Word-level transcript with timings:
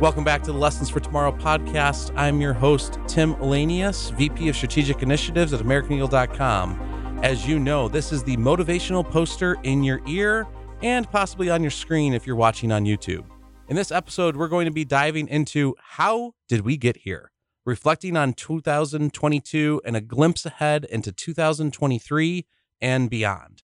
Welcome 0.00 0.24
back 0.24 0.42
to 0.42 0.50
the 0.50 0.58
Lessons 0.58 0.90
for 0.90 0.98
Tomorrow 0.98 1.30
podcast. 1.38 2.12
I'm 2.16 2.40
your 2.40 2.52
host, 2.52 2.98
Tim 3.06 3.36
Elanius, 3.36 4.10
VP 4.16 4.48
of 4.48 4.56
Strategic 4.56 5.02
Initiatives 5.02 5.52
at 5.52 5.60
AmericanEagle.com. 5.60 7.20
As 7.22 7.46
you 7.46 7.60
know, 7.60 7.86
this 7.86 8.12
is 8.12 8.24
the 8.24 8.36
motivational 8.36 9.08
poster 9.08 9.56
in 9.62 9.84
your 9.84 10.00
ear 10.08 10.48
and 10.82 11.08
possibly 11.12 11.48
on 11.48 11.62
your 11.62 11.70
screen 11.70 12.12
if 12.12 12.26
you're 12.26 12.34
watching 12.34 12.72
on 12.72 12.84
YouTube. 12.84 13.24
In 13.68 13.76
this 13.76 13.92
episode, 13.92 14.36
we're 14.36 14.48
going 14.48 14.66
to 14.66 14.72
be 14.72 14.84
diving 14.84 15.28
into 15.28 15.76
how 15.78 16.32
did 16.48 16.62
we 16.62 16.76
get 16.76 16.98
here? 16.98 17.30
Reflecting 17.64 18.16
on 18.16 18.32
2022 18.34 19.80
and 19.84 19.96
a 19.96 20.00
glimpse 20.00 20.44
ahead 20.44 20.84
into 20.86 21.12
2023 21.12 22.44
and 22.80 23.08
beyond. 23.08 23.63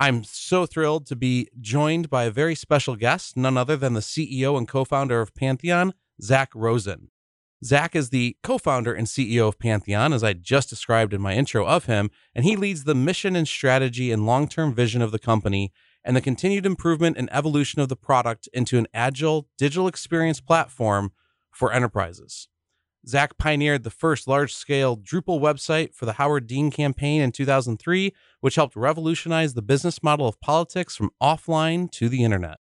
I'm 0.00 0.22
so 0.22 0.64
thrilled 0.64 1.06
to 1.06 1.16
be 1.16 1.48
joined 1.60 2.08
by 2.08 2.24
a 2.24 2.30
very 2.30 2.54
special 2.54 2.94
guest, 2.94 3.36
none 3.36 3.56
other 3.56 3.76
than 3.76 3.94
the 3.94 4.00
CEO 4.00 4.56
and 4.56 4.68
co 4.68 4.84
founder 4.84 5.20
of 5.20 5.34
Pantheon, 5.34 5.92
Zach 6.22 6.50
Rosen. 6.54 7.10
Zach 7.64 7.96
is 7.96 8.10
the 8.10 8.36
co 8.44 8.58
founder 8.58 8.94
and 8.94 9.08
CEO 9.08 9.48
of 9.48 9.58
Pantheon, 9.58 10.12
as 10.12 10.22
I 10.22 10.34
just 10.34 10.70
described 10.70 11.12
in 11.12 11.20
my 11.20 11.34
intro 11.34 11.66
of 11.66 11.86
him, 11.86 12.12
and 12.32 12.44
he 12.44 12.54
leads 12.54 12.84
the 12.84 12.94
mission 12.94 13.34
and 13.34 13.48
strategy 13.48 14.12
and 14.12 14.24
long 14.24 14.46
term 14.46 14.72
vision 14.72 15.02
of 15.02 15.10
the 15.10 15.18
company 15.18 15.72
and 16.04 16.16
the 16.16 16.20
continued 16.20 16.64
improvement 16.64 17.16
and 17.16 17.28
evolution 17.32 17.80
of 17.80 17.88
the 17.88 17.96
product 17.96 18.48
into 18.52 18.78
an 18.78 18.86
agile 18.94 19.48
digital 19.58 19.88
experience 19.88 20.40
platform 20.40 21.10
for 21.50 21.72
enterprises. 21.72 22.46
Zach 23.06 23.38
pioneered 23.38 23.84
the 23.84 23.90
first 23.90 24.26
large 24.26 24.52
scale 24.52 24.96
Drupal 24.96 25.40
website 25.40 25.94
for 25.94 26.04
the 26.04 26.14
Howard 26.14 26.46
Dean 26.46 26.70
campaign 26.70 27.22
in 27.22 27.32
2003, 27.32 28.12
which 28.40 28.56
helped 28.56 28.76
revolutionize 28.76 29.54
the 29.54 29.62
business 29.62 30.02
model 30.02 30.26
of 30.26 30.40
politics 30.40 30.96
from 30.96 31.10
offline 31.22 31.90
to 31.92 32.08
the 32.08 32.24
internet. 32.24 32.58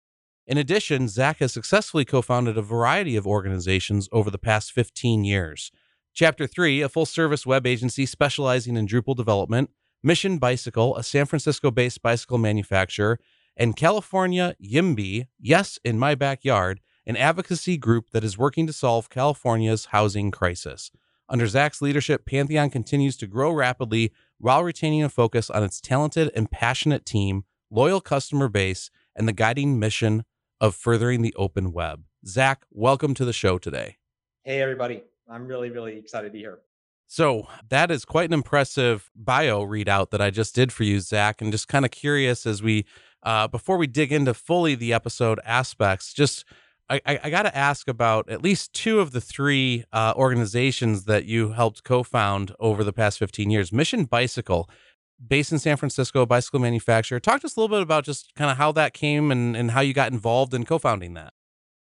In 0.47 0.57
addition, 0.57 1.07
Zach 1.07 1.37
has 1.39 1.53
successfully 1.53 2.05
co 2.05 2.21
founded 2.21 2.57
a 2.57 2.61
variety 2.61 3.15
of 3.15 3.25
organizations 3.25 4.07
over 4.11 4.29
the 4.29 4.37
past 4.37 4.71
15 4.71 5.23
years. 5.23 5.71
Chapter 6.13 6.47
3, 6.47 6.81
a 6.81 6.89
full 6.89 7.05
service 7.05 7.45
web 7.45 7.65
agency 7.65 8.05
specializing 8.05 8.77
in 8.77 8.87
Drupal 8.87 9.15
development, 9.15 9.71
Mission 10.03 10.37
Bicycle, 10.37 10.95
a 10.95 11.03
San 11.03 11.25
Francisco 11.25 11.71
based 11.71 12.01
bicycle 12.01 12.37
manufacturer, 12.37 13.19
and 13.57 13.75
California 13.75 14.55
YIMBY, 14.63 15.27
Yes 15.39 15.79
in 15.83 15.97
My 15.97 16.13
Backyard, 16.13 16.79
an 17.07 17.17
advocacy 17.17 17.77
group 17.77 18.09
that 18.11 18.23
is 18.23 18.37
working 18.37 18.65
to 18.67 18.73
solve 18.73 19.09
California's 19.09 19.85
housing 19.85 20.31
crisis. 20.31 20.91
Under 21.29 21.47
Zach's 21.47 21.81
leadership, 21.81 22.25
Pantheon 22.25 22.69
continues 22.69 23.17
to 23.17 23.27
grow 23.27 23.51
rapidly 23.51 24.11
while 24.37 24.63
retaining 24.63 25.03
a 25.03 25.09
focus 25.09 25.49
on 25.49 25.63
its 25.63 25.81
talented 25.81 26.31
and 26.35 26.49
passionate 26.49 27.05
team, 27.05 27.45
loyal 27.69 28.01
customer 28.01 28.47
base, 28.47 28.89
and 29.15 29.27
the 29.27 29.33
guiding 29.33 29.79
mission 29.79 30.23
of 30.59 30.75
furthering 30.75 31.21
the 31.21 31.33
open 31.35 31.71
web. 31.71 32.03
Zach, 32.27 32.65
welcome 32.71 33.13
to 33.15 33.25
the 33.25 33.33
show 33.33 33.57
today. 33.57 33.97
Hey, 34.43 34.61
everybody. 34.61 35.03
I'm 35.29 35.47
really, 35.47 35.69
really 35.69 35.97
excited 35.97 36.27
to 36.27 36.33
be 36.33 36.39
here. 36.39 36.59
So, 37.07 37.47
that 37.69 37.91
is 37.91 38.03
quite 38.03 38.29
an 38.29 38.33
impressive 38.33 39.11
bio 39.15 39.63
readout 39.63 40.09
that 40.09 40.21
I 40.21 40.31
just 40.31 40.55
did 40.55 40.71
for 40.71 40.83
you, 40.83 40.99
Zach. 40.99 41.41
And 41.41 41.51
just 41.51 41.67
kind 41.67 41.85
of 41.85 41.91
curious 41.91 42.47
as 42.47 42.63
we, 42.63 42.85
uh, 43.21 43.47
before 43.47 43.77
we 43.77 43.85
dig 43.85 44.11
into 44.11 44.33
fully 44.33 44.73
the 44.73 44.91
episode 44.91 45.39
aspects, 45.45 46.13
just 46.13 46.45
I, 46.89 47.19
I 47.23 47.29
got 47.29 47.43
to 47.43 47.57
ask 47.57 47.87
about 47.87 48.29
at 48.29 48.43
least 48.43 48.73
two 48.73 48.99
of 48.99 49.11
the 49.11 49.21
three 49.21 49.85
uh, 49.91 50.13
organizations 50.15 51.05
that 51.05 51.25
you 51.25 51.53
helped 51.53 51.83
co-found 51.83 52.53
over 52.59 52.83
the 52.83 52.93
past 52.93 53.17
15 53.17 53.49
years. 53.49 53.71
Mission 53.71 54.05
Bicycle, 54.05 54.69
based 55.25 55.51
in 55.51 55.57
San 55.57 55.77
Francisco, 55.77 56.25
bicycle 56.25 56.59
manufacturer. 56.59 57.19
Talk 57.19 57.41
to 57.41 57.47
us 57.47 57.55
a 57.55 57.59
little 57.59 57.75
bit 57.75 57.81
about 57.81 58.03
just 58.03 58.35
kind 58.35 58.51
of 58.51 58.57
how 58.57 58.71
that 58.73 58.93
came 58.93 59.31
and, 59.31 59.57
and 59.57 59.71
how 59.71 59.81
you 59.81 59.93
got 59.93 60.11
involved 60.11 60.53
in 60.53 60.63
co-founding 60.63 61.15
that. 61.15 61.33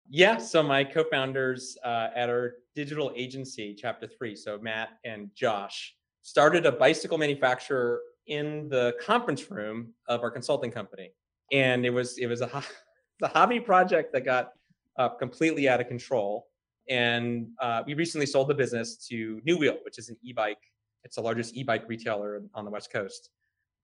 Yeah, 0.08 0.38
so 0.38 0.62
my 0.62 0.84
co-founders 0.84 1.76
uh, 1.84 2.08
at 2.14 2.28
our 2.28 2.54
digital 2.74 3.12
agency, 3.16 3.74
Chapter 3.76 4.06
Three, 4.06 4.36
so 4.36 4.58
Matt 4.58 4.90
and 5.04 5.30
Josh, 5.34 5.94
started 6.22 6.66
a 6.66 6.72
bicycle 6.72 7.18
manufacturer 7.18 8.00
in 8.26 8.68
the 8.68 8.94
conference 9.00 9.50
room 9.50 9.94
of 10.08 10.20
our 10.22 10.30
consulting 10.30 10.70
company, 10.70 11.12
and 11.50 11.86
it 11.86 11.90
was 11.90 12.18
it 12.18 12.26
was 12.26 12.42
a 12.42 12.62
the 13.20 13.28
hobby 13.28 13.58
project 13.58 14.12
that 14.12 14.24
got 14.24 14.52
uh, 14.96 15.10
completely 15.10 15.68
out 15.68 15.80
of 15.80 15.88
control. 15.88 16.48
And 16.88 17.48
uh, 17.60 17.82
we 17.86 17.94
recently 17.94 18.26
sold 18.26 18.48
the 18.48 18.54
business 18.54 18.96
to 19.08 19.40
New 19.44 19.56
Wheel, 19.56 19.78
which 19.84 19.98
is 19.98 20.08
an 20.08 20.16
e-bike. 20.22 20.58
It's 21.04 21.16
the 21.16 21.22
largest 21.22 21.56
e-bike 21.56 21.84
retailer 21.88 22.42
on 22.54 22.64
the 22.64 22.70
West 22.70 22.92
Coast. 22.92 23.30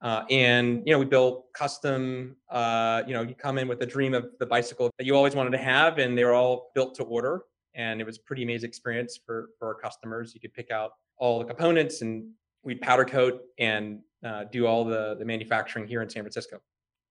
Uh, 0.01 0.23
and 0.31 0.83
you 0.87 0.93
know, 0.93 0.99
we 0.99 1.05
built 1.05 1.53
custom. 1.53 2.37
Uh, 2.51 3.03
you 3.07 3.15
know, 3.15 3.23
you 3.23 3.35
come 3.35 3.59
in 3.59 3.67
with 3.67 3.83
a 3.83 3.87
dream 3.87 4.15
of 4.15 4.29
the 4.39 4.47
bicycle 4.47 4.91
that 4.99 5.05
you 5.05 5.15
always 5.15 5.35
wanted 5.35 5.51
to 5.51 5.59
have, 5.59 5.99
and 5.99 6.17
they 6.17 6.25
were 6.25 6.35
all 6.35 6.71
built 6.75 6.95
to 6.97 7.03
order. 7.05 7.43
And 7.75 8.01
it 8.01 8.05
was 8.05 8.17
a 8.17 8.21
pretty 8.21 8.43
amazing 8.45 8.69
experience 8.69 9.19
for 9.25 9.51
for 9.59 9.69
our 9.69 9.75
customers. 9.75 10.35
You 10.35 10.41
could 10.41 10.55
pick 10.55 10.71
out 10.71 10.93
all 11.17 11.39
the 11.41 11.45
components, 11.45 12.03
and 12.03 12.31
we'd 12.63 12.81
powder 12.81 13.05
coat 13.05 13.43
and 13.59 14.01
uh, 14.25 14.45
do 14.45 14.67
all 14.67 14.85
the 14.85 15.17
the 15.19 15.25
manufacturing 15.25 15.87
here 15.87 16.01
in 16.03 16.09
San 16.09 16.23
Francisco. 16.23 16.61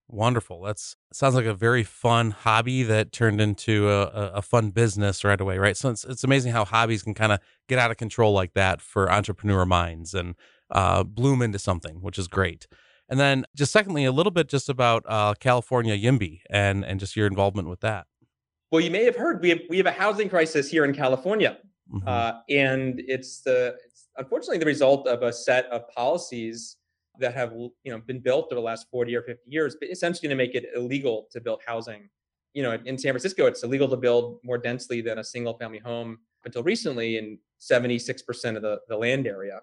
Wonderful. 0.10 0.62
That's 0.62 0.96
sounds 1.12 1.36
like 1.36 1.46
a 1.46 1.54
very 1.54 1.84
fun 1.84 2.32
hobby 2.32 2.84
that 2.84 3.12
turned 3.12 3.42
into 3.42 3.90
a, 3.90 4.06
a 4.36 4.42
fun 4.42 4.70
business 4.70 5.26
right 5.26 5.40
away, 5.40 5.58
right? 5.58 5.76
So 5.76 5.90
it's, 5.90 6.06
it's 6.06 6.24
amazing 6.24 6.54
how 6.54 6.64
hobbies 6.64 7.04
can 7.04 7.14
kind 7.14 7.34
of 7.34 7.40
get 7.68 7.78
out 7.78 7.92
of 7.92 7.98
control 7.98 8.32
like 8.32 8.54
that 8.54 8.82
for 8.82 9.12
entrepreneur 9.12 9.66
minds 9.66 10.14
and 10.14 10.36
uh, 10.72 11.04
bloom 11.04 11.42
into 11.42 11.60
something, 11.60 12.02
which 12.02 12.18
is 12.18 12.30
great. 12.30 12.68
And 13.10 13.20
then 13.20 13.46
just 13.54 13.74
secondly, 13.74 14.06
a 14.06 14.12
little 14.14 14.32
bit 14.32 14.48
just 14.48 14.70
about 14.70 15.04
uh, 15.08 15.34
California 15.40 15.98
YIMBY 15.98 16.42
and 16.50 16.86
and 16.86 17.00
just 17.00 17.16
your 17.18 17.28
involvement 17.28 17.68
with 17.68 17.82
that. 17.82 18.08
Well, 18.72 18.82
you 18.82 18.92
may 18.92 19.04
have 19.06 19.16
heard 19.16 19.42
we 19.42 19.50
have 19.50 19.60
we 19.70 19.78
have 19.78 19.86
a 19.88 19.92
housing 19.92 20.30
crisis 20.30 20.70
here 20.70 20.86
in 20.86 20.94
California, 20.94 21.58
mm-hmm. 21.94 22.08
uh, 22.08 22.34
and 22.50 23.02
it's 23.08 23.42
the 23.42 23.76
it's 23.86 24.08
unfortunately 24.18 24.58
the 24.58 24.66
result 24.66 25.08
of 25.08 25.22
a 25.22 25.34
set 25.34 25.66
of 25.66 25.88
policies 25.90 26.78
that 27.20 27.34
have 27.34 27.54
you 27.54 27.92
know 27.92 28.00
been 28.00 28.20
built 28.20 28.46
over 28.46 28.56
the 28.56 28.62
last 28.62 28.88
40 28.92 29.16
or 29.16 29.22
50 29.22 29.50
years, 29.50 29.76
but 29.80 29.90
essentially 29.90 30.28
to 30.30 30.36
make 30.36 30.56
it 30.56 30.66
illegal 30.76 31.28
to 31.32 31.42
build 31.42 31.62
housing. 31.66 32.10
You 32.54 32.64
know, 32.64 32.78
in 32.86 32.98
San 32.98 33.12
Francisco, 33.12 33.46
it's 33.46 33.64
illegal 33.64 33.88
to 33.90 33.98
build 33.98 34.40
more 34.44 34.58
densely 34.58 35.02
than 35.02 35.20
a 35.20 35.24
single 35.24 35.58
family 35.58 35.80
home 35.80 36.20
until 36.44 36.64
recently 36.64 37.18
in 37.18 37.38
76% 37.60 38.56
of 38.56 38.62
the, 38.62 38.80
the 38.88 38.98
land 38.98 39.28
area. 39.28 39.60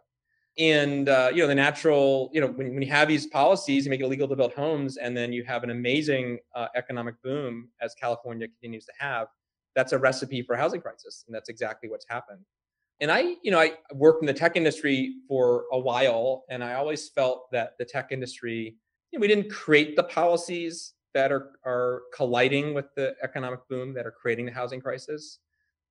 And 0.58 1.08
uh, 1.08 1.30
you 1.34 1.42
know, 1.42 1.48
the 1.48 1.54
natural, 1.54 2.30
you 2.32 2.40
know, 2.40 2.46
when, 2.48 2.74
when 2.74 2.82
you 2.82 2.90
have 2.90 3.08
these 3.08 3.26
policies, 3.26 3.84
you 3.84 3.90
make 3.90 4.00
it 4.00 4.04
illegal 4.04 4.28
to 4.28 4.36
build 4.36 4.52
homes, 4.52 4.96
and 4.98 5.16
then 5.16 5.32
you 5.32 5.42
have 5.44 5.64
an 5.64 5.70
amazing 5.70 6.38
uh, 6.54 6.68
economic 6.76 7.20
boom 7.22 7.68
as 7.80 7.94
California 7.94 8.46
continues 8.46 8.84
to 8.84 8.92
have. 8.98 9.28
That's 9.74 9.92
a 9.92 9.98
recipe 9.98 10.42
for 10.42 10.54
housing 10.54 10.80
crisis, 10.80 11.24
and 11.26 11.34
that's 11.34 11.48
exactly 11.48 11.88
what's 11.88 12.06
happened 12.08 12.44
and 13.00 13.10
I, 13.10 13.34
you 13.42 13.50
know, 13.50 13.58
I 13.58 13.72
worked 13.92 14.22
in 14.22 14.26
the 14.26 14.34
tech 14.34 14.56
industry 14.56 15.16
for 15.28 15.64
a 15.72 15.78
while, 15.78 16.44
and 16.48 16.62
I 16.62 16.74
always 16.74 17.08
felt 17.08 17.50
that 17.52 17.72
the 17.78 17.84
tech 17.84 18.12
industry, 18.12 18.76
you 19.10 19.18
know, 19.18 19.20
we 19.20 19.28
didn't 19.28 19.50
create 19.50 19.96
the 19.96 20.04
policies 20.04 20.94
that 21.12 21.32
are 21.32 21.50
are 21.64 22.02
colliding 22.14 22.74
with 22.74 22.86
the 22.96 23.14
economic 23.22 23.60
boom 23.68 23.94
that 23.94 24.06
are 24.06 24.12
creating 24.12 24.46
the 24.46 24.52
housing 24.52 24.80
crisis. 24.80 25.40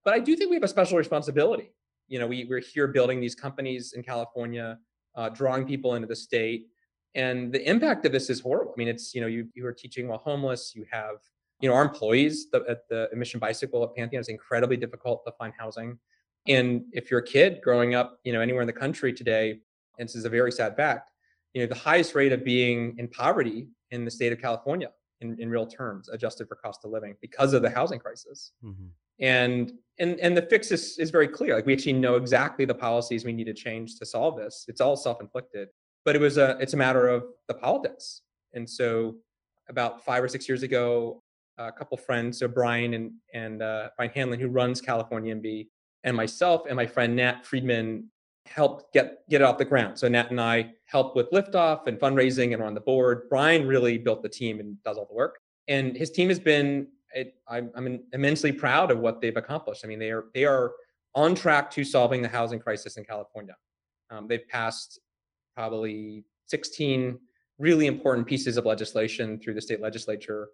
But 0.06 0.14
I 0.14 0.20
do 0.20 0.36
think 0.36 0.50
we 0.50 0.56
have 0.56 0.64
a 0.64 0.68
special 0.68 0.98
responsibility. 0.98 1.72
You 2.08 2.20
know, 2.20 2.28
we 2.28 2.46
we're 2.46 2.62
here 2.62 2.88
building 2.88 3.20
these 3.20 3.36
companies 3.36 3.94
in 3.94 4.04
California, 4.04 4.78
uh, 5.16 5.30
drawing 5.30 5.66
people 5.66 5.96
into 5.96 6.08
the 6.08 6.16
state, 6.16 6.68
and 7.16 7.52
the 7.52 7.68
impact 7.70 8.06
of 8.06 8.12
this 8.12 8.30
is 8.30 8.40
horrible. 8.40 8.74
I 8.76 8.78
mean, 8.78 8.88
it's 8.88 9.14
you 9.14 9.22
know, 9.22 9.28
you 9.28 9.48
you 9.56 9.66
are 9.66 9.74
teaching 9.74 10.08
while 10.08 10.20
homeless. 10.20 10.74
You 10.74 10.86
have 10.92 11.18
you 11.60 11.70
know 11.70 11.76
our 11.76 11.84
employees 11.84 12.50
the, 12.50 12.64
at 12.70 12.88
the 12.90 13.10
Mission 13.14 13.42
Bicycle 13.42 13.84
at 13.84 13.94
Pantheon 13.96 14.22
is 14.22 14.30
incredibly 14.30 14.78
difficult 14.78 15.26
to 15.26 15.34
find 15.34 15.54
housing 15.58 15.98
and 16.48 16.84
if 16.92 17.10
you're 17.10 17.22
a 17.22 17.26
kid 17.26 17.62
growing 17.64 17.96
up, 17.96 18.20
you 18.24 18.34
know, 18.34 18.42
anywhere 18.42 18.62
in 18.62 18.68
the 18.68 18.74
country 18.74 19.14
today, 19.14 19.60
and 20.00 20.08
this 20.08 20.16
is 20.16 20.26
a 20.26 20.30
very 20.30 20.52
sad 20.52 20.76
fact, 20.76 21.10
you 21.54 21.62
know, 21.62 21.68
the 21.68 21.76
highest 21.76 22.16
rate 22.16 22.34
of 22.34 22.44
being 22.44 22.96
in 22.98 23.08
poverty 23.08 23.68
in 23.92 24.06
the 24.06 24.12
state 24.12 24.34
of 24.34 24.42
California 24.42 24.90
in, 25.22 25.40
in 25.40 25.50
real 25.50 25.66
terms, 25.68 26.10
adjusted 26.10 26.48
for 26.48 26.56
cost 26.56 26.82
of 26.84 26.92
living 26.92 27.16
because 27.22 27.54
of 27.54 27.62
the 27.62 27.70
housing 27.70 28.00
crisis. 28.00 28.52
Mm-hmm. 28.64 28.88
And 29.20 29.74
and 30.00 30.20
and 30.20 30.36
the 30.36 30.42
fix 30.42 30.72
is, 30.72 30.98
is 30.98 31.12
very 31.12 31.28
clear. 31.28 31.56
Like 31.56 31.68
we 31.68 31.74
actually 31.74 31.94
know 31.94 32.16
exactly 32.16 32.66
the 32.66 32.74
policies 32.74 33.24
we 33.24 33.32
need 33.32 33.46
to 33.46 33.54
change 33.54 34.00
to 34.00 34.06
solve 34.06 34.38
this. 34.38 34.66
It's 34.68 34.82
all 34.82 34.96
self-inflicted. 34.96 35.70
But 36.04 36.16
it 36.16 36.20
was 36.20 36.38
a 36.38 36.58
it's 36.60 36.74
a 36.74 36.78
matter 36.78 37.08
of 37.08 37.26
the 37.48 37.54
politics. 37.54 38.22
And 38.54 38.70
so 38.70 39.16
about 39.70 40.04
five 40.04 40.24
or 40.24 40.28
six 40.28 40.50
years 40.50 40.64
ago, 40.64 41.22
a 41.58 41.72
couple 41.72 41.96
friends, 41.98 42.40
so 42.40 42.48
Brian 42.48 42.96
and 42.96 43.12
and 43.34 43.62
uh, 43.62 43.90
Brian 43.96 44.12
Hanlon, 44.14 44.40
who 44.40 44.48
runs 44.48 44.82
California 44.82 45.34
YIMBY, 45.34 45.68
and 46.04 46.16
myself 46.16 46.64
and 46.68 46.76
my 46.76 46.86
friend 46.86 47.16
Nat 47.16 47.46
Friedman 47.46 48.10
helped 48.46 48.94
get 48.94 49.28
get 49.30 49.42
it 49.42 49.46
off 49.46 49.58
the 49.58 49.66
ground. 49.66 49.98
So 49.98 50.08
Nat 50.08 50.30
and 50.32 50.40
I 50.40 50.72
helped 50.86 51.16
with 51.16 51.32
liftoff 51.32 51.88
and 51.88 52.00
fundraising 52.00 52.54
and 52.54 52.62
on 52.62 52.74
the 52.74 52.82
board. 52.82 53.24
Brian 53.30 53.68
really 53.68 53.98
built 53.98 54.22
the 54.22 54.30
team 54.30 54.60
and 54.60 54.82
does 54.84 54.98
all 54.98 55.06
the 55.06 55.16
work. 55.16 55.40
And 55.68 55.96
his 55.96 56.12
team 56.12 56.30
has 56.30 56.40
been 56.40 56.88
it, 57.16 57.36
I'm, 57.48 57.72
I'm 57.76 58.02
immensely 58.12 58.52
proud 58.52 58.92
of 58.92 59.00
what 59.00 59.22
they've 59.22 59.38
accomplished. 59.38 59.86
I 59.86 59.88
mean, 59.88 60.00
they 60.00 60.12
are 60.12 60.26
they 60.34 60.46
are 60.46 60.74
on 61.16 61.36
track 61.36 61.70
to 61.72 61.84
solving 61.84 62.22
the 62.22 62.28
housing 62.28 62.60
crisis 62.60 62.98
in 62.98 63.06
California. 63.06 63.56
Um, 64.10 64.28
they've 64.28 64.48
passed 64.48 65.00
probably 65.56 66.26
16 66.48 67.20
really 67.60 67.86
important 67.86 68.28
pieces 68.28 68.58
of 68.58 68.66
legislation 68.66 69.40
through 69.40 69.54
the 69.54 69.62
state 69.62 69.80
legislature. 69.80 70.50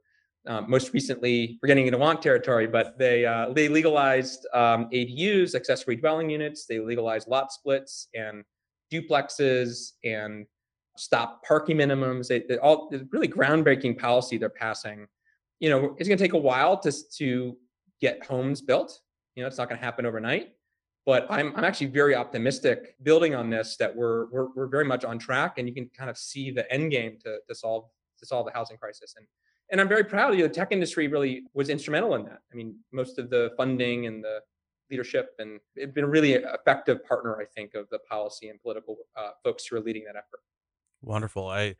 Um, 0.47 0.69
most 0.69 0.93
recently, 0.93 1.59
we're 1.61 1.67
getting 1.67 1.85
into 1.85 1.97
want 1.97 2.21
territory, 2.21 2.65
but 2.65 2.97
they 2.97 3.25
uh, 3.25 3.51
they 3.53 3.67
legalized 3.67 4.47
um, 4.53 4.89
ADUs, 4.93 5.53
accessory 5.53 5.97
dwelling 5.97 6.29
units. 6.29 6.65
They 6.65 6.79
legalized 6.79 7.27
lot 7.27 7.51
splits 7.51 8.07
and 8.13 8.43
duplexes 8.91 9.91
and 10.03 10.45
stop 10.97 11.43
parking 11.43 11.77
minimums. 11.77 12.27
They, 12.27 12.43
they 12.47 12.57
all 12.57 12.91
really 13.11 13.27
groundbreaking 13.27 13.97
policy 13.99 14.37
they're 14.37 14.49
passing. 14.49 15.07
You 15.59 15.69
know, 15.69 15.95
it's 15.97 16.07
going 16.07 16.17
to 16.17 16.23
take 16.23 16.33
a 16.33 16.37
while 16.37 16.79
to 16.79 16.91
to 17.17 17.57
get 17.99 18.25
homes 18.25 18.61
built. 18.61 18.97
You 19.35 19.43
know, 19.43 19.47
it's 19.47 19.57
not 19.57 19.67
going 19.67 19.79
to 19.79 19.85
happen 19.85 20.05
overnight. 20.05 20.49
But 21.05 21.27
I'm 21.29 21.55
I'm 21.55 21.63
actually 21.63 21.87
very 21.87 22.15
optimistic 22.15 22.95
building 23.03 23.35
on 23.35 23.49
this 23.49 23.77
that 23.77 23.95
we're 23.95 24.27
we're 24.27 24.47
we're 24.55 24.67
very 24.67 24.85
much 24.85 25.03
on 25.03 25.17
track, 25.17 25.57
and 25.57 25.67
you 25.67 25.73
can 25.73 25.89
kind 25.97 26.09
of 26.09 26.17
see 26.17 26.51
the 26.51 26.71
end 26.71 26.91
game 26.91 27.17
to 27.23 27.39
to 27.47 27.55
solve 27.55 27.85
to 28.19 28.25
solve 28.25 28.45
the 28.45 28.53
housing 28.53 28.77
crisis. 28.77 29.15
And 29.17 29.25
and 29.71 29.79
I'm 29.79 29.87
very 29.87 30.03
proud 30.03 30.35
you. 30.35 30.43
The 30.43 30.53
tech 30.53 30.71
industry 30.71 31.07
really 31.07 31.43
was 31.53 31.69
instrumental 31.69 32.15
in 32.15 32.23
that. 32.25 32.39
I 32.51 32.55
mean, 32.55 32.75
most 32.91 33.19
of 33.19 33.29
the 33.29 33.51
funding 33.57 34.07
and 34.07 34.23
the 34.23 34.39
leadership 34.89 35.35
and 35.37 35.59
it's 35.75 35.93
been 35.93 36.03
a 36.03 36.07
really 36.07 36.33
effective 36.33 37.05
partner, 37.05 37.39
I 37.39 37.45
think, 37.45 37.75
of 37.75 37.87
the 37.91 37.99
policy 38.09 38.49
and 38.49 38.61
political 38.61 38.97
uh, 39.15 39.31
folks 39.43 39.67
who 39.67 39.75
are 39.75 39.81
leading 39.81 40.03
that 40.05 40.15
effort. 40.15 40.41
Wonderful. 41.01 41.47
I 41.47 41.75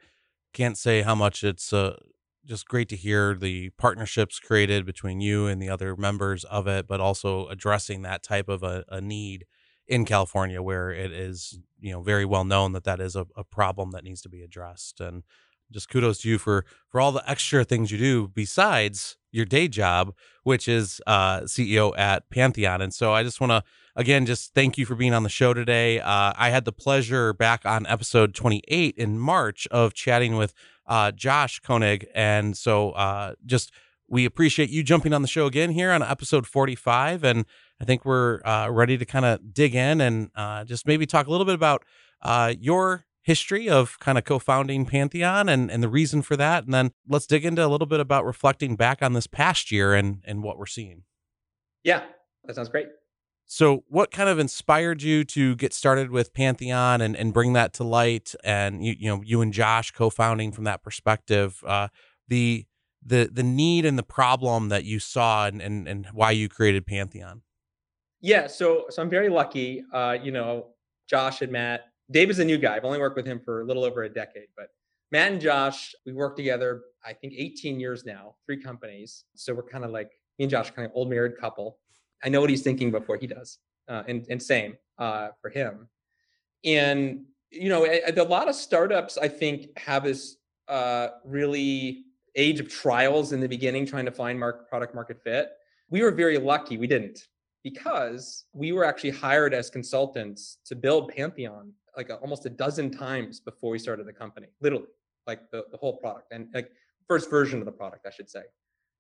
can't 0.54 0.78
say 0.78 1.02
how 1.02 1.16
much 1.16 1.44
it's 1.44 1.74
uh, 1.74 1.98
just 2.46 2.68
great 2.68 2.90
to 2.90 2.96
hear 2.96 3.36
the 3.36 3.70
partnerships 3.72 4.40
created 4.40 4.86
between 4.86 5.22
you 5.22 5.48
and 5.48 5.62
the 5.62 5.70
other 5.70 5.96
members 5.96 6.44
of 6.46 6.68
it, 6.68 6.88
but 6.88 7.00
also 7.00 7.48
addressing 7.48 8.02
that 8.04 8.24
type 8.24 8.48
of 8.48 8.64
a, 8.64 8.86
a 8.90 9.02
need 9.02 9.46
in 9.88 10.06
California 10.06 10.62
where 10.62 10.92
it 10.92 11.12
is, 11.12 11.60
you 11.80 11.92
know, 11.92 12.02
very 12.02 12.26
well 12.26 12.46
known 12.46 12.74
that 12.74 12.84
that 12.84 13.02
is 13.02 13.16
a, 13.16 13.26
a 13.36 13.44
problem 13.44 13.92
that 13.92 14.04
needs 14.04 14.22
to 14.22 14.30
be 14.30 14.44
addressed. 14.44 15.02
And 15.02 15.24
just 15.72 15.90
kudos 15.90 16.20
to 16.20 16.30
you 16.30 16.38
for 16.38 16.66
for 16.90 17.00
all 17.00 17.12
the 17.12 17.30
extra 17.30 17.64
things 17.64 17.92
you 17.92 17.98
do 17.98 18.28
besides 18.28 19.18
your 19.32 19.46
day 19.46 19.68
job, 19.68 20.14
which 20.44 20.68
is 20.68 21.02
uh, 21.06 21.42
CEO 21.42 21.98
at 21.98 22.30
Pantheon. 22.30 22.82
And 22.82 22.94
so 22.94 23.14
I 23.14 23.24
just 23.24 23.40
want 23.40 23.52
to 23.52 23.64
again 23.96 24.26
just 24.26 24.54
thank 24.54 24.78
you 24.78 24.86
for 24.86 24.96
being 24.96 25.14
on 25.14 25.24
the 25.24 25.30
show 25.30 25.54
today. 25.54 26.00
Uh, 26.00 26.34
I 26.36 26.50
had 26.50 26.66
the 26.66 26.72
pleasure 26.72 27.34
back 27.34 27.66
on 27.66 27.86
episode 27.88 28.34
28 28.34 28.96
in 28.98 29.20
March 29.20 29.68
of 29.72 29.94
chatting 29.94 30.36
with 30.36 30.54
uh, 30.88 31.12
Josh 31.12 31.60
Koenig, 31.60 32.08
and 32.16 32.58
so 32.58 32.92
uh, 32.92 33.34
just 33.46 33.72
we 34.10 34.26
appreciate 34.26 34.70
you 34.70 34.84
jumping 34.84 35.14
on 35.14 35.22
the 35.22 35.28
show 35.28 35.46
again 35.46 35.70
here 35.70 35.92
on 35.92 36.02
episode 36.02 36.48
45 36.48 37.24
and 37.24 37.46
i 37.80 37.86
think 37.86 38.04
we're 38.06 38.42
uh, 38.44 38.68
ready 38.70 38.98
to 38.98 39.06
kind 39.06 39.26
of 39.26 39.54
dig 39.54 39.76
in 39.76 40.02
and 40.02 40.32
uh, 40.36 40.64
just 40.66 40.88
maybe 40.88 41.06
talk 41.06 41.28
a 41.28 41.32
little 41.32 41.46
bit 41.46 41.56
about 41.56 41.84
uh, 42.22 42.54
your 42.60 43.06
history 43.22 43.70
of 43.70 44.00
kind 44.00 44.18
of 44.18 44.24
co-founding 44.24 44.86
Pantheon 44.86 45.50
and, 45.50 45.70
and 45.70 45.84
the 45.84 45.90
reason 45.90 46.22
for 46.22 46.36
that. 46.38 46.64
And 46.64 46.74
then 46.74 46.92
let's 47.08 47.28
dig 47.28 47.46
into 47.46 47.66
a 47.66 47.68
little 47.68 47.88
bit 47.88 48.00
about 48.00 48.26
reflecting 48.26 48.76
back 48.76 49.02
on 49.02 49.14
this 49.14 49.28
past 49.28 49.72
year 49.72 49.94
and, 49.94 50.24
and 50.26 50.42
what 50.42 50.58
we're 50.58 50.66
seeing. 50.66 51.04
Yeah, 51.84 52.04
that 52.46 52.56
sounds 52.56 52.70
great. 52.70 52.88
So 53.46 53.84
what 53.88 54.12
kind 54.12 54.30
of 54.30 54.38
inspired 54.38 55.02
you 55.02 55.24
to 55.26 55.56
get 55.56 55.74
started 55.74 56.12
with 56.12 56.34
Pantheon 56.34 57.02
and, 57.02 57.16
and 57.16 57.34
bring 57.34 57.54
that 57.54 57.74
to 57.74 57.84
light? 57.84 58.36
And 58.44 58.86
you, 58.86 58.96
you 58.98 59.10
know, 59.10 59.22
you 59.26 59.42
and 59.42 59.52
Josh 59.52 59.92
co-founding 59.92 60.52
from 60.52 60.66
that 60.66 60.84
perspective, 60.84 61.64
uh, 61.66 61.88
the, 62.28 62.66
the, 63.06 63.30
the 63.32 63.44
need 63.44 63.86
and 63.86 63.98
the 63.98 64.04
problem 64.04 64.70
that 64.70 64.84
you 64.84 65.00
saw 65.00 65.48
and, 65.48 65.62
and, 65.62 65.88
and 65.88 66.08
why 66.14 66.32
you 66.32 66.48
created 66.48 66.86
Pantheon. 66.86 67.42
Yeah. 68.22 68.48
So, 68.48 68.86
so 68.90 69.02
I'm 69.02 69.10
very 69.10 69.30
lucky. 69.30 69.84
Uh, 69.92 70.18
you 70.22 70.32
know, 70.32 70.68
Josh 71.10 71.42
and 71.42 71.52
Matt 71.52 71.86
Dave 72.12 72.30
is 72.30 72.40
a 72.40 72.46
new 72.46 72.58
guy. 72.58 72.76
I've 72.76 72.86
only 72.86 73.00
worked 73.00 73.16
with 73.16 73.26
him 73.26 73.40
for 73.40 73.62
a 73.62 73.66
little 73.66 73.84
over 73.84 74.04
a 74.04 74.10
decade, 74.10 74.48
but 74.58 74.70
Matt 75.12 75.32
and 75.32 75.42
Josh, 75.42 75.94
we 76.06 76.14
worked 76.14 76.38
together, 76.38 76.82
I 77.06 77.14
think 77.14 77.34
18 77.36 77.80
years 77.80 78.06
now, 78.06 78.36
three 78.46 78.62
companies. 78.62 79.26
So 79.36 79.54
we're 79.54 79.64
kind 79.64 79.84
of 79.84 79.92
like 79.92 80.12
me 80.38 80.46
and 80.46 80.50
Josh, 80.50 80.72
kind 80.72 80.86
of 80.86 80.92
old 80.96 81.10
married 81.10 81.38
couple. 81.38 81.78
I 82.24 82.30
know 82.30 82.42
what 82.42 82.50
he's 82.50 82.62
thinking 82.62 82.92
before 82.92 83.18
he 83.18 83.28
does, 83.28 83.60
uh, 83.88 84.04
and 84.08 84.26
and 84.30 84.42
same 84.42 84.76
uh, 84.98 85.30
for 85.42 85.50
him. 85.50 85.88
And 86.66 87.26
you 87.52 87.70
know, 87.70 87.86
a, 87.86 88.12
a, 88.12 88.24
lot 88.24 88.50
of 88.50 88.56
startups 88.56 89.18
I 89.18 89.28
think 89.28 89.78
have 89.78 90.04
this 90.04 90.38
uh, 90.68 91.10
really 91.24 92.06
age 92.36 92.60
of 92.60 92.70
trials 92.70 93.32
in 93.32 93.40
the 93.40 93.48
beginning, 93.48 93.86
trying 93.86 94.06
to 94.06 94.12
find 94.12 94.40
market, 94.40 94.68
product 94.68 94.94
market 94.94 95.20
fit. 95.24 95.50
We 95.90 96.04
were 96.04 96.12
very 96.12 96.38
lucky; 96.38 96.78
we 96.78 96.88
didn't 96.88 97.28
because 97.64 98.46
we 98.54 98.72
were 98.72 98.86
actually 98.86 99.12
hired 99.12 99.54
as 99.54 99.70
consultants 99.70 100.58
to 100.66 100.76
build 100.76 101.10
Pantheon 101.10 101.74
like 102.00 102.10
a, 102.10 102.16
almost 102.16 102.46
a 102.46 102.50
dozen 102.50 102.90
times 102.90 103.42
before 103.42 103.72
we 103.72 103.78
started 103.78 104.08
the 104.08 104.14
company, 104.14 104.48
literally, 104.62 104.94
like 105.28 105.42
the, 105.52 105.66
the 105.70 105.78
whole 105.78 105.98
product 105.98 106.28
and 106.32 106.48
like 106.54 106.72
first 107.10 107.30
version 107.30 107.60
of 107.60 107.66
the 107.66 107.78
product, 107.82 108.06
I 108.08 108.12
should 108.18 108.30
say. 108.30 108.44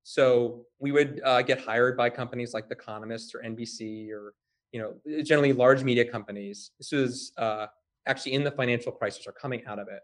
So 0.03 0.65
we 0.79 0.91
would 0.91 1.21
uh, 1.23 1.41
get 1.43 1.61
hired 1.61 1.95
by 1.95 2.09
companies 2.09 2.53
like 2.53 2.67
The 2.67 2.75
Economist 2.75 3.33
or 3.33 3.39
NBC 3.39 4.11
or 4.11 4.33
you 4.73 4.81
know 4.81 4.91
generally 5.23 5.53
large 5.53 5.81
media 5.83 6.03
companies. 6.03 6.71
This 6.77 6.91
was 6.91 7.31
uh, 7.37 7.67
actually 8.05 8.33
in 8.33 8.43
the 8.43 8.51
financial 8.51 8.91
crisis 8.91 9.25
or 9.25 9.31
coming 9.31 9.61
out 9.65 9.79
of 9.79 9.87
it. 9.87 10.01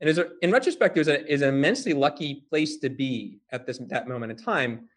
And 0.00 0.18
a, 0.18 0.28
in 0.40 0.50
retrospect, 0.50 0.96
it 0.96 1.00
was, 1.00 1.08
a, 1.08 1.30
is 1.30 1.42
an 1.42 1.50
immensely 1.50 1.92
lucky 1.92 2.46
place 2.48 2.78
to 2.78 2.88
be 2.88 3.40
at 3.52 3.66
this 3.66 3.78
that 3.88 4.08
moment 4.08 4.32
in 4.32 4.38
time. 4.38 4.88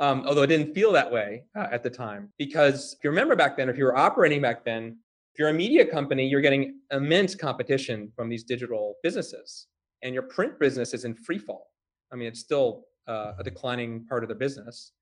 Um, 0.00 0.24
although 0.26 0.42
it 0.42 0.46
didn't 0.46 0.74
feel 0.74 0.90
that 0.92 1.12
way 1.12 1.44
uh, 1.54 1.66
at 1.70 1.82
the 1.82 1.90
time, 1.90 2.32
because 2.38 2.94
if 2.94 3.04
you 3.04 3.10
remember 3.10 3.36
back 3.36 3.56
then, 3.56 3.68
if 3.68 3.76
you 3.76 3.84
were 3.84 3.96
operating 3.96 4.40
back 4.40 4.64
then, 4.64 4.96
you're 5.40 5.48
a 5.48 5.54
media 5.54 5.86
company, 5.86 6.28
you're 6.28 6.42
getting 6.42 6.80
immense 6.92 7.34
competition 7.34 8.12
from 8.14 8.28
these 8.28 8.44
digital 8.44 8.96
businesses, 9.02 9.68
and 10.02 10.12
your 10.12 10.24
print 10.24 10.60
business 10.60 10.92
is 10.92 11.06
in 11.06 11.14
free 11.14 11.38
fall. 11.38 11.68
I 12.12 12.16
mean, 12.16 12.28
it's 12.28 12.40
still 12.40 12.82
uh, 13.08 13.32
a 13.38 13.42
declining 13.42 14.04
part 14.04 14.22
of 14.22 14.28
the 14.28 14.34
business, 14.34 14.92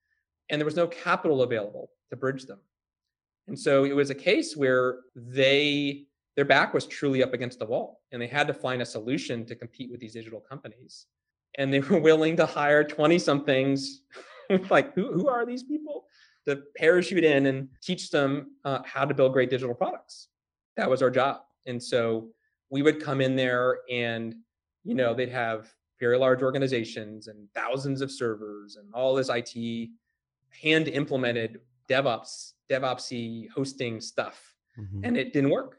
and 0.49 0.57
there 0.57 0.65
was 0.65 0.77
no 0.77 0.87
capital 0.87 1.41
available 1.41 1.89
to 2.09 2.15
bridge 2.15 2.45
them. 2.45 2.59
And 3.49 3.59
so 3.59 3.83
it 3.83 3.93
was 3.93 4.11
a 4.11 4.15
case 4.15 4.55
where 4.55 4.99
they 5.13 6.05
their 6.37 6.45
back 6.45 6.73
was 6.73 6.85
truly 6.85 7.21
up 7.21 7.33
against 7.33 7.59
the 7.59 7.65
wall, 7.65 7.99
and 8.13 8.21
they 8.21 8.27
had 8.27 8.47
to 8.47 8.53
find 8.53 8.81
a 8.81 8.85
solution 8.85 9.45
to 9.45 9.55
compete 9.55 9.91
with 9.91 9.99
these 9.99 10.13
digital 10.13 10.39
companies. 10.39 11.07
And 11.57 11.73
they 11.73 11.81
were 11.81 11.99
willing 12.09 12.37
to 12.37 12.45
hire 12.45 12.85
20 12.85 13.19
somethings. 13.19 14.03
like, 14.69 14.93
who, 14.93 15.11
who 15.11 15.27
are 15.27 15.45
these 15.45 15.63
people? 15.63 16.05
To 16.49 16.61
parachute 16.77 17.23
in 17.23 17.45
and 17.47 17.69
teach 17.81 18.09
them 18.09 18.51
uh, 18.65 18.79
how 18.85 19.05
to 19.05 19.13
build 19.13 19.33
great 19.33 19.49
digital 19.49 19.75
products. 19.75 20.27
That 20.77 20.89
was 20.89 21.01
our 21.01 21.09
job. 21.09 21.41
And 21.65 21.81
so 21.81 22.29
we 22.69 22.81
would 22.81 23.01
come 23.01 23.21
in 23.21 23.35
there 23.35 23.79
and, 23.89 24.35
you 24.83 24.95
know, 24.95 25.13
they'd 25.13 25.29
have 25.29 25.73
very 25.99 26.17
large 26.17 26.41
organizations 26.41 27.27
and 27.27 27.47
thousands 27.53 28.01
of 28.01 28.11
servers 28.11 28.77
and 28.77 28.93
all 28.93 29.13
this 29.15 29.29
IT 29.29 29.89
hand 30.61 30.87
implemented 30.87 31.59
DevOps, 31.89 32.53
DevOpsy 32.69 33.49
hosting 33.49 33.99
stuff. 33.99 34.55
Mm-hmm. 34.79 35.03
And 35.03 35.17
it 35.17 35.33
didn't 35.33 35.49
work. 35.49 35.77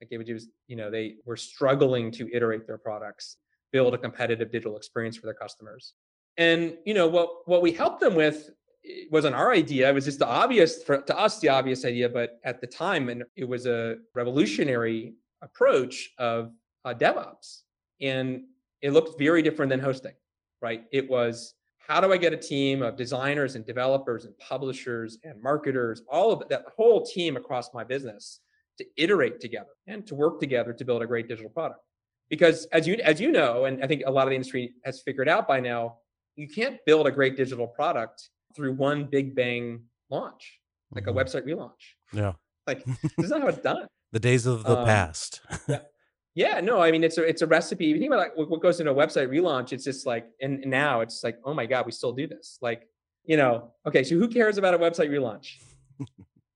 Like 0.00 0.10
it 0.12 0.18
was, 0.18 0.48
you 0.66 0.76
know, 0.76 0.90
they 0.90 1.16
were 1.26 1.36
struggling 1.36 2.10
to 2.12 2.28
iterate 2.34 2.66
their 2.66 2.78
products, 2.78 3.36
build 3.70 3.94
a 3.94 3.98
competitive 3.98 4.50
digital 4.50 4.76
experience 4.76 5.16
for 5.16 5.26
their 5.26 5.34
customers. 5.34 5.94
And 6.36 6.76
you 6.86 6.94
know 6.94 7.06
what 7.06 7.46
what 7.46 7.60
we 7.60 7.72
helped 7.72 8.00
them 8.00 8.14
with 8.14 8.50
it 8.82 9.10
wasn't 9.12 9.34
our 9.34 9.52
idea. 9.52 9.88
It 9.88 9.94
was 9.94 10.04
just 10.04 10.18
the 10.18 10.26
obvious 10.26 10.82
for, 10.82 10.98
to 11.02 11.18
us, 11.18 11.38
the 11.40 11.48
obvious 11.48 11.84
idea. 11.84 12.08
But 12.08 12.40
at 12.44 12.60
the 12.60 12.66
time, 12.66 13.08
and 13.08 13.24
it 13.36 13.44
was 13.44 13.66
a 13.66 13.96
revolutionary 14.14 15.14
approach 15.42 16.10
of 16.18 16.52
uh, 16.84 16.94
DevOps, 16.94 17.62
and 18.00 18.42
it 18.80 18.92
looked 18.92 19.18
very 19.18 19.42
different 19.42 19.70
than 19.70 19.80
hosting. 19.80 20.14
Right? 20.62 20.84
It 20.92 21.08
was 21.08 21.54
how 21.78 22.00
do 22.00 22.12
I 22.12 22.16
get 22.18 22.32
a 22.32 22.36
team 22.36 22.82
of 22.82 22.96
designers 22.96 23.56
and 23.56 23.66
developers 23.66 24.24
and 24.24 24.36
publishers 24.38 25.18
and 25.24 25.42
marketers, 25.42 26.02
all 26.08 26.30
of 26.30 26.48
that 26.48 26.64
whole 26.76 27.04
team 27.04 27.36
across 27.36 27.74
my 27.74 27.82
business 27.82 28.40
to 28.78 28.84
iterate 28.96 29.40
together 29.40 29.70
and 29.86 30.06
to 30.06 30.14
work 30.14 30.38
together 30.40 30.72
to 30.72 30.84
build 30.84 31.02
a 31.02 31.06
great 31.06 31.26
digital 31.28 31.50
product. 31.50 31.80
Because 32.28 32.66
as 32.66 32.86
you 32.86 32.94
as 33.02 33.20
you 33.20 33.32
know, 33.32 33.64
and 33.64 33.82
I 33.82 33.88
think 33.88 34.02
a 34.06 34.10
lot 34.10 34.22
of 34.22 34.30
the 34.30 34.36
industry 34.36 34.72
has 34.84 35.00
figured 35.02 35.28
out 35.28 35.48
by 35.48 35.58
now, 35.58 35.96
you 36.36 36.48
can't 36.48 36.78
build 36.86 37.06
a 37.06 37.10
great 37.10 37.36
digital 37.36 37.66
product 37.66 38.30
through 38.54 38.74
one 38.74 39.04
big 39.04 39.34
bang 39.34 39.84
launch, 40.10 40.58
like 40.92 41.04
mm-hmm. 41.04 41.18
a 41.18 41.24
website 41.24 41.46
relaunch. 41.46 41.94
Yeah. 42.12 42.32
Like 42.66 42.84
this 43.02 43.12
is 43.18 43.30
not 43.30 43.42
how 43.42 43.48
it's 43.48 43.58
done. 43.58 43.86
the 44.12 44.20
days 44.20 44.46
of 44.46 44.64
the 44.64 44.78
um, 44.78 44.84
past. 44.84 45.40
yeah. 45.68 45.80
Yeah, 46.36 46.60
no, 46.60 46.80
I 46.80 46.92
mean 46.92 47.02
it's 47.02 47.18
a 47.18 47.24
it's 47.24 47.42
a 47.42 47.46
recipe. 47.46 47.90
If 47.90 47.96
you 47.96 48.00
think 48.00 48.12
about 48.12 48.38
like 48.38 48.48
what 48.48 48.62
goes 48.62 48.78
into 48.78 48.92
a 48.92 48.94
website 48.94 49.28
relaunch, 49.28 49.72
it's 49.72 49.82
just 49.82 50.06
like 50.06 50.26
and 50.40 50.64
now 50.64 51.00
it's 51.00 51.24
like, 51.24 51.38
oh 51.44 51.52
my 51.52 51.66
God, 51.66 51.86
we 51.86 51.92
still 51.92 52.12
do 52.12 52.28
this. 52.28 52.56
Like, 52.62 52.88
you 53.24 53.36
know, 53.36 53.72
okay, 53.84 54.04
so 54.04 54.14
who 54.14 54.28
cares 54.28 54.56
about 54.56 54.72
a 54.72 54.78
website 54.78 55.10
relaunch? 55.10 55.56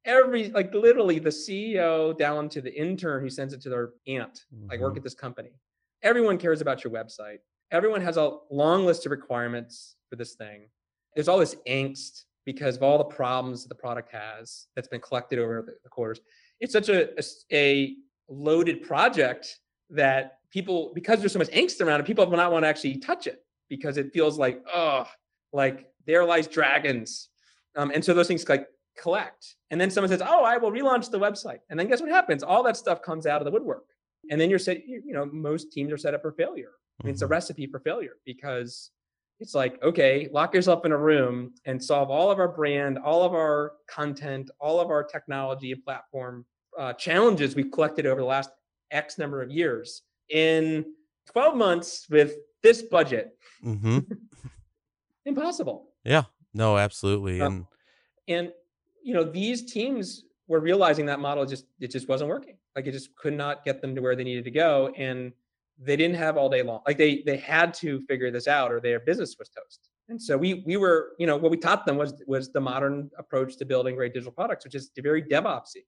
Every 0.04 0.50
like 0.50 0.72
literally 0.72 1.18
the 1.18 1.30
CEO 1.30 2.16
down 2.16 2.48
to 2.50 2.60
the 2.60 2.72
intern 2.72 3.20
who 3.20 3.28
sends 3.28 3.52
it 3.52 3.60
to 3.62 3.68
their 3.68 3.90
aunt, 4.06 4.44
mm-hmm. 4.54 4.68
like 4.68 4.78
work 4.78 4.96
at 4.96 5.02
this 5.02 5.14
company. 5.14 5.50
Everyone 6.04 6.38
cares 6.38 6.60
about 6.60 6.84
your 6.84 6.92
website. 6.92 7.38
Everyone 7.72 8.00
has 8.00 8.16
a 8.16 8.36
long 8.52 8.86
list 8.86 9.06
of 9.06 9.10
requirements 9.10 9.96
for 10.08 10.14
this 10.14 10.34
thing 10.34 10.68
there's 11.14 11.28
all 11.28 11.38
this 11.38 11.56
angst 11.68 12.24
because 12.44 12.76
of 12.76 12.82
all 12.82 12.98
the 12.98 13.04
problems 13.04 13.66
the 13.66 13.74
product 13.74 14.10
has 14.12 14.66
that's 14.76 14.88
been 14.88 15.00
collected 15.00 15.38
over 15.38 15.62
the, 15.66 15.74
the 15.82 15.88
quarters. 15.88 16.20
It's 16.60 16.72
such 16.72 16.88
a, 16.88 17.18
a, 17.18 17.22
a 17.52 17.94
loaded 18.28 18.82
project 18.82 19.58
that 19.90 20.38
people, 20.50 20.92
because 20.94 21.20
there's 21.20 21.32
so 21.32 21.38
much 21.38 21.48
angst 21.48 21.80
around 21.80 22.00
it, 22.00 22.06
people 22.06 22.26
will 22.26 22.36
not 22.36 22.52
want 22.52 22.64
to 22.64 22.68
actually 22.68 22.98
touch 22.98 23.26
it. 23.26 23.44
because 23.68 23.96
it 23.96 24.12
feels 24.12 24.38
like 24.38 24.62
oh 24.72 25.06
like 25.52 25.86
there 26.06 26.24
lies 26.24 26.46
dragons 26.46 27.28
um, 27.76 27.90
and 27.94 28.04
so 28.04 28.14
those 28.14 28.28
things 28.28 28.48
like 28.48 28.68
collect 28.96 29.56
and 29.70 29.80
then 29.80 29.90
someone 29.90 30.08
says 30.08 30.22
oh 30.24 30.44
i 30.44 30.56
will 30.56 30.70
relaunch 30.70 31.10
the 31.10 31.18
website 31.18 31.60
and 31.68 31.78
then 31.78 31.88
guess 31.88 32.00
what 32.00 32.10
happens 32.10 32.42
all 32.42 32.62
that 32.62 32.76
stuff 32.76 33.02
comes 33.02 33.26
out 33.26 33.40
of 33.40 33.44
the 33.44 33.50
woodwork 33.50 33.86
and 34.30 34.40
then 34.40 34.48
you're 34.50 34.58
set 34.58 34.86
you 34.86 35.12
know 35.12 35.26
most 35.26 35.72
teams 35.72 35.92
are 35.92 35.96
set 35.98 36.14
up 36.14 36.22
for 36.22 36.32
failure 36.32 36.72
I 37.00 37.06
mean, 37.06 37.12
it's 37.12 37.22
a 37.22 37.24
mm-hmm. 37.24 37.32
recipe 37.32 37.66
for 37.66 37.80
failure 37.80 38.16
because 38.24 38.90
it's 39.40 39.54
like 39.54 39.82
okay 39.82 40.28
lock 40.32 40.54
yourself 40.54 40.84
in 40.84 40.92
a 40.92 40.96
room 40.96 41.52
and 41.66 41.82
solve 41.82 42.10
all 42.10 42.30
of 42.30 42.38
our 42.38 42.48
brand 42.48 42.98
all 42.98 43.22
of 43.24 43.32
our 43.32 43.72
content 43.88 44.50
all 44.60 44.80
of 44.80 44.90
our 44.90 45.02
technology 45.02 45.72
and 45.72 45.84
platform 45.84 46.44
uh, 46.78 46.92
challenges 46.94 47.54
we've 47.54 47.70
collected 47.70 48.06
over 48.06 48.20
the 48.20 48.26
last 48.26 48.50
x 48.90 49.18
number 49.18 49.42
of 49.42 49.50
years 49.50 50.02
in 50.30 50.84
12 51.32 51.56
months 51.56 52.06
with 52.10 52.34
this 52.62 52.82
budget. 52.82 53.36
Mm-hmm. 53.64 53.98
impossible. 55.26 55.88
Yeah. 56.04 56.24
No 56.52 56.78
absolutely 56.78 57.40
um, 57.40 57.66
and 58.28 58.46
and 58.46 58.52
you 59.02 59.12
know 59.12 59.24
these 59.24 59.72
teams 59.72 60.24
were 60.46 60.60
realizing 60.60 61.06
that 61.06 61.18
model 61.18 61.44
just 61.44 61.66
it 61.80 61.90
just 61.90 62.08
wasn't 62.08 62.30
working. 62.30 62.56
Like 62.76 62.86
it 62.86 62.92
just 62.92 63.14
could 63.16 63.34
not 63.34 63.64
get 63.64 63.80
them 63.80 63.94
to 63.96 64.00
where 64.00 64.14
they 64.14 64.24
needed 64.24 64.44
to 64.44 64.50
go 64.50 64.92
and 64.96 65.32
they 65.78 65.96
didn't 65.96 66.16
have 66.16 66.36
all 66.36 66.48
day 66.48 66.62
long 66.62 66.80
like 66.86 66.98
they 66.98 67.22
they 67.26 67.36
had 67.36 67.74
to 67.74 68.00
figure 68.02 68.30
this 68.30 68.46
out 68.46 68.72
or 68.72 68.80
their 68.80 69.00
business 69.00 69.36
was 69.38 69.48
toast. 69.48 69.90
And 70.08 70.20
so 70.20 70.36
we 70.36 70.62
we 70.66 70.76
were 70.76 71.12
you 71.18 71.26
know 71.26 71.36
what 71.36 71.50
we 71.50 71.56
taught 71.56 71.86
them 71.86 71.96
was 71.96 72.22
was 72.26 72.52
the 72.52 72.60
modern 72.60 73.10
approach 73.18 73.56
to 73.56 73.64
building 73.64 73.96
great 73.96 74.14
digital 74.14 74.32
products 74.32 74.64
which 74.64 74.74
is 74.74 74.90
very 74.98 75.22
devopsy 75.22 75.84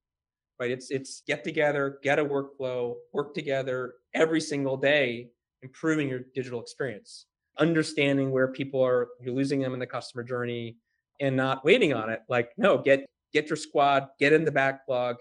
right? 0.58 0.70
It's 0.70 0.90
it's 0.90 1.22
get 1.26 1.44
together 1.44 1.98
get 2.02 2.18
a 2.18 2.24
workflow 2.24 2.94
work 3.12 3.34
together 3.34 3.94
every 4.14 4.40
single 4.40 4.76
day 4.76 5.28
improving 5.62 6.08
your 6.08 6.20
digital 6.34 6.60
experience 6.60 7.26
understanding 7.58 8.30
where 8.30 8.48
people 8.48 8.84
are 8.84 9.08
you're 9.20 9.34
losing 9.34 9.60
them 9.60 9.74
in 9.74 9.80
the 9.80 9.86
customer 9.86 10.22
journey 10.22 10.76
and 11.20 11.34
not 11.36 11.64
waiting 11.64 11.94
on 11.94 12.10
it. 12.10 12.20
Like 12.28 12.50
no 12.56 12.78
get 12.78 13.06
get 13.32 13.48
your 13.48 13.56
squad 13.56 14.08
get 14.18 14.32
in 14.32 14.44
the 14.44 14.52
backlog 14.52 15.16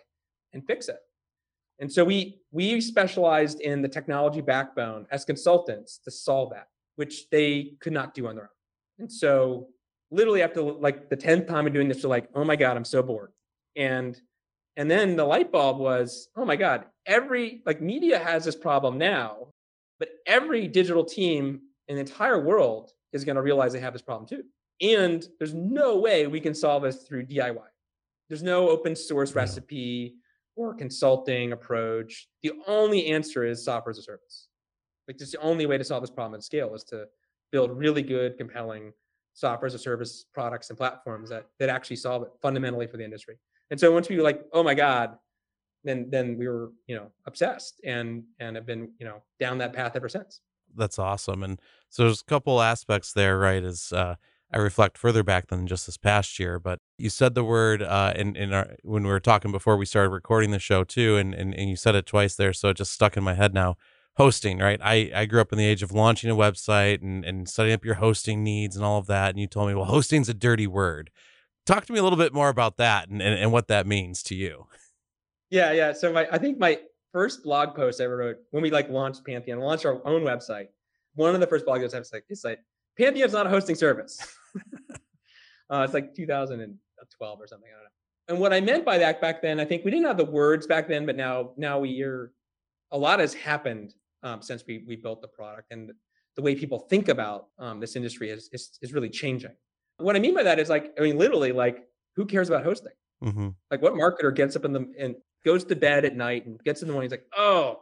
and 0.54 0.66
fix 0.66 0.88
it 0.88 0.98
and 1.80 1.92
so 1.92 2.04
we 2.04 2.40
we 2.52 2.80
specialized 2.82 3.60
in 3.62 3.82
the 3.82 3.88
technology 3.88 4.42
backbone 4.42 5.06
as 5.12 5.26
consultants 5.26 6.00
to 6.04 6.12
solve 6.12 6.52
that 6.52 6.68
which 6.96 7.30
they 7.30 7.74
could 7.82 7.94
not 7.94 8.14
do 8.14 8.28
on 8.28 8.36
their 8.36 8.46
own 8.46 8.50
and 9.00 9.12
so 9.12 9.68
literally 10.12 10.42
after 10.42 10.62
like 10.62 11.10
the 11.10 11.18
10th 11.18 11.48
time 11.48 11.68
of 11.68 11.74
doing 11.74 11.88
this 11.88 12.02
they're 12.02 12.10
like 12.10 12.30
oh 12.36 12.44
my 12.44 12.56
god 12.56 12.78
i'm 12.78 12.86
so 12.86 13.02
bored 13.02 13.32
and 13.76 14.22
and 14.78 14.90
then 14.92 15.16
the 15.16 15.26
light 15.26 15.52
bulb 15.52 15.78
was 15.78 16.30
oh 16.36 16.46
my 16.46 16.56
god 16.56 16.86
every 17.06 17.62
like 17.66 17.82
media 17.82 18.20
has 18.20 18.46
this 18.46 18.56
problem 18.56 18.98
now 18.98 19.48
but 20.00 20.10
every 20.26 20.68
digital 20.68 21.04
team 21.04 21.62
in 21.88 21.96
the 21.96 22.02
entire 22.02 22.40
world 22.40 22.92
is 23.14 23.24
going 23.24 23.36
to 23.36 23.42
realize 23.42 23.74
they 23.74 23.80
have 23.80 23.94
this 23.94 24.02
problem 24.02 24.28
too. 24.28 24.44
And 24.82 25.26
there's 25.40 25.54
no 25.54 25.98
way 26.00 26.28
we 26.28 26.42
can 26.42 26.54
solve 26.54 26.84
this 26.84 27.04
through 27.04 27.28
DIY. 27.28 27.58
There's 28.28 28.44
no 28.44 28.70
open 28.70 28.96
source 28.96 29.34
recipe 29.34 30.16
or 30.56 30.74
consulting 30.74 31.52
approach. 31.52 32.28
The 32.44 32.54
only 32.68 33.08
answer 33.08 33.46
is 33.46 33.64
software 33.64 33.92
as 33.92 33.98
a 33.98 34.04
service. 34.04 34.48
Like, 35.08 35.18
just 35.18 35.34
the 35.34 35.42
only 35.42 35.66
way 35.66 35.78
to 35.78 35.84
solve 35.84 36.02
this 36.02 36.10
problem 36.10 36.36
at 36.36 36.44
scale 36.44 36.74
is 36.74 36.84
to 36.86 37.06
build 37.52 37.78
really 37.78 38.02
good, 38.02 38.38
compelling 38.38 38.92
software 39.34 39.68
as 39.68 39.74
a 39.74 39.80
service 39.80 40.26
products 40.34 40.70
and 40.70 40.78
platforms 40.78 41.30
that 41.30 41.46
that 41.60 41.70
actually 41.70 41.98
solve 41.98 42.24
it 42.24 42.30
fundamentally 42.42 42.88
for 42.88 42.98
the 42.98 43.04
industry. 43.04 43.38
And 43.70 43.80
so 43.80 43.92
once 43.92 44.10
we 44.10 44.16
were 44.16 44.24
like, 44.24 44.42
oh 44.54 44.64
my 44.64 44.74
God, 44.74 45.18
then 45.86 46.08
then 46.10 46.38
we 46.38 46.48
were 46.48 46.72
you 46.88 46.96
know 46.96 47.08
obsessed 47.26 47.80
and 47.86 48.24
and 48.40 48.56
have 48.56 48.66
been 48.66 48.92
you 49.00 49.06
know 49.06 49.22
down 49.40 49.58
that 49.60 49.72
path 49.72 49.96
ever 49.96 50.10
since 50.10 50.42
that's 50.76 51.00
awesome 51.00 51.44
and 51.44 51.62
so 51.90 52.04
there's 52.04 52.22
a 52.22 52.26
couple 52.26 52.62
aspects 52.62 53.14
there 53.14 53.38
right 53.38 53.64
Is 53.64 53.94
uh 53.94 54.16
I 54.52 54.60
reflect 54.60 54.98
further 54.98 55.24
back 55.24 55.48
than 55.48 55.68
just 55.68 55.86
this 55.86 55.98
past 55.98 56.40
year, 56.40 56.60
but 56.60 56.80
you 56.98 57.10
said 57.10 57.36
the 57.36 57.44
word 57.44 57.82
uh, 57.82 58.14
in 58.16 58.36
in 58.36 58.54
our 58.54 58.76
when 58.84 59.04
we 59.04 59.10
were 59.10 59.20
talking 59.20 59.52
before 59.52 59.76
we 59.76 59.86
started 59.86 60.10
recording 60.10 60.52
the 60.52 60.60
show 60.60 60.84
too, 60.84 61.18
and, 61.18 61.34
and 61.34 61.54
and 61.54 61.70
you 61.70 61.76
said 61.76 61.96
it 61.96 62.06
twice 62.06 62.36
there, 62.36 62.54
so 62.54 62.70
it 62.70 62.78
just 62.78 62.92
stuck 62.92 63.18
in 63.18 63.24
my 63.24 63.34
head 63.34 63.54
now. 63.54 63.76
Hosting, 64.18 64.60
right? 64.60 64.80
I 64.82 65.12
I 65.14 65.26
grew 65.26 65.42
up 65.42 65.52
in 65.52 65.58
the 65.58 65.66
age 65.66 65.84
of 65.84 65.92
launching 65.92 66.30
a 66.30 66.36
website 66.36 67.02
and 67.02 67.26
and 67.26 67.50
setting 67.50 67.74
up 67.74 67.84
your 67.84 67.96
hosting 67.96 68.44
needs 68.44 68.76
and 68.76 68.86
all 68.86 68.98
of 68.98 69.08
that, 69.08 69.32
and 69.32 69.40
you 69.40 69.48
told 69.48 69.68
me, 69.68 69.76
well, 69.76 69.86
hosting's 69.94 70.30
a 70.30 70.34
dirty 70.34 70.68
word. 70.68 71.10
Talk 71.66 71.86
to 71.88 71.94
me 71.94 72.00
a 72.00 72.04
little 72.04 72.18
bit 72.18 72.34
more 72.34 72.50
about 72.50 72.78
that 72.78 73.10
and 73.10 73.22
and, 73.22 73.38
and 73.38 73.52
what 73.52 73.68
that 73.68 73.88
means 73.88 74.24
to 74.24 74.36
you. 74.36 74.68
Yeah, 75.50 75.74
yeah. 75.74 75.92
So 75.92 76.14
my 76.14 76.28
I 76.32 76.38
think 76.38 76.60
my 76.60 76.80
first 77.12 77.44
blog 77.44 77.76
post 77.76 78.00
I 78.00 78.06
ever 78.06 78.18
wrote 78.18 78.38
when 78.52 78.64
we 78.64 78.72
like 78.72 78.90
launched 78.90 79.26
Pantheon, 79.26 79.60
launched 79.60 79.86
our 79.86 80.06
own 80.08 80.22
website. 80.22 80.68
One 81.16 81.34
of 81.34 81.42
the 81.42 81.48
first 81.48 81.66
blog 81.66 81.82
posts 81.82 81.96
I 81.96 82.00
was 82.00 82.14
like, 82.14 82.26
it's 82.30 82.44
like 82.44 82.60
Pantheon's 82.98 83.34
not 83.34 83.48
a 83.48 83.50
hosting 83.50 83.76
service. 83.76 84.20
uh, 85.70 85.82
it's 85.82 85.94
like 85.94 86.16
2012 86.16 87.42
or 87.42 87.48
something. 87.48 87.70
I 87.70 87.74
don't 87.74 87.84
know. 87.84 87.90
And 88.28 88.40
what 88.40 88.54
I 88.54 88.62
meant 88.62 88.86
by 88.86 88.98
that 88.98 89.22
back 89.22 89.42
then, 89.42 89.60
I 89.60 89.66
think 89.66 89.86
we 89.86 89.92
didn't 89.92 90.08
have 90.08 90.18
the 90.18 90.26
words 90.26 90.66
back 90.66 90.88
then, 90.88 91.06
but 91.06 91.16
now 91.16 91.52
now 91.58 91.80
we 91.80 92.02
are 92.02 92.32
a 92.92 92.98
lot 92.98 93.20
has 93.20 93.34
happened 93.34 93.94
um, 94.24 94.42
since 94.42 94.64
we 94.68 94.84
we 94.88 94.96
built 94.96 95.22
the 95.22 95.28
product 95.28 95.72
and 95.72 95.92
the 96.36 96.42
way 96.42 96.56
people 96.56 96.80
think 96.80 97.08
about 97.08 97.48
um, 97.60 97.80
this 97.80 97.96
industry 97.96 98.30
is, 98.30 98.50
is 98.52 98.78
is 98.82 98.94
really 98.94 99.10
changing. 99.10 99.52
What 99.98 100.16
I 100.16 100.20
mean 100.20 100.34
by 100.34 100.44
that 100.44 100.60
is 100.60 100.70
like 100.70 100.94
I 100.98 101.02
mean 101.02 101.18
literally 101.18 101.52
like 101.52 101.88
who 102.16 102.26
cares 102.26 102.50
about 102.50 102.64
hosting? 102.64 102.94
Mm-hmm. 103.24 103.50
Like 103.72 103.82
what 103.82 103.94
marketer 103.94 104.34
gets 104.34 104.56
up 104.56 104.66
in 104.66 104.74
the 104.74 104.92
and 105.00 105.16
goes 105.46 105.64
to 105.66 105.76
bed 105.76 106.04
at 106.06 106.16
night 106.16 106.46
and 106.46 106.62
gets 106.64 106.82
in 106.82 106.88
the 106.88 106.94
morning, 106.94 107.10
he's 107.10 107.18
like, 107.20 107.28
oh, 107.38 107.82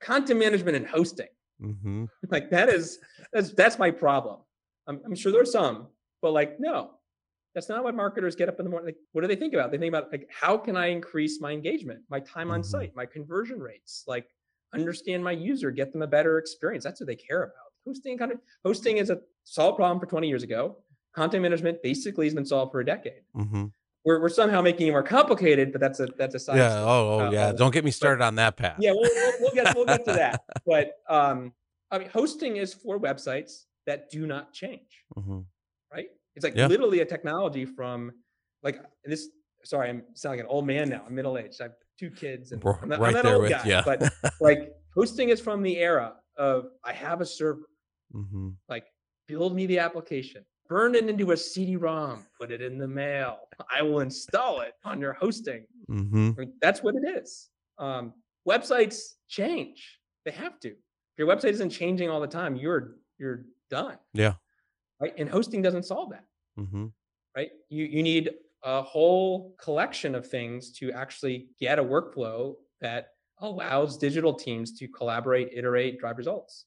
content 0.00 0.40
management 0.40 0.76
and 0.76 0.86
hosting. 0.86 1.28
Mm-hmm. 1.62 2.06
Like 2.30 2.50
that 2.50 2.68
is 2.68 2.98
that's 3.32 3.52
that's 3.52 3.78
my 3.78 3.90
problem. 3.90 4.38
I'm, 4.86 5.00
I'm 5.04 5.14
sure 5.14 5.32
there's 5.32 5.52
some, 5.52 5.88
but 6.20 6.32
like 6.32 6.58
no, 6.58 6.92
that's 7.54 7.68
not 7.68 7.84
what 7.84 7.94
marketers 7.94 8.36
get 8.36 8.48
up 8.48 8.58
in 8.58 8.64
the 8.64 8.70
morning. 8.70 8.86
Like, 8.86 8.96
what 9.12 9.22
do 9.22 9.28
they 9.28 9.36
think 9.36 9.54
about? 9.54 9.70
They 9.70 9.78
think 9.78 9.90
about 9.94 10.10
like 10.10 10.28
how 10.30 10.56
can 10.56 10.76
I 10.76 10.86
increase 10.86 11.40
my 11.40 11.52
engagement, 11.52 12.00
my 12.08 12.20
time 12.20 12.50
on 12.50 12.60
mm-hmm. 12.60 12.70
site, 12.70 12.96
my 12.96 13.06
conversion 13.06 13.60
rates, 13.60 14.04
like 14.06 14.28
understand 14.74 15.22
my 15.22 15.32
user, 15.32 15.70
get 15.70 15.92
them 15.92 16.02
a 16.02 16.06
better 16.06 16.38
experience. 16.38 16.84
That's 16.84 17.00
what 17.00 17.06
they 17.06 17.16
care 17.16 17.44
about. 17.44 17.54
Hosting 17.86 18.16
kind 18.16 18.32
of 18.32 18.38
hosting 18.64 18.98
is 18.98 19.10
a 19.10 19.20
solved 19.44 19.76
problem 19.76 20.00
for 20.00 20.06
20 20.06 20.28
years 20.28 20.42
ago. 20.42 20.76
Content 21.14 21.42
management 21.42 21.82
basically 21.82 22.26
has 22.26 22.34
been 22.34 22.46
solved 22.46 22.72
for 22.72 22.80
a 22.80 22.84
decade. 22.84 23.22
Mm-hmm 23.36 23.66
we're, 24.04 24.20
we're 24.20 24.28
somehow 24.28 24.60
making 24.60 24.88
it 24.88 24.90
more 24.90 25.02
complicated, 25.02 25.72
but 25.72 25.80
that's 25.80 26.00
a 26.00 26.06
that's 26.18 26.34
a 26.34 26.38
side. 26.38 26.56
Yeah. 26.56 26.80
Oh, 26.80 27.20
oh 27.20 27.26
uh, 27.26 27.30
yeah. 27.30 27.52
Don't 27.52 27.72
get 27.72 27.84
me 27.84 27.90
started 27.90 28.18
but, 28.18 28.26
on 28.26 28.34
that 28.36 28.56
path. 28.56 28.76
Yeah, 28.78 28.92
we'll, 28.92 29.02
we'll, 29.02 29.32
we'll, 29.40 29.54
get 29.54 29.76
we'll 29.76 29.86
get 29.86 30.04
to 30.06 30.12
that. 30.12 30.42
But 30.66 30.98
um, 31.08 31.52
I 31.90 31.98
mean, 31.98 32.08
hosting 32.08 32.56
is 32.56 32.72
for 32.74 32.98
websites 32.98 33.64
that 33.86 34.10
do 34.10 34.26
not 34.26 34.52
change. 34.52 35.04
Mm-hmm. 35.16 35.40
Right. 35.92 36.06
It's 36.34 36.44
like 36.44 36.56
yeah. 36.56 36.66
literally 36.66 37.00
a 37.00 37.04
technology 37.04 37.64
from 37.64 38.12
like 38.62 38.80
this. 39.04 39.28
Sorry, 39.64 39.88
I'm 39.88 40.02
sounding 40.14 40.40
like 40.40 40.46
an 40.46 40.50
old 40.50 40.66
man 40.66 40.88
now. 40.88 41.02
I'm 41.06 41.14
middle 41.14 41.38
aged. 41.38 41.60
I 41.60 41.64
have 41.64 41.72
two 41.98 42.10
kids, 42.10 42.52
and 42.52 42.62
I'm 42.64 42.88
not, 42.88 42.98
right 42.98 43.14
I'm 43.14 43.22
there 43.22 43.38
with 43.38 43.50
guy, 43.50 43.64
you. 43.64 43.80
but 43.84 44.12
like 44.40 44.72
hosting 44.94 45.28
is 45.28 45.40
from 45.40 45.62
the 45.62 45.78
era 45.78 46.14
of 46.36 46.66
I 46.84 46.92
have 46.92 47.20
a 47.20 47.26
server. 47.26 47.68
Mm-hmm. 48.14 48.50
Like 48.68 48.86
build 49.28 49.54
me 49.54 49.66
the 49.66 49.78
application 49.78 50.44
burn 50.72 50.94
it 50.94 51.06
into 51.06 51.32
a 51.32 51.36
CD-ROM, 51.36 52.24
put 52.40 52.50
it 52.50 52.62
in 52.62 52.78
the 52.78 52.88
mail. 52.88 53.40
I 53.70 53.82
will 53.82 54.00
install 54.00 54.62
it 54.62 54.72
on 54.86 55.02
your 55.02 55.12
hosting. 55.12 55.66
Mm-hmm. 55.90 56.30
I 56.34 56.40
mean, 56.40 56.54
that's 56.62 56.82
what 56.82 56.94
it 56.94 57.22
is. 57.22 57.50
Um, 57.78 58.14
websites 58.48 59.00
change; 59.28 59.98
they 60.24 60.30
have 60.30 60.58
to. 60.60 60.68
If 60.68 61.18
your 61.18 61.28
website 61.28 61.50
isn't 61.50 61.68
changing 61.68 62.08
all 62.08 62.20
the 62.20 62.26
time, 62.26 62.56
you're 62.56 62.94
you're 63.18 63.44
done. 63.72 63.98
Yeah. 64.14 64.34
Right. 65.00 65.14
And 65.18 65.28
hosting 65.28 65.62
doesn't 65.62 65.84
solve 65.84 66.10
that. 66.10 66.24
Mm-hmm. 66.56 66.86
Right. 67.36 67.50
You 67.68 67.84
you 67.86 68.02
need 68.04 68.30
a 68.62 68.82
whole 68.82 69.56
collection 69.60 70.14
of 70.14 70.24
things 70.24 70.70
to 70.78 70.92
actually 70.92 71.48
get 71.58 71.80
a 71.80 71.82
workflow 71.82 72.54
that 72.80 73.08
allows 73.38 73.98
digital 73.98 74.34
teams 74.34 74.78
to 74.78 74.86
collaborate, 74.86 75.48
iterate, 75.52 75.98
drive 75.98 76.18
results. 76.18 76.66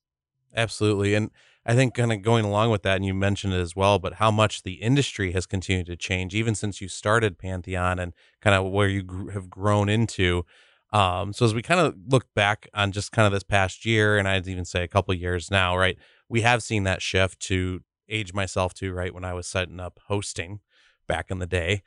Absolutely. 0.54 1.14
And 1.14 1.32
I 1.66 1.74
think 1.74 1.94
kind 1.94 2.12
of 2.12 2.22
going 2.22 2.46
along 2.46 2.72
with 2.72 2.84
that, 2.84 2.98
and 2.98 3.06
you 3.06 3.14
mentioned 3.14 3.54
it 3.54 3.60
as 3.60 3.76
well, 3.76 3.98
but 3.98 4.16
how 4.16 4.32
much 4.32 4.64
the 4.64 4.74
industry 4.74 5.32
has 5.32 5.46
continued 5.46 5.88
to 5.88 5.96
change 5.96 6.36
even 6.36 6.56
since 6.56 6.82
you 6.82 6.88
started 6.88 7.38
Pantheon 7.38 8.00
and 8.00 8.14
kind 8.42 8.56
of 8.56 8.72
where 8.72 8.88
you 8.88 9.04
gr- 9.04 9.32
have 9.32 9.50
grown 9.50 9.88
into. 9.90 10.46
Um, 10.92 11.34
so 11.34 11.46
as 11.46 11.54
we 11.54 11.62
kind 11.62 11.80
of 11.80 11.96
look 12.08 12.34
back 12.36 12.70
on 12.74 12.92
just 12.92 13.12
kind 13.12 13.26
of 13.26 13.34
this 13.34 13.44
past 13.44 13.86
year, 13.86 14.18
and 14.18 14.28
I'd 14.28 14.48
even 14.48 14.66
say 14.66 14.84
a 14.84 14.88
couple 14.88 15.14
years 15.14 15.50
now, 15.50 15.78
right? 15.78 15.98
We 16.29 16.41
have 16.41 16.63
seen 16.63 16.84
that 16.84 17.01
shift 17.01 17.39
to 17.41 17.82
age 18.10 18.34
myself 18.34 18.74
to 18.75 18.94
right 18.94 19.13
when 19.13 19.25
I 19.25 19.34
was 19.34 19.48
setting 19.48 19.79
up 19.79 20.00
hosting 20.08 20.60
back 21.08 21.29
in 21.29 21.39
the 21.39 21.46
day, 21.46 21.82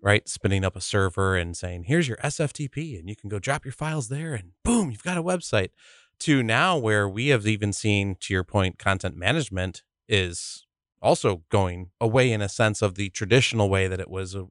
right? 0.00 0.28
Spinning 0.28 0.64
up 0.64 0.76
a 0.76 0.80
server 0.80 1.36
and 1.36 1.56
saying, 1.56 1.84
here's 1.84 2.08
your 2.08 2.16
SFTP, 2.18 2.98
and 2.98 3.08
you 3.08 3.16
can 3.16 3.28
go 3.28 3.38
drop 3.38 3.64
your 3.64 3.72
files 3.72 4.08
there, 4.08 4.34
and 4.34 4.52
boom, 4.64 4.90
you've 4.90 5.02
got 5.02 5.18
a 5.18 5.22
website 5.22 5.70
to 6.20 6.42
now 6.42 6.76
where 6.76 7.08
we 7.08 7.28
have 7.28 7.46
even 7.46 7.72
seen 7.72 8.14
to 8.20 8.32
your 8.32 8.44
point 8.44 8.78
content 8.78 9.16
management 9.16 9.82
is 10.08 10.66
also 11.02 11.42
going 11.50 11.90
away 12.00 12.30
in 12.30 12.42
a 12.42 12.48
sense 12.48 12.82
of 12.82 12.94
the 12.94 13.08
traditional 13.10 13.70
way 13.70 13.88
that 13.88 14.00
it 14.00 14.10
was 14.10 14.34
a, 14.34 14.46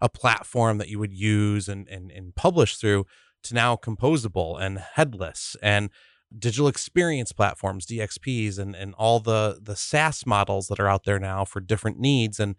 a 0.00 0.08
platform 0.08 0.78
that 0.78 0.88
you 0.88 0.98
would 0.98 1.12
use 1.12 1.68
and, 1.68 1.88
and 1.88 2.12
and 2.12 2.34
publish 2.34 2.76
through 2.76 3.06
to 3.42 3.54
now 3.54 3.76
composable 3.76 4.60
and 4.60 4.78
headless 4.78 5.56
and 5.62 5.88
digital 6.36 6.68
experience 6.68 7.32
platforms, 7.32 7.86
DXPs, 7.86 8.58
and 8.58 8.74
and 8.74 8.94
all 8.94 9.20
the 9.20 9.58
the 9.62 9.76
SaaS 9.76 10.26
models 10.26 10.68
that 10.68 10.80
are 10.80 10.88
out 10.88 11.04
there 11.04 11.18
now 11.18 11.44
for 11.44 11.60
different 11.60 11.98
needs. 11.98 12.40
And 12.40 12.56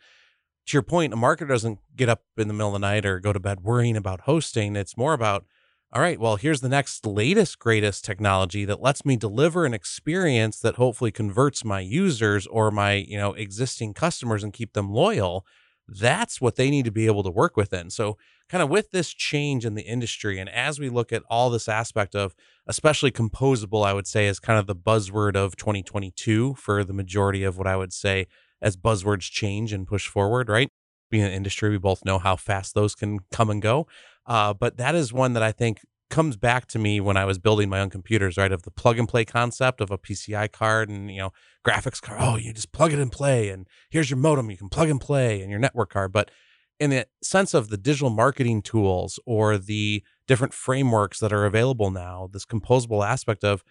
to 0.67 0.73
your 0.73 0.83
point, 0.83 1.13
a 1.13 1.17
marketer 1.17 1.47
doesn't 1.47 1.79
get 1.95 2.09
up 2.09 2.23
in 2.37 2.47
the 2.47 2.53
middle 2.53 2.75
of 2.75 2.81
the 2.81 2.87
night 2.87 3.05
or 3.05 3.19
go 3.19 3.33
to 3.33 3.39
bed 3.39 3.61
worrying 3.61 3.95
about 3.95 4.21
hosting. 4.21 4.75
It's 4.75 4.97
more 4.97 5.13
about, 5.13 5.45
all 5.93 6.01
right, 6.01 6.19
well, 6.19 6.35
here's 6.35 6.59
the 6.59 6.67
next 6.69 7.05
latest, 7.05 7.57
greatest 7.57 8.03
technology 8.03 8.65
that 8.65 8.81
lets 8.81 9.05
me 9.05 9.15
deliver 9.15 9.65
an 9.65 9.73
experience 9.73 10.59
that 10.59 10.75
hopefully 10.75 11.11
converts 11.11 11.63
my 11.63 11.79
users 11.79 12.45
or 12.47 12.69
my, 12.69 12.93
you 12.93 13.17
know, 13.17 13.33
existing 13.33 13.93
customers 13.93 14.43
and 14.43 14.51
keep 14.51 14.73
them 14.73 14.91
loyal. 14.91 15.45
That's 15.87 16.41
what 16.41 16.55
they 16.55 16.69
need 16.69 16.85
to 16.85 16.91
be 16.91 17.05
able 17.05 17.23
to 17.23 17.29
work 17.29 17.55
within. 17.55 17.89
So 17.89 18.17
kind 18.49 18.61
of 18.61 18.69
with 18.69 18.91
this 18.91 19.13
change 19.13 19.65
in 19.65 19.75
the 19.75 19.83
industry 19.83 20.39
and 20.39 20.49
as 20.49 20.79
we 20.79 20.89
look 20.89 21.11
at 21.11 21.23
all 21.29 21.49
this 21.49 21.67
aspect 21.67 22.15
of 22.15 22.35
especially 22.65 23.11
composable 23.11 23.85
i 23.85 23.93
would 23.93 24.07
say 24.07 24.27
is 24.27 24.39
kind 24.39 24.59
of 24.59 24.67
the 24.67 24.75
buzzword 24.75 25.35
of 25.35 25.55
2022 25.55 26.53
for 26.55 26.83
the 26.83 26.93
majority 26.93 27.43
of 27.43 27.57
what 27.57 27.67
i 27.67 27.75
would 27.75 27.93
say 27.93 28.25
as 28.61 28.77
buzzwords 28.77 29.29
change 29.29 29.73
and 29.73 29.87
push 29.87 30.07
forward 30.07 30.49
right 30.49 30.69
being 31.09 31.23
an 31.23 31.31
industry 31.31 31.69
we 31.69 31.77
both 31.77 32.03
know 32.05 32.19
how 32.19 32.35
fast 32.35 32.73
those 32.73 32.95
can 32.95 33.19
come 33.31 33.49
and 33.49 33.61
go 33.61 33.87
uh, 34.25 34.53
but 34.53 34.77
that 34.77 34.95
is 34.95 35.13
one 35.13 35.33
that 35.33 35.43
i 35.43 35.51
think 35.51 35.79
comes 36.09 36.37
back 36.37 36.67
to 36.67 36.79
me 36.79 36.99
when 36.99 37.17
i 37.17 37.25
was 37.25 37.37
building 37.37 37.69
my 37.69 37.79
own 37.79 37.89
computers 37.89 38.37
right 38.37 38.51
of 38.51 38.63
the 38.63 38.71
plug 38.71 38.97
and 38.97 39.09
play 39.09 39.25
concept 39.25 39.81
of 39.81 39.91
a 39.91 39.97
pci 39.97 40.51
card 40.51 40.89
and 40.89 41.11
you 41.11 41.17
know 41.17 41.31
graphics 41.65 42.01
card 42.01 42.19
oh 42.21 42.37
you 42.37 42.53
just 42.53 42.71
plug 42.71 42.93
it 42.93 42.99
and 42.99 43.11
play 43.11 43.49
and 43.49 43.67
here's 43.89 44.09
your 44.09 44.17
modem 44.17 44.49
you 44.49 44.57
can 44.57 44.69
plug 44.69 44.89
and 44.89 45.01
play 45.01 45.41
and 45.41 45.51
your 45.51 45.59
network 45.59 45.89
card 45.89 46.11
but 46.11 46.31
in 46.79 46.91
the 46.91 47.07
sense 47.21 47.53
of 47.53 47.69
the 47.69 47.77
digital 47.77 48.09
marketing 48.09 48.61
tools 48.61 49.19
or 49.25 49.57
the 49.57 50.03
different 50.27 50.53
frameworks 50.53 51.19
that 51.19 51.33
are 51.33 51.45
available 51.45 51.89
now, 51.89 52.29
this 52.31 52.45
composable 52.45 53.05
aspect 53.05 53.43
of 53.43 53.63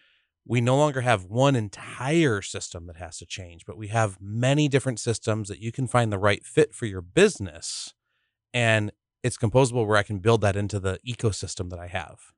we 0.44 0.60
no 0.60 0.76
longer 0.76 1.00
have 1.00 1.24
one 1.24 1.56
entire 1.56 2.40
system 2.40 2.86
that 2.86 2.96
has 2.96 3.18
to 3.18 3.26
change, 3.26 3.64
but 3.66 3.76
we 3.76 3.88
have 3.88 4.18
many 4.20 4.68
different 4.68 5.00
systems 5.00 5.48
that 5.48 5.60
you 5.60 5.72
can 5.72 5.86
find 5.86 6.12
the 6.12 6.18
right 6.18 6.44
fit 6.44 6.74
for 6.74 6.86
your 6.86 7.02
business. 7.02 7.94
And 8.54 8.92
it's 9.26 9.36
composable 9.36 9.86
where 9.86 9.96
I 9.96 10.04
can 10.04 10.20
build 10.20 10.40
that 10.42 10.56
into 10.56 10.78
the 10.78 11.00
ecosystem 11.06 11.68
that 11.70 11.80
I 11.80 11.88
have. 11.88 12.32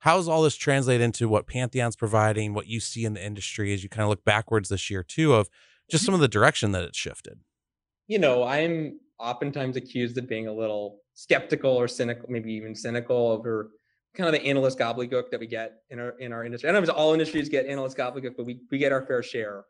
How 0.00 0.16
does 0.16 0.28
all 0.28 0.42
this 0.42 0.54
translate 0.54 1.00
into 1.00 1.28
what 1.28 1.46
Pantheon's 1.46 1.96
providing, 1.96 2.54
what 2.54 2.66
you 2.66 2.78
see 2.78 3.04
in 3.04 3.14
the 3.14 3.24
industry 3.24 3.72
as 3.72 3.82
you 3.82 3.88
kind 3.88 4.02
of 4.02 4.10
look 4.10 4.24
backwards 4.24 4.68
this 4.68 4.90
year, 4.90 5.02
too, 5.02 5.34
of 5.34 5.48
just 5.90 6.04
some 6.04 6.14
of 6.14 6.20
the 6.20 6.28
direction 6.28 6.72
that 6.72 6.84
it's 6.84 6.98
shifted? 6.98 7.40
You 8.06 8.18
know, 8.18 8.44
I'm 8.44 9.00
oftentimes 9.18 9.76
accused 9.76 10.16
of 10.18 10.28
being 10.28 10.46
a 10.46 10.52
little 10.52 11.00
skeptical 11.14 11.70
or 11.70 11.88
cynical, 11.88 12.26
maybe 12.28 12.52
even 12.52 12.74
cynical 12.74 13.28
over 13.28 13.70
kind 14.14 14.34
of 14.34 14.40
the 14.40 14.46
analyst 14.46 14.78
gobbledygook 14.78 15.30
that 15.30 15.40
we 15.40 15.46
get 15.46 15.82
in 15.90 15.98
our 15.98 16.18
in 16.18 16.32
our 16.32 16.44
industry. 16.44 16.68
I 16.68 16.72
know 16.72 16.82
if 16.82 16.90
all 16.90 17.12
industries 17.12 17.48
get 17.48 17.66
analyst 17.66 17.96
gobbledygook, 17.96 18.36
but 18.36 18.46
we 18.46 18.60
we 18.70 18.78
get 18.78 18.92
our 18.92 19.02
fair 19.02 19.22
share. 19.22 19.64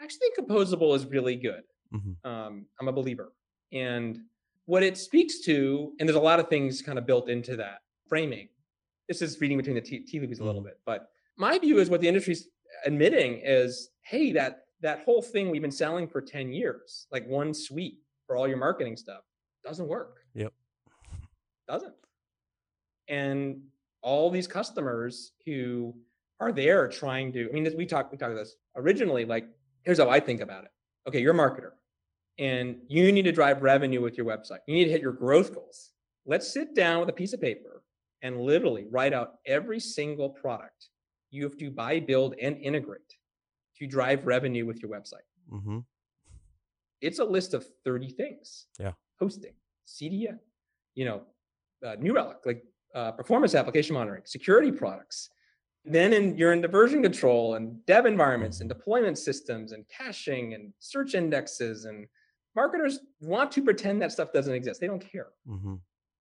I 0.00 0.04
actually 0.04 0.20
think 0.20 0.48
composable 0.48 0.94
is 0.94 1.04
really 1.06 1.36
good. 1.36 1.62
Mm-hmm. 1.94 2.30
Um, 2.30 2.66
I'm 2.80 2.88
a 2.88 2.92
believer, 2.92 3.32
and 3.72 4.18
what 4.66 4.82
it 4.82 4.96
speaks 4.96 5.40
to, 5.40 5.92
and 5.98 6.08
there's 6.08 6.16
a 6.16 6.20
lot 6.20 6.40
of 6.40 6.48
things 6.48 6.82
kind 6.82 6.98
of 6.98 7.06
built 7.06 7.28
into 7.28 7.56
that 7.56 7.80
framing. 8.08 8.48
This 9.08 9.22
is 9.22 9.40
reading 9.40 9.56
between 9.56 9.74
the 9.74 9.80
tea, 9.80 10.00
tea 10.00 10.20
leaves 10.20 10.40
a 10.40 10.44
little 10.44 10.60
mm-hmm. 10.60 10.68
bit, 10.68 10.80
but 10.86 11.08
my 11.36 11.58
view 11.58 11.78
is 11.78 11.90
what 11.90 12.00
the 12.00 12.08
industry's 12.08 12.48
admitting 12.84 13.40
is, 13.42 13.90
hey, 14.02 14.32
that 14.32 14.64
that 14.82 15.02
whole 15.04 15.22
thing 15.22 15.50
we've 15.50 15.62
been 15.62 15.70
selling 15.70 16.06
for 16.06 16.20
10 16.20 16.52
years, 16.52 17.06
like 17.10 17.26
one 17.26 17.52
suite, 17.52 17.98
for 18.26 18.36
all 18.36 18.48
your 18.48 18.56
marketing 18.56 18.96
stuff 18.96 19.22
doesn't 19.64 19.88
work. 19.88 20.18
Yep. 20.34 20.52
Doesn't. 21.68 21.94
And 23.08 23.62
all 24.02 24.30
these 24.30 24.46
customers 24.46 25.32
who 25.44 25.94
are 26.38 26.52
there 26.52 26.88
trying 26.88 27.32
to, 27.32 27.48
I 27.48 27.52
mean, 27.52 27.70
we 27.76 27.84
talked, 27.84 28.12
we 28.12 28.18
talked 28.18 28.34
this 28.34 28.56
originally, 28.76 29.24
like, 29.24 29.46
here's 29.82 29.98
how 29.98 30.08
I 30.08 30.20
think 30.20 30.40
about 30.40 30.64
it. 30.64 30.70
Okay, 31.06 31.20
you're 31.20 31.34
a 31.34 31.36
marketer 31.36 31.72
and 32.40 32.76
you 32.88 33.12
need 33.12 33.22
to 33.22 33.32
drive 33.32 33.62
revenue 33.62 34.00
with 34.00 34.16
your 34.16 34.26
website. 34.26 34.58
You 34.66 34.74
need 34.74 34.86
to 34.86 34.90
hit 34.90 35.00
your 35.00 35.12
growth 35.12 35.54
goals. 35.54 35.92
Let's 36.26 36.52
sit 36.52 36.74
down 36.74 36.98
with 36.98 37.08
a 37.08 37.12
piece 37.12 37.32
of 37.32 37.40
paper 37.40 37.84
and 38.22 38.40
literally 38.40 38.86
write 38.90 39.12
out 39.12 39.34
every 39.46 39.78
single 39.78 40.28
product 40.28 40.88
you 41.30 41.44
have 41.44 41.56
to 41.58 41.70
buy, 41.70 42.00
build, 42.00 42.34
and 42.42 42.56
integrate 42.58 43.02
to 43.76 43.86
drive 43.86 44.26
revenue 44.26 44.66
with 44.66 44.82
your 44.82 44.90
website. 44.90 45.28
Mm-hmm 45.52 45.78
it's 47.00 47.18
a 47.18 47.24
list 47.24 47.54
of 47.54 47.66
30 47.84 48.10
things. 48.10 48.66
Yeah. 48.78 48.92
Hosting, 49.18 49.52
CDN, 49.86 50.38
you 50.94 51.04
know, 51.04 51.22
uh, 51.86 51.96
New 51.98 52.14
Relic, 52.14 52.38
like 52.44 52.64
uh, 52.94 53.12
performance 53.12 53.54
application 53.54 53.94
monitoring, 53.94 54.22
security 54.24 54.72
products. 54.72 55.30
Then 55.84 56.12
in, 56.12 56.36
you're 56.36 56.52
into 56.52 56.68
version 56.68 57.02
control 57.02 57.54
and 57.54 57.84
dev 57.86 58.04
environments 58.04 58.60
and 58.60 58.68
deployment 58.68 59.16
systems 59.16 59.72
and 59.72 59.84
caching 59.88 60.54
and 60.54 60.72
search 60.78 61.14
indexes. 61.14 61.86
And 61.86 62.06
marketers 62.54 63.00
want 63.20 63.52
to 63.52 63.62
pretend 63.62 64.02
that 64.02 64.12
stuff 64.12 64.32
doesn't 64.32 64.54
exist. 64.54 64.80
They 64.80 64.86
don't 64.86 65.04
care, 65.04 65.28
mm-hmm. 65.48 65.74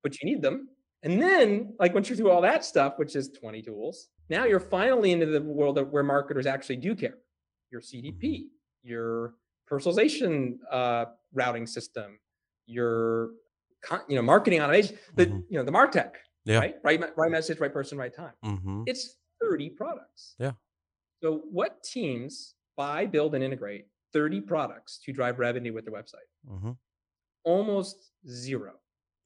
but 0.03 0.19
you 0.21 0.29
need 0.29 0.41
them. 0.41 0.69
And 1.03 1.21
then, 1.21 1.73
like 1.79 1.93
once 1.93 2.09
you're 2.09 2.17
through 2.17 2.31
all 2.31 2.41
that 2.41 2.65
stuff, 2.65 2.93
which 2.97 3.15
is 3.15 3.29
20 3.29 3.61
tools, 3.61 4.09
now 4.29 4.45
you're 4.45 4.59
finally 4.59 5.11
into 5.11 5.25
the 5.27 5.41
world 5.41 5.77
of 5.77 5.89
where 5.89 6.03
marketers 6.03 6.45
actually 6.45 6.75
do 6.75 6.93
care. 6.93 7.17
Your 7.71 7.81
CDP, 7.81 8.47
your 8.83 9.35
personalization 9.69 10.57
uh, 10.71 11.05
routing 11.33 11.65
system, 11.65 12.19
your 12.65 13.31
you 14.07 14.15
know 14.15 14.21
marketing 14.21 14.61
automation, 14.61 14.97
the 15.15 15.27
mm-hmm. 15.27 15.39
you 15.49 15.57
know 15.57 15.63
the 15.63 15.71
Martech, 15.71 16.11
yeah. 16.45 16.59
right? 16.59 16.75
Right, 16.83 17.01
right 17.15 17.31
message, 17.31 17.59
right 17.59 17.71
person, 17.71 17.97
right 17.97 18.13
time. 18.13 18.33
Mm-hmm. 18.43 18.83
It's 18.87 19.15
30 19.41 19.69
products. 19.69 20.35
Yeah. 20.37 20.51
So 21.21 21.43
what 21.51 21.83
teams 21.83 22.55
buy, 22.75 23.05
build, 23.05 23.35
and 23.35 23.43
integrate 23.43 23.85
30 24.13 24.41
products 24.41 24.99
to 25.05 25.13
drive 25.13 25.39
revenue 25.39 25.73
with 25.73 25.85
their 25.85 25.93
website? 25.93 26.29
Mm-hmm. 26.49 26.71
Almost 27.43 28.11
zero. 28.27 28.73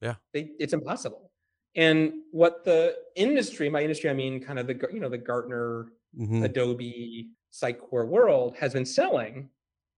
Yeah. 0.02 0.16
They, 0.34 0.52
it's 0.60 0.74
impossible. 0.74 1.32
And 1.76 2.14
what 2.32 2.64
the 2.66 2.96
industry, 3.16 3.70
my 3.70 3.82
industry, 3.82 4.10
I 4.10 4.14
mean, 4.14 4.44
kind 4.44 4.60
of 4.60 4.68
the 4.68 4.80
you 4.94 5.00
know 5.00 5.10
the 5.10 5.18
Gartner, 5.18 5.88
mm-hmm. 6.18 6.44
Adobe, 6.44 7.30
Sitecore 7.52 8.08
world 8.08 8.56
has 8.60 8.74
been 8.74 8.86
selling 8.86 9.50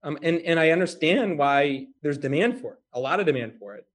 um, 0.06 0.20
and 0.22 0.40
and 0.42 0.60
I 0.60 0.70
understand 0.70 1.38
why 1.38 1.88
there's 2.04 2.20
demand 2.20 2.62
for 2.62 2.74
it, 2.74 2.80
a 2.94 3.00
lot 3.00 3.20
of 3.20 3.26
demand 3.26 3.54
for 3.60 3.76
it. 3.76 3.86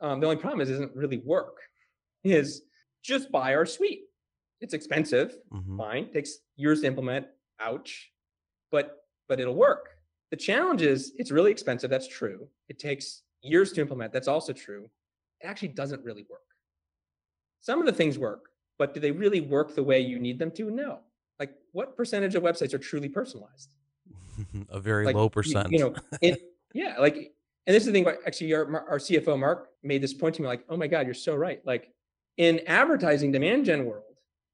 Um, 0.00 0.18
the 0.18 0.26
only 0.26 0.38
problem 0.38 0.62
is 0.62 0.70
it 0.70 0.72
doesn't 0.72 0.96
really 0.96 1.18
work. 1.18 1.58
Is 2.24 2.62
just 3.04 3.30
buy 3.30 3.54
our 3.54 3.66
suite. 3.66 4.04
It's 4.60 4.72
expensive, 4.72 5.36
mm-hmm. 5.52 5.76
fine. 5.76 6.10
Takes 6.10 6.38
years 6.56 6.80
to 6.80 6.86
implement. 6.86 7.26
Ouch, 7.60 8.10
but 8.72 8.96
but 9.28 9.40
it'll 9.40 9.54
work. 9.54 9.90
The 10.30 10.36
challenge 10.36 10.82
is 10.82 11.12
it's 11.16 11.30
really 11.30 11.50
expensive. 11.50 11.90
That's 11.90 12.08
true. 12.08 12.48
It 12.68 12.78
takes 12.78 13.22
years 13.42 13.72
to 13.72 13.80
implement. 13.80 14.12
That's 14.12 14.28
also 14.28 14.52
true. 14.52 14.88
It 15.40 15.46
actually 15.46 15.68
doesn't 15.68 16.04
really 16.04 16.26
work. 16.28 16.40
Some 17.60 17.80
of 17.80 17.86
the 17.86 17.92
things 17.92 18.18
work, 18.18 18.50
but 18.78 18.94
do 18.94 19.00
they 19.00 19.10
really 19.10 19.40
work 19.40 19.74
the 19.74 19.82
way 19.82 20.00
you 20.00 20.18
need 20.18 20.38
them 20.38 20.50
to? 20.52 20.70
No. 20.70 21.00
Like 21.38 21.54
what 21.72 21.96
percentage 21.96 22.34
of 22.34 22.42
websites 22.42 22.74
are 22.74 22.78
truly 22.78 23.08
personalized? 23.08 23.70
a 24.70 24.80
very 24.80 25.06
like, 25.06 25.16
low 25.16 25.28
percent. 25.28 25.70
You, 25.70 25.78
you 25.78 25.84
know, 25.84 25.94
it, 26.20 26.42
yeah, 26.74 26.96
like, 26.98 27.16
and 27.66 27.74
this 27.74 27.82
is 27.82 27.86
the 27.86 27.92
thing. 27.92 28.06
Actually, 28.26 28.54
our 28.54 28.88
our 28.88 28.98
CFO 28.98 29.38
Mark 29.38 29.70
made 29.82 30.02
this 30.02 30.14
point 30.14 30.34
to 30.36 30.42
me, 30.42 30.48
like, 30.48 30.64
oh 30.68 30.76
my 30.76 30.86
god, 30.86 31.06
you're 31.06 31.14
so 31.14 31.34
right. 31.34 31.60
Like, 31.66 31.90
in 32.36 32.60
advertising 32.66 33.32
demand 33.32 33.64
gen 33.66 33.84
world, 33.84 34.04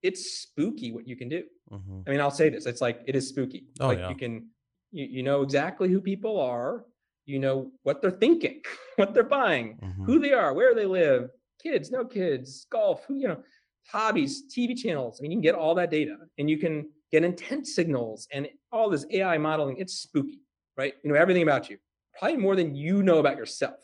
it's 0.02 0.42
spooky 0.42 0.90
what 0.90 1.06
you 1.06 1.16
can 1.16 1.28
do. 1.28 1.44
Mm-hmm. 1.70 2.00
I 2.06 2.10
mean, 2.10 2.20
I'll 2.20 2.30
say 2.30 2.48
this: 2.48 2.66
it's 2.66 2.80
like 2.80 3.02
it 3.06 3.14
is 3.14 3.28
spooky. 3.28 3.66
Oh, 3.80 3.88
like 3.88 3.98
yeah. 3.98 4.08
you 4.08 4.16
can, 4.16 4.48
you, 4.94 5.06
you 5.10 5.22
know 5.22 5.42
exactly 5.42 5.90
who 5.90 6.00
people 6.00 6.40
are. 6.40 6.84
You 7.26 7.38
know 7.38 7.72
what 7.82 8.00
they're 8.00 8.10
thinking, 8.10 8.62
what 8.96 9.12
they're 9.12 9.24
buying, 9.24 9.78
mm-hmm. 9.82 10.04
who 10.04 10.18
they 10.18 10.32
are, 10.32 10.54
where 10.54 10.74
they 10.74 10.86
live, 10.86 11.30
kids, 11.62 11.90
no 11.90 12.04
kids, 12.04 12.66
golf, 12.70 13.04
who 13.06 13.16
you 13.16 13.28
know, 13.28 13.42
hobbies, 13.90 14.44
TV 14.54 14.76
channels. 14.76 15.18
I 15.18 15.22
mean, 15.22 15.32
you 15.32 15.36
can 15.38 15.42
get 15.42 15.54
all 15.54 15.74
that 15.74 15.90
data, 15.90 16.16
and 16.38 16.48
you 16.48 16.58
can 16.58 16.88
get 17.10 17.24
intent 17.24 17.66
signals 17.66 18.28
and 18.32 18.48
all 18.72 18.88
this 18.88 19.06
AI 19.10 19.38
modeling. 19.38 19.78
It's 19.78 19.94
spooky, 19.94 20.40
right? 20.76 20.94
You 21.02 21.12
know 21.12 21.18
everything 21.18 21.42
about 21.42 21.70
you, 21.70 21.78
probably 22.18 22.38
more 22.38 22.56
than 22.56 22.74
you 22.74 23.02
know 23.02 23.18
about 23.18 23.36
yourself, 23.36 23.80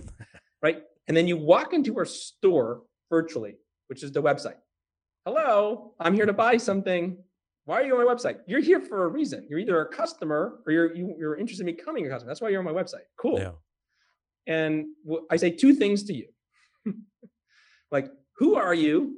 right? 0.62 0.82
And 1.08 1.16
then 1.16 1.26
you 1.26 1.36
walk 1.36 1.72
into 1.72 1.96
our 1.98 2.04
store 2.04 2.82
virtually, 3.10 3.56
which 3.88 4.02
is 4.02 4.12
the 4.12 4.22
website. 4.22 4.58
Hello, 5.24 5.94
I'm 5.98 6.14
here 6.14 6.26
to 6.26 6.32
buy 6.32 6.56
something. 6.58 7.18
Why 7.66 7.80
are 7.80 7.84
you 7.84 7.98
on 7.98 8.04
my 8.04 8.14
website? 8.14 8.38
You're 8.46 8.60
here 8.60 8.80
for 8.80 9.04
a 9.04 9.08
reason. 9.08 9.44
You're 9.50 9.58
either 9.58 9.80
a 9.80 9.88
customer 9.88 10.60
or 10.64 10.72
you're 10.72 10.94
you, 10.94 11.06
are 11.06 11.18
you 11.18 11.28
are 11.30 11.36
interested 11.36 11.68
in 11.68 11.74
becoming 11.74 12.06
a 12.06 12.08
customer. 12.08 12.30
That's 12.30 12.40
why 12.40 12.48
you're 12.48 12.60
on 12.60 12.64
my 12.64 12.72
website. 12.72 13.06
Cool. 13.18 13.40
Yeah. 13.40 13.50
And 14.46 14.86
I 15.30 15.36
say 15.36 15.50
two 15.50 15.74
things 15.74 16.04
to 16.04 16.14
you. 16.14 16.28
like, 17.90 18.08
who 18.36 18.54
are 18.54 18.72
you? 18.72 19.16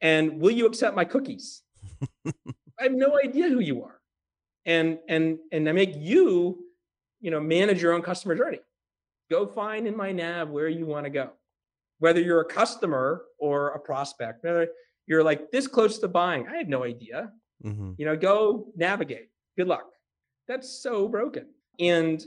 And 0.00 0.40
will 0.40 0.52
you 0.52 0.64
accept 0.64 0.96
my 0.96 1.04
cookies? 1.04 1.62
I 2.26 2.84
have 2.84 2.92
no 2.92 3.18
idea 3.22 3.48
who 3.50 3.60
you 3.60 3.84
are. 3.84 4.00
And 4.64 4.98
and 5.06 5.38
and 5.52 5.68
I 5.68 5.72
make 5.72 5.94
you, 5.94 6.64
you 7.20 7.30
know, 7.30 7.40
manage 7.40 7.82
your 7.82 7.92
own 7.92 8.00
customer 8.00 8.34
journey. 8.34 8.60
Go 9.30 9.46
find 9.46 9.86
in 9.86 9.94
my 9.94 10.12
nav 10.12 10.48
where 10.48 10.68
you 10.68 10.86
want 10.86 11.04
to 11.04 11.10
go. 11.10 11.32
Whether 11.98 12.22
you're 12.22 12.40
a 12.40 12.46
customer 12.46 13.24
or 13.38 13.68
a 13.70 13.78
prospect, 13.78 14.44
whether 14.44 14.68
you're 15.06 15.22
like 15.22 15.50
this 15.50 15.66
close 15.66 15.98
to 15.98 16.08
buying, 16.08 16.48
I 16.48 16.56
have 16.56 16.68
no 16.68 16.84
idea. 16.84 17.32
Mm-hmm. 17.64 17.92
You 17.98 18.06
know, 18.06 18.16
go 18.16 18.66
navigate. 18.76 19.28
Good 19.56 19.68
luck. 19.68 19.86
That's 20.48 20.82
so 20.82 21.08
broken. 21.08 21.46
And 21.78 22.24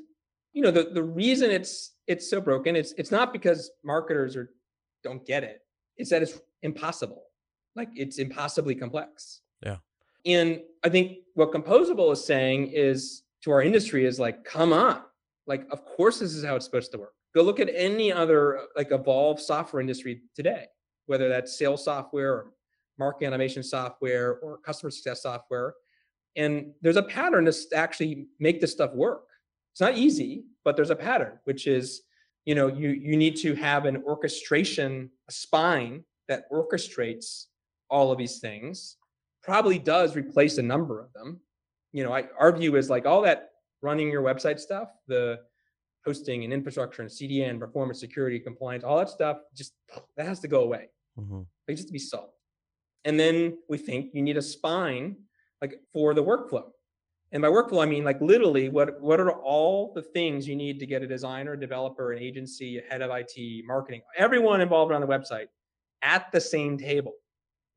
you 0.53 0.61
know, 0.61 0.71
the 0.71 0.89
the 0.93 1.03
reason 1.03 1.51
it's 1.51 1.95
it's 2.07 2.29
so 2.29 2.39
broken, 2.39 2.75
it's 2.75 2.93
it's 2.97 3.11
not 3.11 3.33
because 3.33 3.71
marketers 3.83 4.35
are 4.35 4.51
don't 5.03 5.25
get 5.25 5.43
it. 5.43 5.61
It's 5.97 6.09
that 6.09 6.21
it's 6.21 6.39
impossible. 6.63 7.23
Like 7.75 7.89
it's 7.95 8.19
impossibly 8.19 8.75
complex. 8.75 9.41
Yeah. 9.63 9.77
And 10.25 10.61
I 10.83 10.89
think 10.89 11.19
what 11.35 11.51
Composable 11.51 12.11
is 12.11 12.23
saying 12.23 12.71
is 12.73 13.23
to 13.43 13.51
our 13.51 13.61
industry 13.61 14.05
is 14.05 14.19
like, 14.19 14.43
come 14.43 14.73
on. 14.73 15.01
Like, 15.45 15.67
of 15.71 15.85
course, 15.85 16.19
this 16.19 16.33
is 16.33 16.43
how 16.43 16.55
it's 16.55 16.65
supposed 16.65 16.91
to 16.93 16.97
work. 16.97 17.13
Go 17.35 17.43
look 17.43 17.59
at 17.59 17.69
any 17.73 18.11
other 18.11 18.61
like 18.75 18.91
evolved 18.91 19.41
software 19.41 19.81
industry 19.81 20.21
today, 20.35 20.65
whether 21.05 21.29
that's 21.29 21.57
sales 21.57 21.83
software 21.83 22.33
or 22.33 22.51
marketing 22.97 23.27
automation 23.27 23.63
software 23.63 24.37
or 24.39 24.57
customer 24.59 24.91
success 24.91 25.23
software. 25.23 25.73
And 26.35 26.73
there's 26.81 26.97
a 26.97 27.03
pattern 27.03 27.45
to 27.45 27.53
actually 27.73 28.27
make 28.39 28.61
this 28.61 28.71
stuff 28.71 28.93
work. 28.93 29.23
It's 29.73 29.81
not 29.81 29.97
easy, 29.97 30.45
but 30.63 30.75
there's 30.75 30.89
a 30.89 30.95
pattern, 30.95 31.39
which 31.45 31.67
is, 31.67 32.03
you 32.45 32.55
know, 32.55 32.67
you 32.67 32.89
you 32.89 33.17
need 33.17 33.35
to 33.37 33.55
have 33.55 33.85
an 33.85 34.03
orchestration, 34.05 35.09
a 35.27 35.31
spine 35.31 36.03
that 36.27 36.49
orchestrates 36.51 37.45
all 37.89 38.11
of 38.11 38.17
these 38.17 38.39
things. 38.39 38.97
Probably 39.43 39.79
does 39.79 40.15
replace 40.15 40.57
a 40.57 40.63
number 40.63 40.99
of 40.99 41.11
them. 41.13 41.39
You 41.91 42.03
know, 42.03 42.13
I, 42.13 42.25
our 42.39 42.51
view 42.55 42.75
is 42.75 42.89
like 42.89 43.05
all 43.05 43.21
that 43.21 43.49
running 43.81 44.09
your 44.09 44.23
website 44.23 44.59
stuff, 44.59 44.89
the 45.07 45.39
hosting 46.05 46.43
and 46.43 46.53
infrastructure 46.53 47.01
and 47.01 47.11
CDN, 47.11 47.59
performance, 47.59 47.99
security, 47.99 48.39
compliance, 48.39 48.83
all 48.83 48.97
that 48.97 49.09
stuff, 49.09 49.37
just 49.55 49.73
that 50.17 50.25
has 50.25 50.39
to 50.41 50.47
go 50.47 50.61
away. 50.61 50.89
Mm-hmm. 51.19 51.41
It 51.67 51.71
needs 51.71 51.85
to 51.85 51.91
be 51.91 51.99
solved. 51.99 52.34
And 53.05 53.19
then 53.19 53.59
we 53.69 53.77
think 53.77 54.09
you 54.13 54.21
need 54.21 54.35
a 54.35 54.41
spine 54.41 55.15
like 55.61 55.79
for 55.93 56.13
the 56.13 56.23
workflow. 56.23 56.65
And 57.31 57.41
by 57.41 57.47
workflow, 57.49 57.83
I 57.83 57.85
mean 57.85 58.03
like 58.03 58.19
literally 58.19 58.69
what 58.69 58.99
what 59.01 59.19
are 59.19 59.31
all 59.31 59.93
the 59.93 60.01
things 60.01 60.47
you 60.47 60.55
need 60.55 60.79
to 60.79 60.85
get 60.85 61.01
a 61.01 61.07
designer, 61.07 61.53
a 61.53 61.59
developer, 61.59 62.11
an 62.11 62.19
agency, 62.19 62.79
a 62.79 62.81
head 62.81 63.01
of 63.01 63.11
IT, 63.13 63.65
marketing, 63.65 64.01
everyone 64.17 64.61
involved 64.61 64.91
on 64.91 65.01
the 65.01 65.07
website 65.07 65.47
at 66.01 66.31
the 66.31 66.41
same 66.41 66.77
table, 66.77 67.13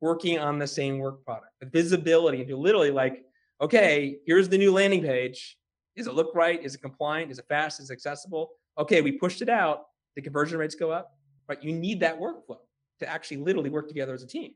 working 0.01 0.39
on 0.39 0.59
the 0.59 0.67
same 0.67 0.97
work 0.97 1.23
product. 1.23 1.51
The 1.59 1.67
visibility 1.67 2.41
into 2.41 2.57
literally 2.57 2.91
like, 2.91 3.23
okay, 3.61 4.17
here's 4.25 4.49
the 4.49 4.57
new 4.57 4.71
landing 4.71 5.01
page. 5.01 5.57
Does 5.95 6.07
it 6.07 6.13
look 6.13 6.33
right? 6.33 6.63
Is 6.63 6.75
it 6.75 6.81
compliant? 6.81 7.31
Is 7.31 7.39
it 7.39 7.45
fast? 7.49 7.79
Is 7.79 7.89
it 7.89 7.93
accessible? 7.93 8.51
Okay, 8.77 9.01
we 9.01 9.11
pushed 9.11 9.41
it 9.41 9.49
out. 9.49 9.87
The 10.15 10.21
conversion 10.21 10.57
rates 10.57 10.75
go 10.75 10.91
up. 10.91 11.11
Right? 11.49 11.61
You 11.61 11.73
need 11.73 11.99
that 11.99 12.19
workflow 12.19 12.59
to 12.99 13.09
actually 13.09 13.37
literally 13.37 13.69
work 13.69 13.87
together 13.87 14.13
as 14.13 14.23
a 14.23 14.27
team. 14.27 14.53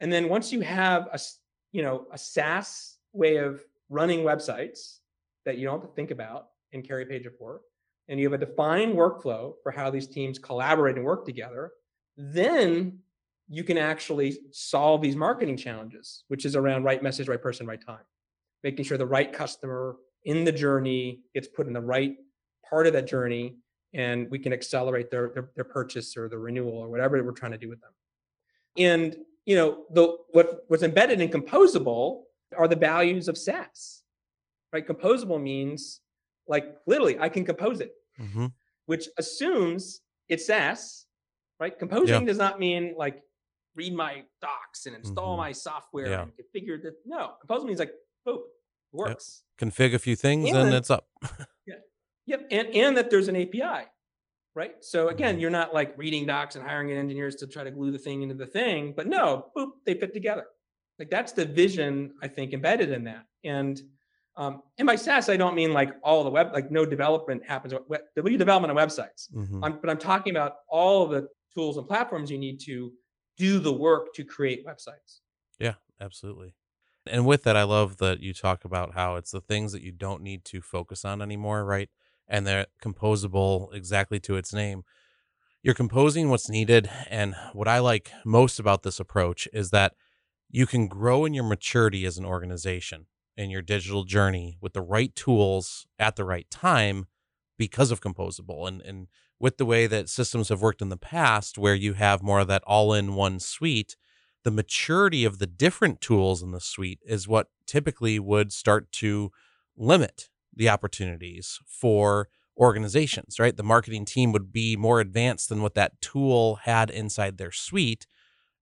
And 0.00 0.12
then 0.12 0.28
once 0.28 0.52
you 0.52 0.60
have 0.60 1.08
a, 1.12 1.18
you 1.72 1.82
know, 1.82 2.06
a 2.12 2.18
SaaS 2.18 2.98
way 3.12 3.36
of 3.36 3.62
running 3.88 4.20
websites 4.20 4.98
that 5.44 5.58
you 5.58 5.66
don't 5.66 5.80
have 5.80 5.88
to 5.88 5.94
think 5.94 6.10
about 6.10 6.48
in 6.72 6.82
carry 6.82 7.06
page 7.06 7.24
report, 7.24 7.62
and 8.08 8.20
you 8.20 8.30
have 8.30 8.40
a 8.40 8.44
defined 8.44 8.94
workflow 8.94 9.54
for 9.62 9.72
how 9.72 9.90
these 9.90 10.06
teams 10.06 10.38
collaborate 10.38 10.96
and 10.96 11.04
work 11.04 11.24
together, 11.24 11.72
then 12.16 12.98
you 13.48 13.64
can 13.64 13.78
actually 13.78 14.38
solve 14.52 15.00
these 15.02 15.16
marketing 15.16 15.56
challenges, 15.56 16.24
which 16.28 16.44
is 16.44 16.56
around 16.56 16.84
right 16.84 17.02
message, 17.02 17.28
right 17.28 17.40
person, 17.40 17.66
right 17.66 17.84
time, 17.84 18.04
making 18.62 18.84
sure 18.84 18.98
the 18.98 19.06
right 19.06 19.32
customer 19.32 19.96
in 20.24 20.44
the 20.44 20.52
journey 20.52 21.20
gets 21.34 21.48
put 21.48 21.66
in 21.66 21.72
the 21.72 21.80
right 21.80 22.16
part 22.68 22.86
of 22.86 22.92
that 22.94 23.06
journey, 23.06 23.56
and 23.92 24.30
we 24.30 24.38
can 24.38 24.52
accelerate 24.52 25.10
their, 25.10 25.30
their, 25.34 25.50
their 25.54 25.64
purchase 25.64 26.16
or 26.16 26.28
the 26.28 26.38
renewal 26.38 26.72
or 26.72 26.88
whatever 26.88 27.22
we're 27.22 27.32
trying 27.32 27.52
to 27.52 27.58
do 27.58 27.68
with 27.68 27.80
them. 27.80 27.92
And 28.78 29.16
you 29.46 29.56
know, 29.56 29.84
the 29.90 30.16
what 30.32 30.64
what's 30.68 30.82
embedded 30.82 31.20
in 31.20 31.28
composable 31.28 32.22
are 32.56 32.68
the 32.68 32.76
values 32.76 33.28
of 33.28 33.36
SaaS. 33.36 34.02
Right? 34.72 34.86
Composable 34.86 35.40
means 35.40 36.00
like 36.48 36.76
literally 36.86 37.18
I 37.18 37.28
can 37.28 37.44
compose 37.44 37.80
it, 37.80 37.92
mm-hmm. 38.20 38.46
which 38.86 39.08
assumes 39.18 40.00
it's 40.28 40.46
SaaS. 40.46 41.06
Right? 41.60 41.78
Composing 41.78 42.22
yeah. 42.22 42.26
does 42.26 42.38
not 42.38 42.58
mean 42.58 42.94
like 42.96 43.22
read 43.76 43.94
my 43.94 44.22
docs 44.40 44.86
and 44.86 44.96
install 44.96 45.32
mm-hmm. 45.32 45.42
my 45.42 45.52
software 45.52 46.08
yeah. 46.08 46.22
and 46.22 46.32
configure 46.32 46.80
the 46.80 46.94
no. 47.04 47.32
Composable 47.46 47.66
means 47.66 47.78
like 47.78 47.92
boom, 48.24 48.40
works. 48.92 49.44
Yep. 49.60 49.70
Config 49.70 49.94
a 49.94 49.98
few 49.98 50.16
things 50.16 50.48
and, 50.48 50.58
and 50.58 50.74
it's 50.74 50.90
up. 50.90 51.06
yeah. 51.66 51.74
Yep. 52.26 52.46
And 52.50 52.68
and 52.68 52.96
that 52.96 53.10
there's 53.10 53.28
an 53.28 53.36
API 53.36 53.86
right? 54.54 54.74
So 54.80 55.08
again, 55.08 55.38
you're 55.40 55.50
not 55.50 55.74
like 55.74 55.96
reading 55.96 56.26
docs 56.26 56.56
and 56.56 56.64
hiring 56.64 56.90
engineers 56.92 57.34
to 57.36 57.46
try 57.46 57.64
to 57.64 57.70
glue 57.70 57.90
the 57.90 57.98
thing 57.98 58.22
into 58.22 58.34
the 58.34 58.46
thing, 58.46 58.94
but 58.96 59.06
no, 59.06 59.46
boop, 59.56 59.70
they 59.84 59.94
fit 59.94 60.14
together. 60.14 60.46
Like 60.98 61.10
that's 61.10 61.32
the 61.32 61.44
vision 61.44 62.12
I 62.22 62.28
think 62.28 62.52
embedded 62.52 62.90
in 62.90 63.04
that. 63.04 63.26
And 63.42 63.80
um, 64.36 64.62
and 64.78 64.86
by 64.86 64.96
SaaS, 64.96 65.28
I 65.28 65.36
don't 65.36 65.54
mean 65.54 65.72
like 65.72 65.94
all 66.02 66.24
the 66.24 66.30
web, 66.30 66.50
like 66.52 66.68
no 66.70 66.84
development 66.84 67.44
happens. 67.46 67.72
We 68.20 68.36
development 68.36 68.76
on 68.76 68.76
websites, 68.76 69.32
mm-hmm. 69.32 69.62
I'm, 69.62 69.78
but 69.80 69.90
I'm 69.90 69.98
talking 69.98 70.32
about 70.34 70.56
all 70.68 71.04
of 71.04 71.10
the 71.10 71.28
tools 71.54 71.76
and 71.76 71.86
platforms 71.86 72.32
you 72.32 72.38
need 72.38 72.58
to 72.60 72.92
do 73.36 73.60
the 73.60 73.72
work 73.72 74.12
to 74.14 74.24
create 74.24 74.66
websites. 74.66 75.20
Yeah, 75.60 75.74
absolutely. 76.00 76.54
And 77.06 77.26
with 77.26 77.44
that, 77.44 77.56
I 77.56 77.62
love 77.64 77.98
that 77.98 78.20
you 78.20 78.32
talk 78.32 78.64
about 78.64 78.94
how 78.94 79.16
it's 79.16 79.30
the 79.30 79.40
things 79.40 79.72
that 79.72 79.82
you 79.82 79.92
don't 79.92 80.22
need 80.22 80.44
to 80.46 80.60
focus 80.60 81.04
on 81.04 81.22
anymore, 81.22 81.64
right? 81.64 81.90
And 82.28 82.46
they're 82.46 82.66
composable 82.82 83.72
exactly 83.74 84.20
to 84.20 84.36
its 84.36 84.52
name. 84.52 84.82
You're 85.62 85.74
composing 85.74 86.28
what's 86.28 86.48
needed. 86.48 86.90
And 87.08 87.34
what 87.52 87.68
I 87.68 87.78
like 87.78 88.10
most 88.24 88.58
about 88.58 88.82
this 88.82 89.00
approach 89.00 89.48
is 89.52 89.70
that 89.70 89.94
you 90.50 90.66
can 90.66 90.86
grow 90.88 91.24
in 91.24 91.34
your 91.34 91.44
maturity 91.44 92.04
as 92.06 92.18
an 92.18 92.24
organization 92.24 93.06
in 93.36 93.50
your 93.50 93.62
digital 93.62 94.04
journey 94.04 94.56
with 94.60 94.72
the 94.72 94.82
right 94.82 95.14
tools 95.14 95.86
at 95.98 96.16
the 96.16 96.24
right 96.24 96.48
time 96.50 97.06
because 97.58 97.90
of 97.90 98.00
composable 98.00 98.66
and 98.68 98.80
and 98.82 99.08
with 99.40 99.56
the 99.56 99.66
way 99.66 99.86
that 99.86 100.08
systems 100.08 100.48
have 100.48 100.62
worked 100.62 100.80
in 100.80 100.88
the 100.88 100.96
past 100.96 101.58
where 101.58 101.74
you 101.74 101.94
have 101.94 102.22
more 102.22 102.40
of 102.40 102.46
that 102.46 102.62
all-in-one 102.66 103.40
suite 103.40 103.96
the 104.44 104.50
maturity 104.50 105.24
of 105.24 105.38
the 105.38 105.46
different 105.46 106.00
tools 106.00 106.42
in 106.42 106.52
the 106.52 106.60
suite 106.60 107.00
is 107.04 107.26
what 107.26 107.48
typically 107.66 108.18
would 108.18 108.52
start 108.52 108.92
to 108.92 109.32
limit 109.76 110.28
the 110.56 110.68
opportunities 110.68 111.60
for 111.66 112.28
organizations, 112.56 113.38
right? 113.38 113.56
The 113.56 113.62
marketing 113.62 114.04
team 114.04 114.32
would 114.32 114.52
be 114.52 114.76
more 114.76 115.00
advanced 115.00 115.48
than 115.48 115.62
what 115.62 115.74
that 115.74 116.00
tool 116.00 116.56
had 116.62 116.90
inside 116.90 117.36
their 117.36 117.52
suite. 117.52 118.06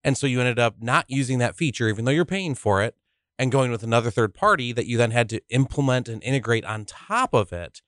And 0.02 0.16
so 0.16 0.26
you 0.26 0.40
ended 0.40 0.58
up 0.58 0.76
not 0.80 1.04
using 1.08 1.38
that 1.38 1.56
feature, 1.56 1.88
even 1.88 2.04
though 2.04 2.12
you're 2.12 2.24
paying 2.24 2.54
for 2.54 2.82
it, 2.82 2.96
and 3.38 3.52
going 3.52 3.70
with 3.70 3.82
another 3.82 4.10
third 4.10 4.34
party 4.34 4.72
that 4.72 4.86
you 4.86 4.96
then 4.96 5.10
had 5.10 5.28
to 5.30 5.40
implement 5.50 6.08
and 6.08 6.22
integrate 6.22 6.64
on 6.64 6.84
top 6.84 7.34
of 7.34 7.52
it, 7.52 7.82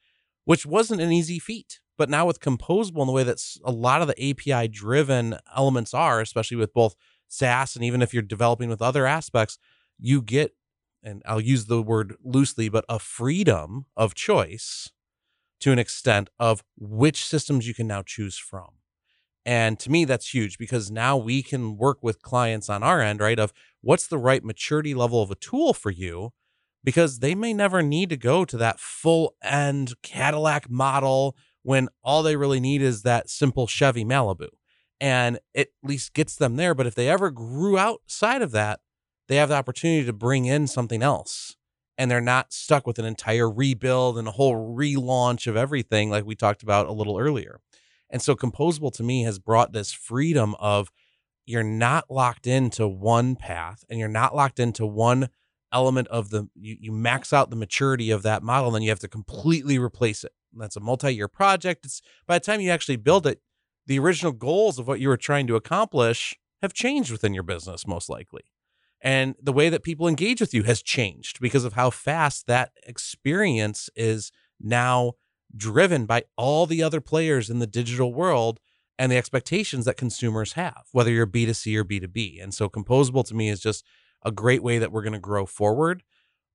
which 0.45 0.67
wasn't 0.67 1.01
an 1.01 1.12
easy 1.12 1.38
feat. 1.38 1.81
But 1.97 2.11
now 2.11 2.27
with 2.27 2.40
Composable 2.40 3.01
and 3.01 3.09
the 3.09 3.12
way 3.12 3.23
that 3.23 3.40
a 3.64 3.71
lot 3.71 4.03
of 4.03 4.09
the 4.09 4.31
API 4.31 4.69
driven 4.69 5.38
elements 5.55 5.95
are, 5.95 6.21
especially 6.21 6.57
with 6.57 6.73
both 6.73 6.97
SaaS 7.29 7.77
and 7.77 7.85
even 7.85 8.03
if 8.03 8.12
you're 8.12 8.23
developing 8.23 8.69
with 8.69 8.83
other 8.83 9.07
aspects, 9.07 9.59
you 9.99 10.23
get 10.23 10.55
and 11.05 11.23
I'll 11.27 11.40
use 11.40 11.67
the 11.67 11.83
word 11.83 12.17
loosely, 12.25 12.69
but 12.69 12.85
a 12.88 12.99
freedom 12.99 13.87
of 13.97 14.14
choice 14.14 14.90
to 15.61 15.71
an 15.71 15.79
extent 15.79 16.31
of 16.38 16.64
which 16.77 17.25
systems 17.25 17.69
you 17.69 17.75
can 17.75 17.87
now 17.87 18.03
choose 18.03 18.37
from. 18.37 18.79
And 19.47 19.79
to 19.81 19.90
me, 19.90 20.05
that's 20.07 20.33
huge 20.33 20.57
because 20.59 20.90
now 20.90 21.17
we 21.17 21.43
can 21.43 21.77
work 21.77 21.99
with 22.03 22.23
clients 22.23 22.71
on 22.71 22.83
our 22.83 23.01
end, 23.01 23.21
right? 23.21 23.38
Of 23.38 23.53
what's 23.83 24.07
the 24.07 24.19
right 24.19 24.43
maturity 24.43 24.95
level 24.95 25.23
of 25.23 25.31
a 25.31 25.37
tool 25.37 25.75
for 25.75 25.90
you, 25.90 26.33
because 26.83 27.19
they 27.19 27.35
may 27.35 27.53
never 27.53 27.83
need 27.83 28.09
to 28.11 28.17
go 28.17 28.45
to 28.47 28.57
that 28.57 28.81
full 28.81 29.35
end 29.43 29.95
Cadillac 30.03 30.71
model 30.71 31.37
when 31.62 31.88
all 32.03 32.23
they 32.23 32.37
really 32.37 32.61
need 32.61 32.83
is 32.83 33.03
that 33.03 33.29
simple 33.29 33.67
Chevy 33.67 34.05
Malibu. 34.05 34.49
And 35.01 35.38
it 35.53 35.73
at 35.83 35.88
least 35.88 36.14
gets 36.14 36.37
them 36.37 36.57
there. 36.57 36.75
But 36.75 36.87
if 36.87 36.95
they 36.95 37.09
ever 37.09 37.31
grew 37.31 37.77
outside 37.77 38.43
of 38.43 38.53
that, 38.53 38.81
they 39.29 39.37
have 39.37 39.49
the 39.49 39.57
opportunity 39.57 40.05
to 40.05 40.13
bring 40.13 40.45
in 40.47 40.67
something 40.67 41.03
else 41.03 41.57
and 41.97 42.11
they're 42.11 42.21
not 42.21 42.53
stuck 42.53 42.87
with 42.87 42.99
an 42.99 43.05
entire 43.05 43.51
rebuild 43.51 44.19
and 44.19 44.27
a 44.29 44.33
whole 44.33 44.75
relaunch 44.77 45.47
of 45.47 45.57
everything 45.57 46.11
like 46.11 46.25
we 46.25 46.35
talked 46.35 46.63
about 46.63 46.87
a 46.87 46.93
little 46.93 47.19
earlier. 47.19 47.61
And 48.11 48.21
so 48.21 48.35
composable 48.35 48.93
to 48.95 49.03
me 49.03 49.23
has 49.23 49.39
brought 49.39 49.73
this 49.73 49.93
freedom 49.93 50.55
of 50.59 50.91
you're 51.47 51.63
not 51.63 52.11
locked 52.11 52.47
into 52.47 52.89
one 52.89 53.37
path 53.37 53.85
and 53.89 53.99
you're 53.99 54.09
not 54.09 54.35
locked 54.35 54.59
into 54.59 54.87
one 54.87 55.29
element 55.73 56.09
of 56.09 56.31
the 56.31 56.49
you, 56.55 56.77
you 56.81 56.93
max 56.93 57.33
out 57.33 57.51
the 57.51 57.57
maturity 57.57 58.11
of 58.11 58.23
that 58.23 58.43
model 58.43 58.69
and 58.69 58.77
then 58.77 58.83
you 58.83 58.91
have 58.91 59.01
to 59.01 59.09
completely 59.09 59.79
replace 59.79 60.25
it. 60.25 60.33
And 60.53 60.63
that's 60.63 60.77
a 60.77 60.81
multi-year 60.81 61.29
project. 61.29 61.85
It's 61.85 62.01
by 62.27 62.39
the 62.39 62.45
time 62.45 62.61
you 62.61 62.71
actually 62.71 62.97
build 62.97 63.27
it, 63.27 63.41
the 63.87 63.99
original 63.99 64.33
goals 64.33 64.79
of 64.79 64.87
what 64.87 65.01
you 65.01 65.09
were 65.09 65.17
trying 65.17 65.47
to 65.49 65.57
accomplish 65.57 66.35
have 66.63 66.73
changed 66.73 67.11
within 67.13 67.35
your 67.35 67.43
business 67.43 67.87
most 67.87 68.09
likely 68.09 68.43
and 69.05 69.35
the 69.40 69.53
way 69.53 69.69
that 69.69 69.83
people 69.83 70.09
engage 70.09 70.40
with 70.40 70.55
you 70.55 70.62
has 70.62 70.83
changed 70.83 71.38
because 71.38 71.64
of 71.64 71.75
how 71.75 71.90
fast 71.90 72.47
that 72.47 72.73
experience 72.87 73.90
is 73.95 74.33
now 74.59 75.12
driven 75.55 76.07
by 76.07 76.25
all 76.37 76.64
the 76.64 76.83
other 76.83 77.03
players 77.03 77.51
in 77.51 77.59
the 77.59 77.67
digital 77.67 78.14
world 78.14 78.59
and 78.99 79.12
the 79.12 79.17
expectations 79.17 79.85
that 79.85 79.99
consumers 79.99 80.55
have, 80.55 80.85
whether 80.93 81.11
you're 81.11 81.27
B2C 81.27 81.77
or 81.77 81.85
B2B. 81.85 82.43
And 82.43 82.55
so 82.55 82.69
composable 82.71 83.27
to 83.27 83.35
me 83.35 83.51
is 83.51 83.61
just 83.61 83.85
a 84.25 84.33
great 84.33 84.62
way 84.62 84.79
that 84.79 84.90
we're 84.90 85.03
going 85.03 85.12
to 85.12 85.19
grow 85.19 85.45
forward 85.45 86.03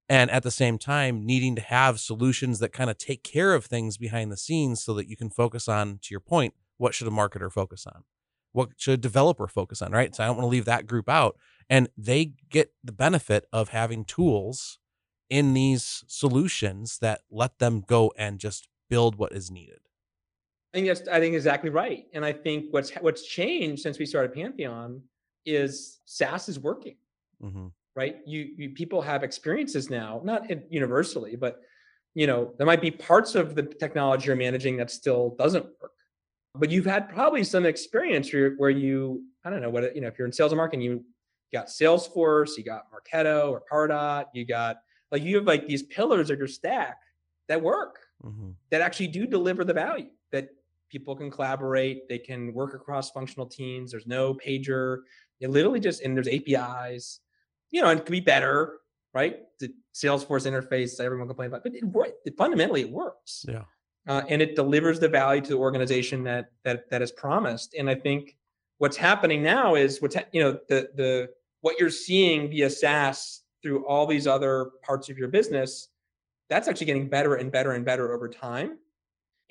and 0.09 0.31
at 0.31 0.41
the 0.41 0.49
same 0.49 0.79
time 0.79 1.23
needing 1.23 1.55
to 1.55 1.61
have 1.61 1.99
solutions 1.99 2.57
that 2.59 2.73
kind 2.73 2.89
of 2.89 2.97
take 2.97 3.23
care 3.23 3.53
of 3.53 3.65
things 3.65 3.97
behind 3.97 4.31
the 4.31 4.37
scenes 4.37 4.83
so 4.83 4.93
that 4.95 5.07
you 5.07 5.15
can 5.15 5.29
focus 5.29 5.67
on 5.67 5.99
to 6.01 6.07
your 6.11 6.19
point 6.19 6.55
what 6.77 6.95
should 6.95 7.07
a 7.07 7.11
marketer 7.11 7.51
focus 7.51 7.85
on 7.85 8.03
what 8.51 8.69
should 8.77 8.95
a 8.95 8.97
developer 8.97 9.47
focus 9.47 9.81
on 9.81 9.91
right 9.91 10.15
so 10.15 10.23
i 10.23 10.27
don't 10.27 10.35
want 10.35 10.45
to 10.45 10.49
leave 10.49 10.65
that 10.65 10.87
group 10.87 11.07
out 11.07 11.37
and 11.69 11.89
they 11.97 12.33
get 12.49 12.73
the 12.83 12.91
benefit 12.91 13.47
of 13.53 13.69
having 13.69 14.03
tools 14.03 14.79
in 15.29 15.53
these 15.53 16.03
solutions 16.07 16.97
that 16.99 17.21
let 17.29 17.59
them 17.59 17.83
go 17.85 18.11
and 18.17 18.39
just 18.39 18.67
build 18.89 19.17
what 19.17 19.31
is 19.31 19.51
needed 19.51 19.79
I 20.73 20.77
think 20.77 20.87
that's 20.87 21.07
I 21.07 21.19
think 21.19 21.33
exactly 21.33 21.71
right. 21.71 22.05
And 22.13 22.23
I 22.23 22.31
think 22.31 22.65
what's 22.69 22.91
what's 22.91 23.25
changed 23.25 23.81
since 23.81 23.97
we 23.97 24.05
started 24.05 24.35
Pantheon 24.35 25.01
is 25.43 25.99
SaaS 26.05 26.47
is 26.47 26.59
working. 26.59 26.97
Mm-hmm 27.41 27.69
right? 27.99 28.17
You, 28.25 28.49
you 28.55 28.69
people 28.69 29.01
have 29.01 29.23
experiences 29.23 29.89
now, 29.89 30.21
not 30.23 30.49
universally, 30.71 31.35
but 31.35 31.59
you 32.15 32.27
know, 32.27 32.53
there 32.57 32.65
might 32.65 32.81
be 32.81 32.91
parts 32.91 33.35
of 33.35 33.55
the 33.55 33.63
technology 33.63 34.27
you're 34.27 34.37
managing 34.37 34.77
that 34.77 34.89
still 34.89 35.35
doesn't 35.37 35.65
work. 35.81 35.91
But 36.55 36.69
you've 36.71 36.85
had 36.85 37.09
probably 37.09 37.43
some 37.43 37.65
experience 37.65 38.33
where, 38.33 38.51
where 38.55 38.69
you, 38.69 39.23
I 39.45 39.49
don't 39.49 39.61
know 39.61 39.69
what, 39.69 39.93
you 39.95 40.01
know, 40.01 40.07
if 40.07 40.17
you're 40.17 40.25
in 40.25 40.31
sales 40.31 40.53
and 40.53 40.57
marketing, 40.57 40.81
you 40.81 41.03
got 41.57 41.67
Salesforce, 41.67 42.57
you 42.57 42.63
got 42.63 42.83
Marketo 42.91 43.49
or 43.51 43.63
Pardot, 43.71 44.25
you 44.33 44.45
got 44.45 44.77
like 45.11 45.23
you 45.23 45.35
have 45.37 45.45
like 45.45 45.67
these 45.67 45.83
pillars 45.83 46.29
of 46.29 46.37
your 46.37 46.47
stack 46.47 46.97
that 47.47 47.61
work, 47.61 47.99
mm-hmm. 48.23 48.51
that 48.69 48.81
actually 48.81 49.07
do 49.07 49.25
deliver 49.25 49.63
the 49.63 49.73
value 49.73 50.09
that 50.31 50.49
people 50.89 51.15
can 51.15 51.31
collaborate, 51.31 52.07
they 52.09 52.19
can 52.19 52.53
work 52.53 52.73
across 52.73 53.11
functional 53.11 53.45
teams. 53.45 53.91
There's 53.91 54.07
no 54.07 54.33
pager. 54.33 54.99
It 55.39 55.49
literally 55.49 55.79
just 55.79 56.01
and 56.01 56.15
there's 56.15 56.27
APIs 56.27 57.21
you 57.71 57.81
know, 57.81 57.89
and 57.89 57.99
it 57.99 58.05
could 58.05 58.11
be 58.11 58.19
better, 58.19 58.79
right? 59.13 59.37
The 59.59 59.71
Salesforce 59.93 60.47
interface, 60.47 60.99
everyone 60.99 61.27
complain 61.27 61.47
about, 61.47 61.63
but 61.63 61.73
it, 61.73 61.83
it 62.25 62.37
fundamentally 62.37 62.81
it 62.81 62.89
works. 62.89 63.45
Yeah. 63.47 63.63
Uh, 64.07 64.23
and 64.27 64.41
it 64.41 64.55
delivers 64.55 64.99
the 64.99 65.09
value 65.09 65.41
to 65.41 65.49
the 65.49 65.57
organization 65.57 66.23
that 66.23 66.51
that 66.63 66.89
that 66.89 67.01
is 67.01 67.11
promised. 67.11 67.75
And 67.77 67.89
I 67.89 67.95
think 67.95 68.37
what's 68.77 68.97
happening 68.97 69.43
now 69.43 69.75
is 69.75 70.01
what's 70.01 70.15
ha- 70.15 70.25
you 70.31 70.41
know 70.41 70.57
the 70.67 70.89
the 70.95 71.29
what 71.61 71.79
you're 71.79 71.89
seeing 71.89 72.49
via 72.49 72.69
SaaS 72.69 73.41
through 73.61 73.85
all 73.85 74.07
these 74.07 74.27
other 74.27 74.71
parts 74.83 75.09
of 75.09 75.17
your 75.17 75.27
business, 75.27 75.89
that's 76.49 76.67
actually 76.67 76.87
getting 76.87 77.09
better 77.09 77.35
and 77.35 77.51
better 77.51 77.73
and 77.73 77.85
better 77.85 78.13
over 78.13 78.29
time. 78.29 78.77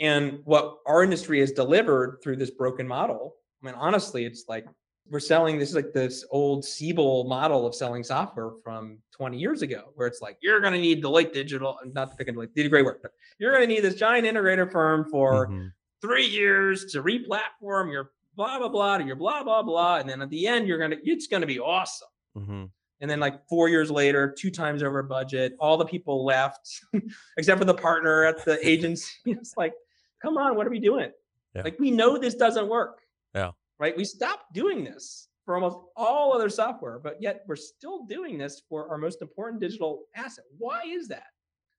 And 0.01 0.41
what 0.45 0.77
our 0.87 1.03
industry 1.03 1.41
has 1.41 1.53
delivered 1.53 2.19
through 2.23 2.37
this 2.37 2.51
broken 2.51 2.87
model, 2.87 3.35
I 3.63 3.67
mean, 3.67 3.75
honestly, 3.77 4.25
it's 4.25 4.45
like 4.49 4.67
we're 5.11 5.21
selling 5.21 5.59
this 5.59 5.71
is 5.71 5.75
like 5.75 5.93
this 5.93 6.25
old 6.31 6.65
Siebel 6.65 7.25
model 7.25 7.67
of 7.67 7.75
selling 7.75 8.05
software 8.05 8.51
from 8.63 8.99
20 9.13 9.39
years 9.39 9.63
ago, 9.63 9.93
where 9.95 10.07
it's 10.07 10.21
like 10.21 10.37
you're 10.41 10.61
going 10.61 10.75
to 10.75 10.79
need 10.79 11.03
Deloitte 11.03 11.33
Digital, 11.33 11.79
not 11.93 12.17
the 12.17 12.25
Deloitte, 12.25 12.55
did 12.55 12.69
great 12.71 12.85
work, 12.85 13.01
but 13.03 13.13
you're 13.39 13.53
going 13.53 13.67
to 13.67 13.75
need 13.75 13.83
this 13.83 13.95
giant 13.95 14.27
integrator 14.27 14.71
firm 14.71 15.07
for 15.11 15.49
mm-hmm. 15.49 15.67
three 16.01 16.27
years 16.27 16.93
to 16.93 17.03
re-platform 17.03 17.91
your 17.91 18.11
blah 18.39 18.59
blah 18.59 18.69
blah 18.69 18.97
to 18.97 19.05
your 19.05 19.17
blah 19.17 19.43
blah 19.43 19.63
blah, 19.63 19.97
and 19.97 20.09
then 20.09 20.23
at 20.23 20.31
the 20.31 20.47
end 20.47 20.67
you're 20.67 20.79
gonna 20.79 20.97
it's 21.03 21.27
going 21.27 21.43
to 21.43 21.47
be 21.47 21.61
awesome. 21.61 22.09
Mm-hmm. 22.39 22.65
And 23.01 23.11
then 23.11 23.21
like 23.21 23.47
four 23.49 23.69
years 23.69 23.91
later, 23.91 24.35
two 24.37 24.51
times 24.51 24.83
over 24.83 25.03
budget, 25.03 25.55
all 25.61 25.77
the 25.77 25.85
people 25.85 26.25
left, 26.25 26.81
except 27.37 27.59
for 27.59 27.67
the 27.67 27.75
partner 27.75 28.25
at 28.25 28.45
the 28.47 28.59
agency. 28.67 29.13
it's 29.27 29.57
like, 29.57 29.75
come 30.23 30.39
on, 30.39 30.57
what 30.57 30.67
are 30.67 30.71
we 30.71 30.81
doing? 30.81 31.11
Yeah. 31.55 31.63
Like 31.63 31.79
we 31.79 31.91
know 31.91 32.17
this 32.17 32.35
doesn't 32.35 32.69
work. 32.69 33.01
Yeah 33.35 33.51
right? 33.79 33.97
We 33.97 34.05
stopped 34.05 34.53
doing 34.53 34.85
this 34.85 35.29
for 35.45 35.55
almost 35.55 35.79
all 35.97 36.35
other 36.35 36.49
software, 36.49 36.99
but 36.99 37.17
yet 37.21 37.45
we're 37.47 37.57
still 37.57 38.05
doing 38.05 38.39
this 38.39 38.63
for 38.69 38.89
our 38.91 38.99
most 38.99 39.23
important 39.23 39.61
digital 39.61 40.05
asset. 40.15 40.45
Why 40.59 40.83
is 40.87 41.09
that? 41.09 41.29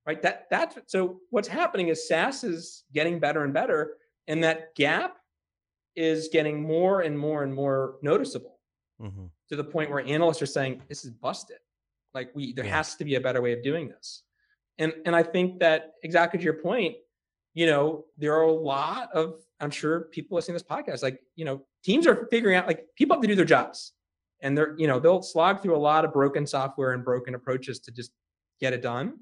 Right? 0.05 0.21
That 0.21 0.47
that's 0.49 0.77
so 0.87 1.19
what's 1.29 1.47
happening 1.47 1.89
is 1.89 2.07
SaaS 2.07 2.43
is 2.43 2.85
getting 2.93 3.19
better 3.19 3.43
and 3.43 3.53
better, 3.53 3.97
and 4.27 4.43
that 4.43 4.73
gap 4.75 5.17
is 5.99 6.29
getting 6.31 6.63
more 6.63 7.01
and 7.01 7.19
more 7.19 7.43
and 7.43 7.53
more 7.53 7.97
noticeable 8.01 8.57
mm-hmm. 9.01 9.25
to 9.49 9.55
the 9.57 9.63
point 9.63 9.91
where 9.91 9.99
analysts 9.99 10.41
are 10.41 10.45
saying 10.45 10.81
this 10.88 11.03
is 11.03 11.12
busted. 11.12 11.57
Like 12.13 12.31
we 12.33 12.53
there 12.53 12.65
yeah. 12.65 12.77
has 12.77 12.95
to 12.95 13.05
be 13.05 13.15
a 13.15 13.21
better 13.21 13.41
way 13.41 13.51
of 13.51 13.62
doing 13.62 13.89
this. 13.89 14.23
And 14.77 14.93
and 15.05 15.13
I 15.13 15.23
think 15.23 15.59
that 15.59 15.95
exactly 16.01 16.38
to 16.38 16.43
your 16.43 16.53
point, 16.53 16.95
you 17.53 17.65
know, 17.65 18.05
there 18.17 18.33
are 18.33 18.43
a 18.43 18.51
lot 18.51 19.09
of 19.13 19.35
I'm 19.59 19.71
sure 19.71 20.07
people 20.12 20.35
listening 20.35 20.57
to 20.57 20.63
this 20.63 20.71
podcast, 20.71 21.03
like, 21.03 21.19
you 21.35 21.43
know, 21.43 21.65
teams 21.83 22.07
are 22.07 22.27
figuring 22.31 22.55
out 22.55 22.65
like 22.65 22.85
people 22.95 23.15
have 23.15 23.21
to 23.21 23.27
do 23.27 23.35
their 23.35 23.43
jobs 23.43 23.91
and 24.41 24.57
they're, 24.57 24.75
you 24.77 24.88
know, 24.88 24.99
they'll 24.99 25.21
slog 25.21 25.62
through 25.62 25.75
a 25.75 25.77
lot 25.77 26.05
of 26.05 26.13
broken 26.13 26.47
software 26.47 26.93
and 26.93 27.03
broken 27.03 27.35
approaches 27.35 27.79
to 27.81 27.91
just 27.91 28.12
get 28.62 28.71
it 28.71 28.81
done. 28.81 29.17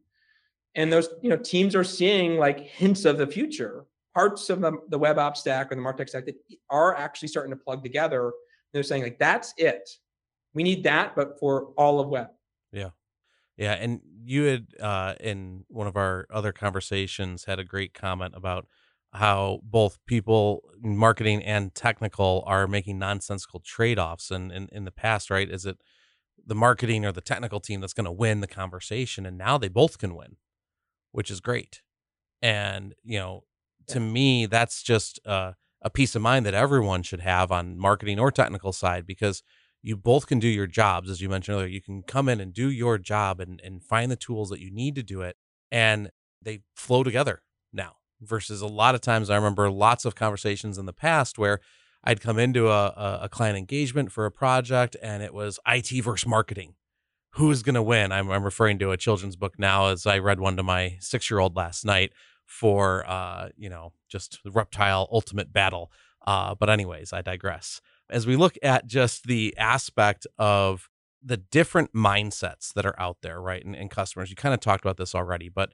And 0.75 0.93
those, 0.93 1.09
you 1.23 1.29
know, 1.31 1.37
teams 1.37 1.75
are 1.75 1.83
seeing 1.83 2.37
like 2.37 2.59
hints 2.59 3.03
of 3.05 3.17
the 3.17 3.25
future, 3.25 3.85
parts 4.17 4.49
of 4.49 4.61
the, 4.61 4.71
the 4.89 4.97
web 4.97 5.19
app 5.19 5.37
stack 5.37 5.71
or 5.71 5.75
the 5.75 5.81
martech 5.81 6.09
stack 6.09 6.25
that 6.25 6.33
are 6.71 6.95
actually 6.95 7.27
starting 7.27 7.51
to 7.51 7.55
plug 7.55 7.83
together. 7.83 8.31
They're 8.73 8.81
saying 8.81 9.03
like, 9.03 9.19
that's 9.19 9.53
it. 9.57 9.87
We 10.55 10.63
need 10.63 10.83
that, 10.85 11.15
but 11.15 11.39
for 11.39 11.67
all 11.77 11.99
of 11.99 12.09
web. 12.09 12.29
Yeah. 12.71 12.89
Yeah. 13.57 13.73
And 13.73 14.01
you 14.23 14.43
had, 14.45 14.65
uh, 14.81 15.13
in 15.19 15.65
one 15.67 15.85
of 15.85 15.95
our 15.95 16.25
other 16.33 16.51
conversations, 16.51 17.45
had 17.45 17.59
a 17.59 17.63
great 17.63 17.93
comment 17.93 18.33
about 18.35 18.65
how 19.13 19.59
both 19.61 19.99
people 20.07 20.63
marketing 20.81 21.43
and 21.43 21.75
technical 21.75 22.43
are 22.47 22.65
making 22.65 22.97
nonsensical 22.97 23.59
trade-offs 23.59 24.31
and 24.31 24.51
in, 24.51 24.67
in 24.71 24.83
the 24.83 24.91
past 24.91 25.29
right 25.29 25.49
is 25.49 25.65
it 25.65 25.77
the 26.45 26.53
marketing 26.53 27.05
or 27.05 27.13
the 27.13 27.21
technical 27.21 27.61
team 27.61 27.79
that's 27.79 27.93
going 27.93 28.05
to 28.05 28.11
win 28.11 28.41
the 28.41 28.47
conversation 28.47 29.25
and 29.25 29.37
now 29.37 29.57
they 29.57 29.69
both 29.69 29.97
can 29.97 30.13
win 30.13 30.35
which 31.13 31.31
is 31.31 31.39
great 31.39 31.81
and 32.41 32.93
you 33.01 33.17
know 33.17 33.43
to 33.87 33.99
me 33.99 34.45
that's 34.45 34.83
just 34.83 35.19
uh, 35.25 35.53
a 35.81 35.89
peace 35.89 36.15
of 36.15 36.21
mind 36.21 36.45
that 36.45 36.53
everyone 36.53 37.03
should 37.03 37.21
have 37.21 37.51
on 37.51 37.77
marketing 37.77 38.19
or 38.19 38.31
technical 38.31 38.71
side 38.71 39.05
because 39.05 39.43
you 39.81 39.95
both 39.95 40.27
can 40.27 40.39
do 40.39 40.47
your 40.47 40.67
jobs 40.67 41.09
as 41.09 41.21
you 41.21 41.29
mentioned 41.29 41.55
earlier 41.55 41.67
you 41.67 41.81
can 41.81 42.01
come 42.03 42.27
in 42.27 42.39
and 42.39 42.53
do 42.53 42.69
your 42.69 42.97
job 42.97 43.39
and, 43.39 43.61
and 43.63 43.83
find 43.83 44.11
the 44.11 44.15
tools 44.15 44.49
that 44.49 44.59
you 44.59 44.71
need 44.71 44.95
to 44.95 45.03
do 45.03 45.21
it 45.21 45.37
and 45.71 46.11
they 46.41 46.61
flow 46.75 47.03
together 47.03 47.41
now 47.73 47.93
versus 48.21 48.61
a 48.61 48.67
lot 48.67 48.95
of 48.95 49.01
times 49.01 49.29
I 49.29 49.35
remember 49.35 49.69
lots 49.69 50.05
of 50.05 50.15
conversations 50.15 50.77
in 50.77 50.85
the 50.85 50.93
past 50.93 51.37
where 51.37 51.59
I'd 52.03 52.21
come 52.21 52.39
into 52.39 52.69
a, 52.69 53.19
a 53.23 53.29
client 53.29 53.57
engagement 53.57 54.11
for 54.11 54.25
a 54.25 54.31
project 54.31 54.95
and 55.01 55.21
it 55.21 55.33
was 55.33 55.59
IT 55.67 55.89
versus 56.03 56.27
marketing. 56.27 56.75
Who's 57.31 57.63
going 57.63 57.75
to 57.75 57.83
win? 57.83 58.11
I'm, 58.11 58.31
I'm, 58.31 58.43
referring 58.43 58.79
to 58.79 58.91
a 58.91 58.97
children's 58.97 59.35
book 59.35 59.59
now 59.59 59.87
as 59.87 60.05
I 60.05 60.17
read 60.17 60.39
one 60.39 60.57
to 60.57 60.63
my 60.63 60.97
six 60.99 61.29
year 61.29 61.39
old 61.39 61.55
last 61.55 61.85
night 61.85 62.13
for, 62.47 63.07
uh, 63.07 63.49
you 63.55 63.69
know, 63.69 63.93
just 64.09 64.39
reptile 64.43 65.07
ultimate 65.11 65.53
battle. 65.53 65.91
Uh, 66.25 66.55
but, 66.55 66.69
anyways, 66.69 67.13
I 67.13 67.21
digress. 67.21 67.79
As 68.09 68.25
we 68.25 68.35
look 68.35 68.57
at 68.63 68.87
just 68.87 69.27
the 69.27 69.55
aspect 69.57 70.25
of 70.39 70.89
the 71.23 71.37
different 71.37 71.93
mindsets 71.93 72.73
that 72.73 72.85
are 72.85 72.99
out 72.99 73.17
there, 73.21 73.39
right? 73.39 73.63
And, 73.63 73.75
and 73.75 73.91
customers, 73.91 74.29
you 74.29 74.35
kind 74.35 74.53
of 74.53 74.59
talked 74.59 74.83
about 74.83 74.97
this 74.97 75.13
already, 75.13 75.49
but 75.49 75.71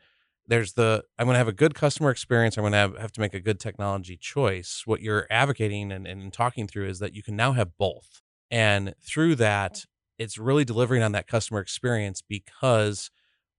there's 0.47 0.73
the 0.73 1.03
I'm 1.17 1.25
going 1.25 1.35
to 1.35 1.39
have 1.39 1.47
a 1.47 1.53
good 1.53 1.73
customer 1.73 2.09
experience. 2.09 2.57
I'm 2.57 2.63
going 2.63 2.73
to 2.73 2.77
have, 2.77 2.97
have 2.97 3.11
to 3.13 3.21
make 3.21 3.33
a 3.33 3.39
good 3.39 3.59
technology 3.59 4.17
choice. 4.17 4.83
What 4.85 5.01
you're 5.01 5.27
advocating 5.29 5.91
and, 5.91 6.05
and 6.05 6.33
talking 6.33 6.67
through 6.67 6.87
is 6.87 6.99
that 6.99 7.13
you 7.13 7.23
can 7.23 7.35
now 7.35 7.53
have 7.53 7.77
both. 7.77 8.21
And 8.51 8.93
through 9.01 9.35
that, 9.35 9.85
it's 10.19 10.37
really 10.37 10.65
delivering 10.65 11.01
on 11.01 11.11
that 11.13 11.27
customer 11.27 11.59
experience 11.59 12.21
because 12.21 13.09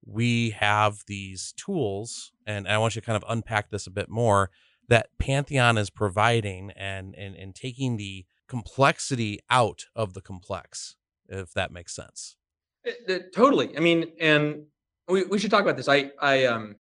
we 0.05 0.51
have 0.51 1.03
these 1.07 1.53
tools. 1.57 2.31
And 2.45 2.67
I 2.67 2.77
want 2.77 2.95
you 2.95 3.01
to 3.01 3.05
kind 3.05 3.17
of 3.17 3.25
unpack 3.27 3.69
this 3.69 3.87
a 3.87 3.91
bit 3.91 4.09
more 4.09 4.51
that 4.87 5.09
Pantheon 5.17 5.77
is 5.77 5.89
providing 5.89 6.71
and, 6.71 7.15
and, 7.15 7.35
and 7.35 7.55
taking 7.55 7.97
the 7.97 8.25
complexity 8.47 9.39
out 9.49 9.85
of 9.95 10.13
the 10.13 10.21
complex, 10.21 10.95
if 11.27 11.53
that 11.53 11.71
makes 11.71 11.95
sense. 11.95 12.37
It, 12.83 12.97
eh, 13.07 13.13
it, 13.13 13.33
totally. 13.33 13.75
I 13.75 13.79
mean, 13.79 14.11
and 14.19 14.65
we, 15.07 15.23
we 15.23 15.39
should 15.39 15.51
talk 15.51 15.61
about 15.61 15.77
this. 15.77 15.87
I 15.87 16.11
I 16.19 16.45
um 16.45 16.75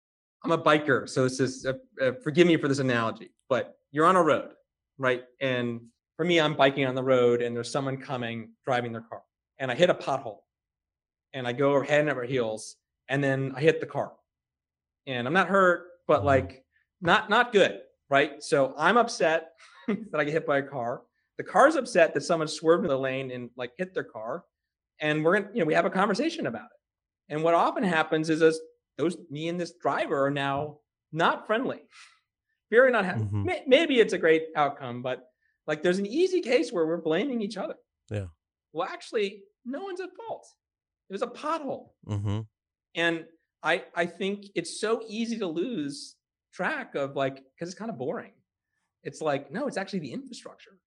I'm 0.44 0.52
a 0.52 0.58
biker, 0.58 1.08
so 1.08 1.24
this 1.24 1.40
is 1.40 1.66
uh, 1.66 1.72
uh, 2.02 2.12
forgive 2.22 2.46
me 2.46 2.56
for 2.56 2.68
this 2.68 2.78
analogy, 2.78 3.30
but 3.48 3.78
you're 3.92 4.06
on 4.06 4.16
a 4.16 4.22
road, 4.22 4.50
right? 4.98 5.22
And 5.40 5.80
for 6.16 6.24
me, 6.24 6.40
I'm 6.40 6.54
biking 6.54 6.84
on 6.84 6.94
the 6.94 7.02
road, 7.02 7.40
and 7.40 7.56
there's 7.56 7.70
someone 7.70 7.96
coming 7.96 8.50
driving 8.64 8.92
their 8.92 9.02
car, 9.02 9.22
and 9.58 9.70
I 9.70 9.74
hit 9.74 9.88
a 9.88 9.94
pothole, 9.94 10.40
and 11.32 11.48
I 11.48 11.52
go 11.52 11.70
over 11.70 11.82
head 11.82 12.00
and 12.00 12.10
over 12.10 12.24
heels, 12.24 12.76
and 13.08 13.22
then 13.22 13.52
I 13.56 13.60
hit 13.60 13.80
the 13.80 13.86
car, 13.86 14.12
and 15.06 15.26
I'm 15.26 15.34
not 15.34 15.48
hurt, 15.48 15.86
but 16.06 16.18
mm-hmm. 16.18 16.26
like 16.26 16.64
not 17.00 17.30
not 17.30 17.52
good, 17.52 17.80
right? 18.08 18.42
So 18.42 18.74
I'm 18.76 18.96
upset 18.96 19.52
that 19.88 20.18
I 20.18 20.24
get 20.24 20.32
hit 20.32 20.46
by 20.46 20.58
a 20.58 20.62
car. 20.62 21.02
The 21.36 21.44
car's 21.44 21.76
upset 21.76 22.14
that 22.14 22.22
someone 22.22 22.48
swerved 22.48 22.84
in 22.84 22.88
the 22.88 22.98
lane 22.98 23.30
and 23.30 23.50
like 23.56 23.72
hit 23.76 23.94
their 23.94 24.04
car, 24.04 24.44
and 25.00 25.24
we're 25.24 25.40
gonna 25.40 25.50
you 25.52 25.60
know 25.60 25.66
we 25.66 25.74
have 25.74 25.86
a 25.86 25.90
conversation 25.90 26.46
about 26.46 26.66
it 26.66 26.78
and 27.28 27.42
what 27.42 27.54
often 27.54 27.82
happens 27.82 28.30
is 28.30 28.42
as 28.42 28.60
those 28.98 29.16
me 29.30 29.48
and 29.48 29.60
this 29.60 29.72
driver 29.80 30.26
are 30.26 30.30
now 30.30 30.78
not 31.12 31.46
friendly, 31.46 31.82
very 32.70 32.90
not 32.90 33.04
happy. 33.04 33.22
Mm-hmm. 33.22 33.48
Maybe 33.66 34.00
it's 34.00 34.12
a 34.12 34.18
great 34.18 34.44
outcome, 34.56 35.02
but 35.02 35.24
like 35.66 35.82
there's 35.82 35.98
an 35.98 36.06
easy 36.06 36.40
case 36.40 36.72
where 36.72 36.86
we're 36.86 37.00
blaming 37.00 37.40
each 37.40 37.56
other. 37.56 37.74
Yeah. 38.10 38.26
Well, 38.72 38.88
actually, 38.88 39.42
no 39.64 39.82
one's 39.82 40.00
at 40.00 40.10
fault. 40.16 40.46
It 41.08 41.12
was 41.12 41.22
a 41.22 41.26
pothole. 41.26 41.88
Mm-hmm. 42.08 42.40
And 42.94 43.24
I 43.62 43.84
I 43.94 44.06
think 44.06 44.46
it's 44.54 44.80
so 44.80 45.02
easy 45.08 45.38
to 45.38 45.46
lose 45.46 46.16
track 46.52 46.94
of 46.94 47.16
like 47.16 47.36
because 47.54 47.68
it's 47.70 47.78
kind 47.78 47.90
of 47.90 47.98
boring. 47.98 48.32
It's 49.02 49.20
like 49.20 49.50
no, 49.50 49.66
it's 49.66 49.76
actually 49.76 50.00
the 50.00 50.12
infrastructure. 50.12 50.78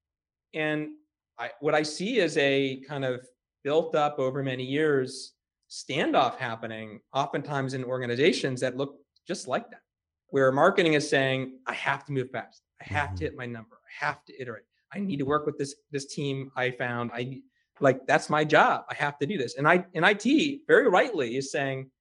And 0.54 0.89
I 1.38 1.52
what 1.60 1.76
I 1.76 1.84
see 1.84 2.20
is 2.20 2.38
a 2.38 2.82
kind 2.88 3.06
of 3.06 3.26
built 3.63 3.96
up 3.96 4.20
over 4.20 4.43
many 4.43 4.63
years 4.63 5.34
standoff 5.70 6.38
happening, 6.38 7.02
oftentimes 7.13 7.74
in 7.74 7.84
organizations 7.84 8.62
that 8.62 8.78
look 8.78 9.00
just 9.28 9.48
like 9.48 9.70
that, 9.70 9.82
where 10.30 10.52
marketing 10.52 10.93
is 10.93 11.08
saying, 11.10 11.60
I 11.67 11.74
have 11.74 12.06
to 12.06 12.13
move 12.13 12.30
fast. 12.32 12.62
I 12.80 12.86
have 12.86 13.10
to 13.15 13.17
Mhm. 13.17 13.20
hit 13.28 13.36
my 13.36 13.46
number. 13.46 13.76
I 13.76 14.06
have 14.06 14.24
to 14.26 14.41
iterate. 14.41 14.63
I 14.93 15.00
need 15.00 15.17
to 15.17 15.26
work 15.26 15.46
with 15.46 15.58
this 15.58 15.76
this 15.91 16.06
team 16.06 16.52
I 16.56 16.72
found. 16.72 17.12
I 17.13 17.41
like 17.82 18.08
that's 18.08 18.30
my 18.30 18.43
job. 18.46 18.86
I 18.89 18.96
have 18.96 19.20
to 19.20 19.26
do 19.28 19.38
this. 19.38 19.58
And 19.58 19.67
I 19.67 19.86
and 19.93 20.06
IT 20.06 20.63
very 20.67 20.88
rightly 20.88 21.36
is 21.38 21.52
saying 21.52 21.91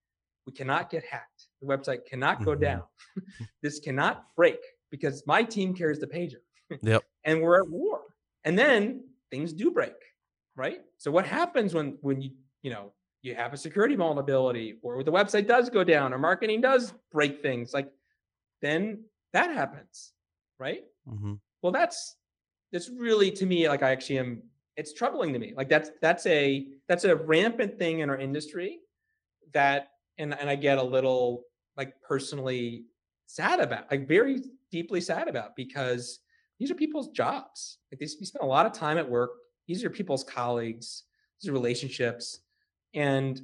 we 0.47 0.53
cannot 0.53 0.91
get 0.91 1.05
hacked. 1.05 1.49
The 1.61 1.67
website 1.67 2.07
cannot 2.07 2.45
go 2.45 2.53
Mhm. 2.57 2.61
down. 2.61 2.83
this 3.63 3.81
cannot 3.81 4.35
break 4.37 4.61
because 4.91 5.27
my 5.27 5.43
team 5.43 5.75
carries 5.75 5.99
the 5.99 6.07
pager. 6.07 6.41
Yep. 6.83 7.03
and 7.25 7.43
we're 7.43 7.61
at 7.63 7.69
war. 7.69 8.03
And 8.45 8.57
then 8.59 9.05
things 9.31 9.53
do 9.53 9.71
break, 9.73 9.97
right? 10.55 10.81
So 10.99 11.11
what 11.11 11.27
happens 11.27 11.75
when 11.75 11.99
when 12.01 12.21
you 12.23 12.31
you 12.63 12.71
know 12.71 12.93
you 13.23 13.35
have 13.35 13.53
a 13.53 13.57
security 13.57 13.97
vulnerability 13.97 14.79
or 14.83 15.03
the 15.03 15.11
website 15.11 15.47
does 15.49 15.69
go 15.69 15.83
down 15.83 16.13
or 16.15 16.19
marketing 16.19 16.61
does 16.61 16.95
break 17.11 17.43
things 17.43 17.75
like 17.75 17.91
then 18.63 19.05
that 19.33 19.51
happens, 19.51 20.13
right? 20.59 20.85
Mm-hmm. 21.09 21.35
well 21.63 21.73
that's 21.73 22.17
that's 22.73 22.89
really 22.91 23.31
to 23.31 23.47
me 23.47 23.69
like 23.69 23.83
i 23.85 23.91
actually 23.93 24.19
am 24.19 24.43
it's 24.77 24.93
troubling 24.93 25.33
to 25.33 25.39
me 25.39 25.55
like 25.57 25.69
that's 25.69 25.91
that's 26.03 26.27
a 26.27 26.67
that's 26.89 27.05
a 27.05 27.15
rampant 27.15 27.79
thing 27.79 28.01
in 28.01 28.11
our 28.11 28.19
industry 28.19 28.81
that 29.53 29.89
and 30.19 30.39
and 30.39 30.49
i 30.49 30.57
get 30.57 30.79
a 30.79 30.83
little 30.83 31.43
like 31.77 31.95
personally 32.03 32.85
sad 33.27 33.61
about 33.61 33.91
like 33.91 34.07
very 34.07 34.41
deeply 34.71 35.01
sad 35.01 35.29
about 35.29 35.55
because 35.57 36.21
these 36.59 36.71
are 36.71 36.75
people's 36.75 37.09
jobs 37.09 37.79
like 37.91 37.99
they, 37.99 38.09
we 38.21 38.27
spend 38.27 38.43
a 38.43 38.47
lot 38.47 38.67
of 38.67 38.73
time 38.73 38.99
at 38.99 39.09
work 39.09 39.31
these 39.67 39.85
are 39.85 39.91
people's 39.91 40.25
colleagues 40.25 41.05
these 41.41 41.49
are 41.51 41.53
relationships 41.53 42.41
and 42.95 43.43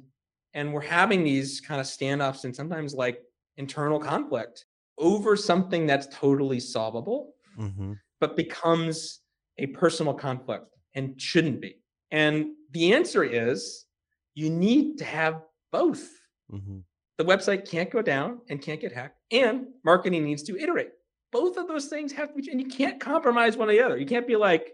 and 0.53 0.71
we're 0.71 0.81
having 0.81 1.23
these 1.23 1.59
kind 1.61 1.81
of 1.81 1.87
standoffs 1.87 2.43
and 2.43 2.55
sometimes 2.55 2.93
like 2.93 3.21
internal 3.57 3.99
conflict 3.99 4.65
over 4.97 5.35
something 5.35 5.85
that's 5.87 6.07
totally 6.07 6.59
solvable 6.59 7.33
Mm-hmm. 7.59 7.93
but 8.19 8.35
becomes 8.35 9.19
a 9.59 9.67
personal 9.67 10.15
conflict 10.15 10.65
and 10.95 11.21
shouldn't 11.21 11.61
be. 11.61 11.75
And 12.09 12.47
the 12.71 12.91
answer 12.93 13.23
is 13.23 13.85
you 14.33 14.49
need 14.49 14.97
to 14.97 15.05
have 15.05 15.43
both. 15.71 16.09
Mm-hmm. 16.53 16.77
The 17.17 17.25
website 17.25 17.69
can't 17.69 17.89
go 17.91 18.01
down 18.01 18.39
and 18.49 18.61
can't 18.61 18.81
get 18.81 18.91
hacked, 18.91 19.17
and 19.31 19.67
marketing 19.85 20.23
needs 20.25 20.43
to 20.43 20.57
iterate. 20.57 20.89
Both 21.31 21.57
of 21.57 21.67
those 21.67 21.87
things 21.87 22.11
have 22.13 22.29
to 22.33 22.41
be, 22.41 22.49
and 22.51 22.59
you 22.61 22.67
can't 22.67 22.99
compromise 22.99 23.57
one 23.57 23.69
or 23.69 23.73
the 23.73 23.81
other. 23.81 23.97
You 23.97 24.05
can't 24.05 24.27
be 24.27 24.35
like, 24.35 24.71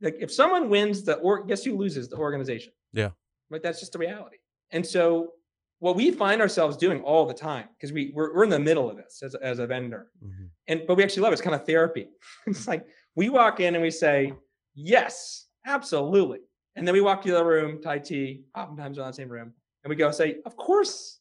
like 0.00 0.16
if 0.20 0.32
someone 0.32 0.68
wins 0.68 1.02
the 1.04 1.14
or 1.16 1.44
guess 1.44 1.64
who 1.64 1.76
loses 1.76 2.08
the 2.08 2.16
organization. 2.16 2.72
Yeah. 2.92 3.10
Right. 3.50 3.62
That's 3.62 3.80
just 3.80 3.92
the 3.92 3.98
reality. 3.98 4.36
And 4.70 4.86
so 4.86 5.32
what 5.80 5.96
we 5.96 6.10
find 6.10 6.40
ourselves 6.40 6.76
doing 6.76 7.00
all 7.02 7.26
the 7.26 7.34
time, 7.34 7.68
because 7.76 7.92
we 7.92 8.12
we're, 8.14 8.34
we're 8.34 8.44
in 8.44 8.50
the 8.50 8.58
middle 8.58 8.88
of 8.90 8.96
this 8.96 9.20
as, 9.22 9.34
a- 9.34 9.44
as 9.44 9.58
a 9.58 9.66
vendor, 9.66 10.08
Mm-hmm. 10.24 10.44
and 10.68 10.82
but 10.86 10.96
we 10.96 11.02
actually 11.04 11.22
love 11.22 11.32
it. 11.32 11.34
It's 11.34 11.42
kind 11.42 11.54
of 11.56 11.66
therapy. 11.66 12.08
it's 12.46 12.66
like 12.68 12.86
we 13.16 13.28
walk 13.28 13.60
in 13.60 13.74
and 13.74 13.82
we 13.82 13.90
say, 13.90 14.32
yes, 14.74 15.46
absolutely. 15.66 16.38
And 16.76 16.86
then 16.86 16.94
we 16.94 17.00
walk 17.02 17.22
to 17.22 17.28
the 17.30 17.36
other 17.38 17.46
room, 17.48 17.82
to 17.82 17.90
IT, 17.92 18.40
oftentimes 18.56 18.96
we're 18.96 19.04
in 19.04 19.10
the 19.10 19.14
same 19.14 19.28
room, 19.28 19.52
and 19.84 19.90
we 19.90 19.96
go 19.96 20.10
say, 20.10 20.36
of 20.46 20.56
course. 20.56 21.18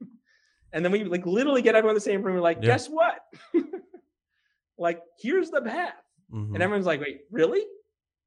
and 0.72 0.84
then 0.84 0.92
we 0.92 1.04
like 1.04 1.26
literally 1.26 1.62
get 1.62 1.74
everyone 1.74 1.92
in 1.92 1.96
the 1.96 2.00
same 2.00 2.22
room. 2.22 2.36
We're 2.36 2.40
like, 2.40 2.58
Yeah. 2.60 2.66
guess 2.68 2.88
what? 2.88 3.20
like, 4.78 5.00
here's 5.18 5.50
the 5.50 5.62
path. 5.62 5.94
Mm-hmm. 6.32 6.54
And 6.54 6.62
everyone's 6.62 6.86
like, 6.86 7.00
wait, 7.00 7.22
really? 7.30 7.60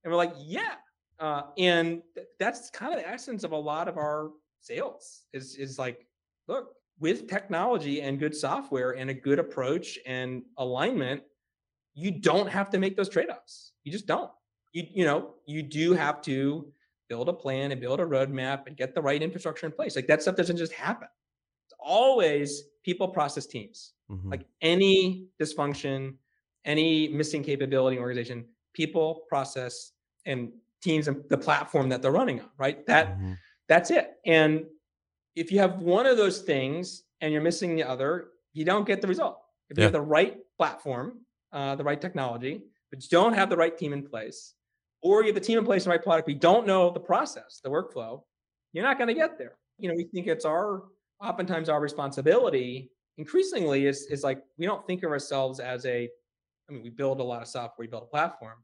And 0.04 0.12
we're 0.12 0.18
like, 0.18 0.34
yeah. 0.40 0.74
Uh, 1.20 1.44
and 1.58 2.02
th- 2.16 2.28
that's 2.40 2.70
kind 2.70 2.94
of 2.94 3.00
the 3.00 3.08
essence 3.08 3.44
of 3.44 3.52
a 3.52 3.58
lot 3.58 3.88
of 3.88 3.98
our 3.98 4.32
sales 4.60 5.24
is, 5.32 5.56
is 5.56 5.80
like, 5.80 6.06
look, 6.48 6.74
with 7.00 7.28
technology 7.28 8.02
and 8.02 8.20
good 8.20 8.36
software 8.36 8.92
and 8.92 9.10
a 9.10 9.14
good 9.14 9.40
approach 9.40 9.98
and 10.06 10.44
alignment, 10.58 11.22
you 11.94 12.12
don't 12.12 12.50
have 12.50 12.70
to 12.72 12.80
make 12.80 12.98
those 12.98 13.10
trade-offs. 13.10 13.72
You 13.84 13.92
just 13.92 14.06
don't. 14.08 14.32
You, 14.74 14.84
you 14.94 15.06
know, 15.06 15.36
you 15.46 15.64
do 15.64 15.94
have 15.94 16.22
to 16.24 16.68
build 17.14 17.28
a 17.30 17.38
plan 17.44 17.68
and 17.72 17.80
build 17.86 18.00
a 18.06 18.08
roadmap 18.16 18.60
and 18.68 18.74
get 18.82 18.90
the 18.98 19.02
right 19.10 19.22
infrastructure 19.28 19.66
in 19.70 19.72
place. 19.80 19.94
Like 19.96 20.08
that 20.12 20.20
stuff 20.24 20.36
doesn't 20.42 20.58
just 20.66 20.74
happen. 20.88 21.08
It's 21.66 21.76
always 21.80 22.48
people 22.88 23.08
process 23.20 23.46
teams 23.56 23.94
Mm-hmm. 24.12 24.32
like 24.34 24.46
any 24.62 24.98
dysfunction, 25.42 25.98
any 26.66 27.08
missing 27.20 27.42
capability 27.52 27.96
in 27.98 28.02
organization, 28.08 28.40
people, 28.80 29.08
process, 29.30 29.94
and 30.26 30.40
teams 30.86 31.08
and 31.08 31.24
the 31.30 31.38
platform 31.38 31.88
that 31.92 32.00
they're 32.02 32.18
running 32.22 32.40
on, 32.46 32.50
right? 32.66 32.78
That 32.92 33.06
Mhm. 33.18 33.38
that's 33.72 33.90
it. 34.00 34.08
And 34.26 34.52
if 35.42 35.52
you 35.52 35.58
have 35.64 35.74
one 35.98 36.06
of 36.06 36.16
those 36.18 36.38
things 36.54 37.04
and 37.22 37.32
you're 37.34 37.42
missing 37.50 37.72
the 37.78 37.84
other, 37.94 38.12
you 38.58 38.64
don't 38.72 38.86
get 38.92 39.02
the 39.02 39.08
result. 39.16 39.38
If 39.70 39.78
you 39.78 39.84
have 39.88 39.94
the 40.02 40.08
right 40.20 40.34
platform, 40.60 41.08
uh, 41.58 41.74
the 41.80 41.86
right 41.90 42.02
technology, 42.06 42.54
but 42.90 42.98
you 43.04 43.10
don't 43.20 43.36
have 43.40 43.50
the 43.50 43.58
right 43.64 43.76
team 43.82 43.94
in 43.98 44.04
place, 44.14 44.54
or 45.04 45.22
you 45.22 45.28
have 45.28 45.36
the 45.36 45.42
team 45.42 45.60
in 45.60 45.66
place, 45.66 45.84
the 45.84 45.90
right 45.90 46.02
product, 46.02 46.30
you 46.30 46.36
don't 46.36 46.66
know 46.66 46.90
the 46.90 47.00
process, 47.00 47.60
the 47.64 47.70
workflow, 47.70 48.22
you're 48.72 48.84
not 48.84 48.98
going 48.98 49.10
to 49.10 49.14
get 49.14 49.38
there. 49.38 49.58
You 49.78 49.90
know, 49.90 49.96
we 49.96 50.06
think 50.06 50.28
it's 50.28 50.46
our 50.46 50.84
oftentimes 51.22 51.70
our 51.70 51.82
responsibility 51.82 52.92
increasingly 53.18 53.86
is 53.86 54.08
is 54.08 54.24
like 54.24 54.42
we 54.58 54.66
don't 54.66 54.86
think 54.88 55.04
of 55.04 55.12
ourselves 55.12 55.60
as 55.60 55.86
a 55.86 56.10
I 56.70 56.74
mean, 56.74 56.84
we 56.84 56.90
build 56.90 57.20
a 57.20 57.24
lot 57.24 57.42
of 57.42 57.48
software, 57.48 57.86
we 57.86 57.88
build 57.88 58.04
a 58.04 58.08
platform. 58.08 58.58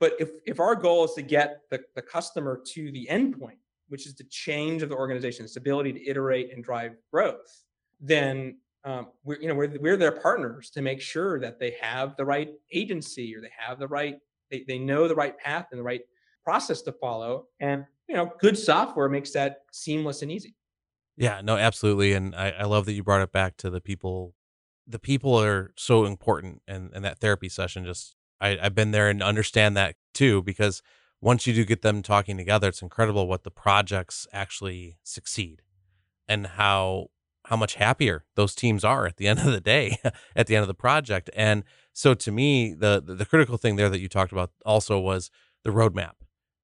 But 0.00 0.14
if 0.18 0.30
if 0.46 0.60
our 0.60 0.74
goal 0.74 1.04
is 1.04 1.12
to 1.14 1.22
get 1.22 1.60
the, 1.70 1.80
the 1.94 2.02
customer 2.02 2.60
to 2.72 2.92
the 2.92 3.08
endpoint, 3.10 3.58
which 3.88 4.06
is 4.06 4.14
the 4.14 4.24
change 4.24 4.82
of 4.82 4.88
the 4.88 4.96
organization, 4.96 5.44
its 5.44 5.56
ability 5.56 5.92
to 5.92 6.08
iterate 6.08 6.52
and 6.52 6.62
drive 6.62 6.92
growth, 7.12 7.64
then 8.00 8.58
um, 8.84 9.08
we're 9.24 9.40
you 9.40 9.48
know 9.48 9.54
we're 9.54 9.76
we're 9.80 9.96
their 9.96 10.12
partners 10.12 10.70
to 10.70 10.82
make 10.82 11.00
sure 11.00 11.40
that 11.40 11.58
they 11.58 11.76
have 11.80 12.16
the 12.16 12.24
right 12.24 12.50
agency 12.72 13.34
or 13.34 13.40
they 13.40 13.52
have 13.56 13.78
the 13.78 13.88
right 13.88 14.18
they, 14.54 14.64
they 14.66 14.78
know 14.78 15.08
the 15.08 15.14
right 15.14 15.36
path 15.38 15.66
and 15.70 15.78
the 15.78 15.84
right 15.84 16.02
process 16.44 16.82
to 16.82 16.92
follow. 16.92 17.46
And 17.60 17.84
you 18.08 18.14
know, 18.14 18.30
good 18.38 18.58
software 18.58 19.08
makes 19.08 19.32
that 19.32 19.62
seamless 19.72 20.22
and 20.22 20.30
easy. 20.30 20.54
Yeah, 21.16 21.40
no, 21.42 21.56
absolutely. 21.56 22.12
And 22.12 22.34
I, 22.34 22.50
I 22.50 22.64
love 22.64 22.86
that 22.86 22.92
you 22.92 23.02
brought 23.02 23.22
it 23.22 23.32
back 23.32 23.56
to 23.58 23.70
the 23.70 23.80
people. 23.80 24.34
The 24.86 24.98
people 24.98 25.40
are 25.40 25.72
so 25.76 26.04
important 26.04 26.62
and, 26.68 26.90
and 26.92 27.04
that 27.04 27.18
therapy 27.18 27.48
session 27.48 27.84
just 27.84 28.16
I, 28.40 28.58
I've 28.60 28.74
been 28.74 28.90
there 28.90 29.08
and 29.08 29.22
understand 29.22 29.76
that 29.76 29.96
too, 30.12 30.42
because 30.42 30.82
once 31.20 31.46
you 31.46 31.54
do 31.54 31.64
get 31.64 31.82
them 31.82 32.02
talking 32.02 32.36
together, 32.36 32.68
it's 32.68 32.82
incredible 32.82 33.26
what 33.26 33.44
the 33.44 33.50
projects 33.50 34.26
actually 34.32 34.98
succeed 35.02 35.62
and 36.28 36.46
how 36.46 37.08
how 37.46 37.56
much 37.56 37.74
happier 37.74 38.24
those 38.36 38.54
teams 38.54 38.84
are 38.84 39.06
at 39.06 39.18
the 39.18 39.28
end 39.28 39.38
of 39.38 39.52
the 39.52 39.60
day, 39.60 39.98
at 40.36 40.46
the 40.46 40.56
end 40.56 40.62
of 40.62 40.68
the 40.68 40.74
project. 40.74 41.28
And 41.34 41.62
so 41.94 42.12
to 42.12 42.30
me, 42.30 42.74
the 42.74 43.02
the, 43.02 43.14
the 43.14 43.24
critical 43.24 43.56
thing 43.56 43.76
there 43.76 43.88
that 43.88 44.00
you 44.00 44.08
talked 44.08 44.32
about 44.32 44.50
also 44.66 44.98
was 45.00 45.30
the 45.62 45.70
roadmap, 45.70 46.16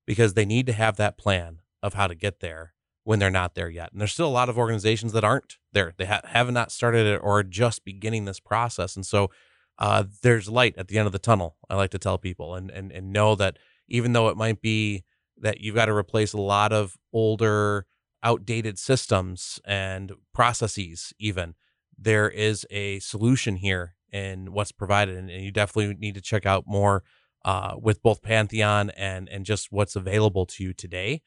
because 0.06 0.34
they 0.34 0.44
need 0.44 0.66
to 0.66 0.74
have 0.74 0.96
that 0.96 1.16
plan 1.16 1.60
of 1.82 1.94
how 1.94 2.06
to 2.06 2.14
get 2.14 2.40
there 2.40 2.74
when 3.04 3.18
they're 3.18 3.30
not 3.30 3.54
there 3.54 3.70
yet. 3.70 3.90
And 3.90 4.00
there's 4.00 4.12
still 4.12 4.28
a 4.28 4.28
lot 4.28 4.50
of 4.50 4.58
organizations 4.58 5.12
that 5.12 5.24
aren't 5.24 5.56
there. 5.72 5.94
They 5.96 6.04
ha- 6.04 6.20
have 6.24 6.52
not 6.52 6.70
started 6.70 7.06
it 7.06 7.20
or 7.22 7.38
are 7.38 7.42
just 7.42 7.84
beginning 7.84 8.26
this 8.26 8.40
process. 8.40 8.94
And 8.94 9.06
so 9.06 9.30
uh, 9.78 10.04
there's 10.20 10.50
light 10.50 10.76
at 10.76 10.88
the 10.88 10.98
end 10.98 11.06
of 11.06 11.12
the 11.12 11.18
tunnel. 11.18 11.56
I 11.70 11.76
like 11.76 11.90
to 11.92 11.98
tell 11.98 12.18
people 12.18 12.54
and, 12.54 12.70
and, 12.70 12.92
and 12.92 13.10
know 13.10 13.34
that 13.36 13.58
even 13.88 14.12
though 14.12 14.28
it 14.28 14.36
might 14.36 14.60
be 14.60 15.04
that 15.38 15.62
you've 15.62 15.74
got 15.74 15.86
to 15.86 15.94
replace 15.94 16.34
a 16.34 16.40
lot 16.40 16.72
of 16.72 16.98
older, 17.12 17.86
outdated 18.22 18.78
systems 18.78 19.58
and 19.64 20.12
processes, 20.34 21.14
even 21.18 21.54
there 21.96 22.28
is 22.28 22.66
a 22.70 22.98
solution 22.98 23.56
here 23.56 23.94
in 24.12 24.52
what's 24.52 24.72
provided. 24.72 25.16
And, 25.16 25.30
and 25.30 25.44
you 25.44 25.50
definitely 25.50 25.94
need 25.94 26.14
to 26.14 26.20
check 26.20 26.46
out 26.46 26.64
more 26.66 27.02
uh, 27.44 27.74
with 27.80 28.02
both 28.02 28.22
Pantheon 28.22 28.90
and, 28.90 29.28
and 29.28 29.44
just 29.44 29.68
what's 29.70 29.96
available 29.96 30.46
to 30.46 30.62
you 30.62 30.72
today 30.72 31.22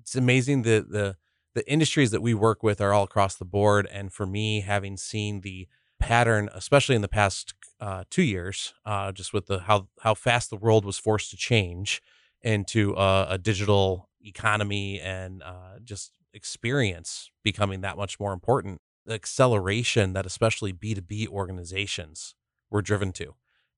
it's 0.00 0.14
amazing 0.14 0.62
the 0.62 0.84
the 0.88 1.16
the 1.54 1.70
industries 1.70 2.10
that 2.10 2.20
we 2.20 2.34
work 2.34 2.62
with 2.62 2.80
are 2.80 2.92
all 2.92 3.04
across 3.04 3.36
the 3.36 3.44
board 3.44 3.88
and 3.90 4.12
for 4.12 4.26
me 4.26 4.60
having 4.60 4.96
seen 4.96 5.40
the 5.40 5.66
pattern 5.98 6.48
especially 6.54 6.94
in 6.94 7.02
the 7.02 7.08
past 7.08 7.54
uh, 7.80 8.04
two 8.10 8.22
years 8.22 8.74
uh, 8.84 9.12
just 9.12 9.32
with 9.32 9.46
the 9.46 9.60
how 9.60 9.88
how 10.00 10.14
fast 10.14 10.50
the 10.50 10.56
world 10.56 10.84
was 10.84 10.98
forced 10.98 11.30
to 11.30 11.36
change 11.36 12.02
into 12.42 12.94
a, 12.94 13.26
a 13.30 13.38
digital 13.38 14.08
economy 14.22 15.00
and 15.00 15.42
uh, 15.42 15.78
just 15.82 16.12
experience 16.34 17.30
becoming 17.42 17.80
that 17.80 17.96
much 17.96 18.20
more 18.20 18.32
important 18.32 18.80
acceleration 19.08 20.12
that 20.12 20.26
especially 20.26 20.72
b2b 20.72 21.28
organizations 21.28 22.34
were 22.70 22.82
driven 22.82 23.12
to 23.12 23.34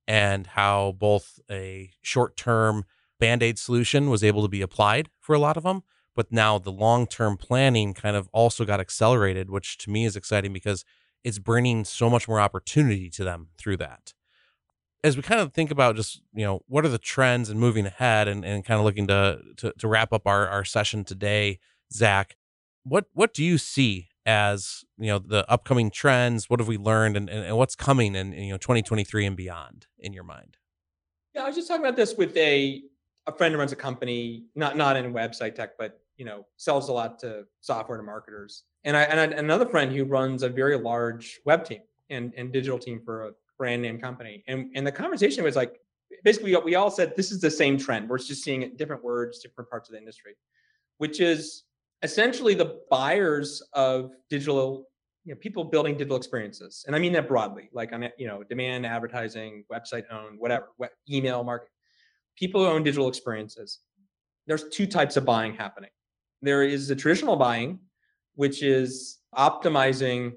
and 0.06 0.48
how 0.48 0.92
both 0.98 1.38
a 1.50 1.90
short-term 2.02 2.84
band-aid 3.20 3.58
solution 3.58 4.08
was 4.08 4.24
able 4.24 4.42
to 4.42 4.48
be 4.48 4.62
applied 4.62 5.08
for 5.20 5.34
a 5.34 5.38
lot 5.38 5.56
of 5.56 5.62
them 5.62 5.82
but 6.18 6.32
now 6.32 6.58
the 6.58 6.72
long-term 6.72 7.36
planning 7.36 7.94
kind 7.94 8.16
of 8.16 8.28
also 8.32 8.64
got 8.64 8.80
accelerated, 8.80 9.50
which 9.50 9.78
to 9.78 9.88
me 9.88 10.04
is 10.04 10.16
exciting 10.16 10.52
because 10.52 10.84
it's 11.22 11.38
bringing 11.38 11.84
so 11.84 12.10
much 12.10 12.26
more 12.26 12.40
opportunity 12.40 13.08
to 13.10 13.22
them 13.22 13.50
through 13.56 13.76
that. 13.76 14.14
As 15.04 15.14
we 15.14 15.22
kind 15.22 15.40
of 15.40 15.52
think 15.52 15.70
about 15.70 15.94
just, 15.94 16.20
you 16.34 16.44
know, 16.44 16.62
what 16.66 16.84
are 16.84 16.88
the 16.88 16.98
trends 16.98 17.48
and 17.48 17.60
moving 17.60 17.86
ahead 17.86 18.26
and, 18.26 18.44
and 18.44 18.64
kind 18.64 18.80
of 18.80 18.84
looking 18.84 19.06
to, 19.06 19.40
to, 19.58 19.72
to 19.78 19.86
wrap 19.86 20.12
up 20.12 20.26
our, 20.26 20.48
our 20.48 20.64
session 20.64 21.04
today, 21.04 21.60
Zach, 21.92 22.36
what, 22.82 23.04
what 23.12 23.32
do 23.32 23.44
you 23.44 23.56
see 23.56 24.08
as, 24.28 24.84
you 24.98 25.06
know, 25.06 25.18
the 25.18 25.50
upcoming 25.50 25.90
trends? 25.90 26.48
What 26.48 26.60
have 26.60 26.68
we 26.68 26.76
learned 26.76 27.16
and, 27.16 27.28
and, 27.28 27.46
and 27.46 27.56
what's 27.56 27.74
coming 27.74 28.14
in, 28.14 28.32
in, 28.32 28.44
you 28.44 28.52
know, 28.52 28.58
2023 28.58 29.26
and 29.26 29.36
beyond 29.36 29.86
in 29.98 30.12
your 30.12 30.24
mind? 30.24 30.58
Yeah, 31.34 31.44
I 31.44 31.46
was 31.46 31.56
just 31.56 31.68
talking 31.68 31.84
about 31.84 31.96
this 31.96 32.14
with 32.16 32.36
a, 32.36 32.82
a 33.26 33.32
friend 33.32 33.52
who 33.52 33.58
runs 33.58 33.72
a 33.72 33.76
company, 33.76 34.44
not, 34.54 34.76
not 34.76 34.96
in 34.96 35.12
website 35.12 35.54
tech, 35.54 35.78
but 35.78 36.00
you 36.18 36.24
know 36.24 36.44
sells 36.56 36.88
a 36.88 36.92
lot 36.92 37.18
to 37.20 37.44
software 37.60 37.96
to 37.96 38.02
marketers 38.02 38.64
and 38.84 38.96
i 38.96 39.02
and 39.04 39.20
I, 39.20 39.38
another 39.38 39.66
friend 39.66 39.90
who 39.90 40.04
runs 40.04 40.42
a 40.42 40.48
very 40.48 40.76
large 40.76 41.40
web 41.46 41.64
team 41.64 41.80
and, 42.10 42.34
and 42.36 42.52
digital 42.52 42.78
team 42.78 43.00
for 43.02 43.28
a 43.28 43.30
brand 43.56 43.80
name 43.80 43.98
company 43.98 44.44
and 44.46 44.70
and 44.74 44.86
the 44.86 44.92
conversation 44.92 45.44
was 45.44 45.56
like 45.56 45.80
basically 46.24 46.54
we 46.56 46.74
all 46.74 46.90
said 46.90 47.14
this 47.16 47.32
is 47.32 47.40
the 47.40 47.50
same 47.50 47.78
trend 47.78 48.08
we're 48.08 48.18
just 48.18 48.42
seeing 48.42 48.62
it 48.62 48.76
different 48.76 49.02
words 49.02 49.38
different 49.38 49.70
parts 49.70 49.88
of 49.88 49.92
the 49.92 49.98
industry 49.98 50.36
which 50.98 51.20
is 51.20 51.64
essentially 52.02 52.54
the 52.54 52.80
buyers 52.90 53.62
of 53.72 54.12
digital 54.30 54.86
you 55.24 55.34
know 55.34 55.38
people 55.40 55.64
building 55.64 55.94
digital 55.94 56.16
experiences 56.16 56.84
and 56.86 56.94
i 56.94 56.98
mean 56.98 57.12
that 57.12 57.28
broadly 57.28 57.68
like 57.72 57.92
on 57.92 58.08
you 58.18 58.26
know 58.26 58.42
demand 58.44 58.86
advertising 58.86 59.64
website 59.72 60.04
owned 60.10 60.38
whatever 60.38 60.68
web, 60.78 60.90
email 61.10 61.42
market 61.44 61.68
people 62.36 62.64
who 62.64 62.70
own 62.70 62.82
digital 62.82 63.08
experiences 63.08 63.80
there's 64.46 64.68
two 64.70 64.86
types 64.86 65.16
of 65.16 65.24
buying 65.24 65.52
happening 65.54 65.90
there 66.42 66.62
is 66.62 66.88
the 66.88 66.96
traditional 66.96 67.36
buying, 67.36 67.80
which 68.34 68.62
is 68.62 69.18
optimizing 69.34 70.32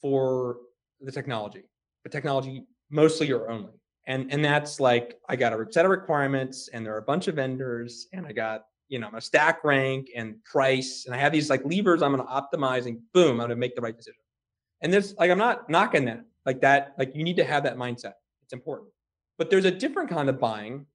for 0.00 0.58
the 1.00 1.12
technology, 1.12 1.62
the 2.02 2.10
technology 2.10 2.66
mostly 2.90 3.32
or 3.32 3.48
only. 3.50 3.72
And, 4.06 4.32
and 4.32 4.44
that's 4.44 4.80
like, 4.80 5.18
I 5.28 5.36
got 5.36 5.52
a 5.52 5.66
set 5.70 5.84
of 5.84 5.90
requirements 5.90 6.68
and 6.72 6.84
there 6.84 6.94
are 6.94 6.98
a 6.98 7.02
bunch 7.02 7.28
of 7.28 7.36
vendors 7.36 8.08
and 8.12 8.26
I 8.26 8.32
got, 8.32 8.64
you 8.94 9.00
know, 9.00 9.10
a 9.12 9.20
stack 9.20 9.64
rank 9.64 10.08
and 10.14 10.36
price. 10.44 11.02
And 11.04 11.14
I 11.16 11.18
have 11.18 11.32
these 11.32 11.50
like 11.50 11.64
levers 11.64 12.00
I'm 12.00 12.16
to 12.16 12.22
optimize 12.22 12.86
and 12.86 13.00
boom, 13.12 13.40
I'm 13.40 13.48
to 13.48 13.56
make 13.56 13.74
the 13.74 13.82
right 13.82 13.96
decision. 13.96 14.20
And 14.82 14.92
there's 14.92 15.16
like, 15.16 15.32
I'm 15.32 15.38
not 15.38 15.68
knocking 15.68 16.04
that 16.04 16.24
like 16.46 16.60
that. 16.60 16.94
Like 16.96 17.10
you 17.12 17.24
need 17.24 17.34
to 17.38 17.44
have 17.44 17.64
that 17.64 17.76
mindset. 17.76 18.12
It's 18.44 18.52
important. 18.52 18.90
But 19.36 19.50
there's 19.50 19.64
a 19.64 19.70
different 19.72 20.10
kind 20.10 20.28
of 20.28 20.38
buying 20.38 20.86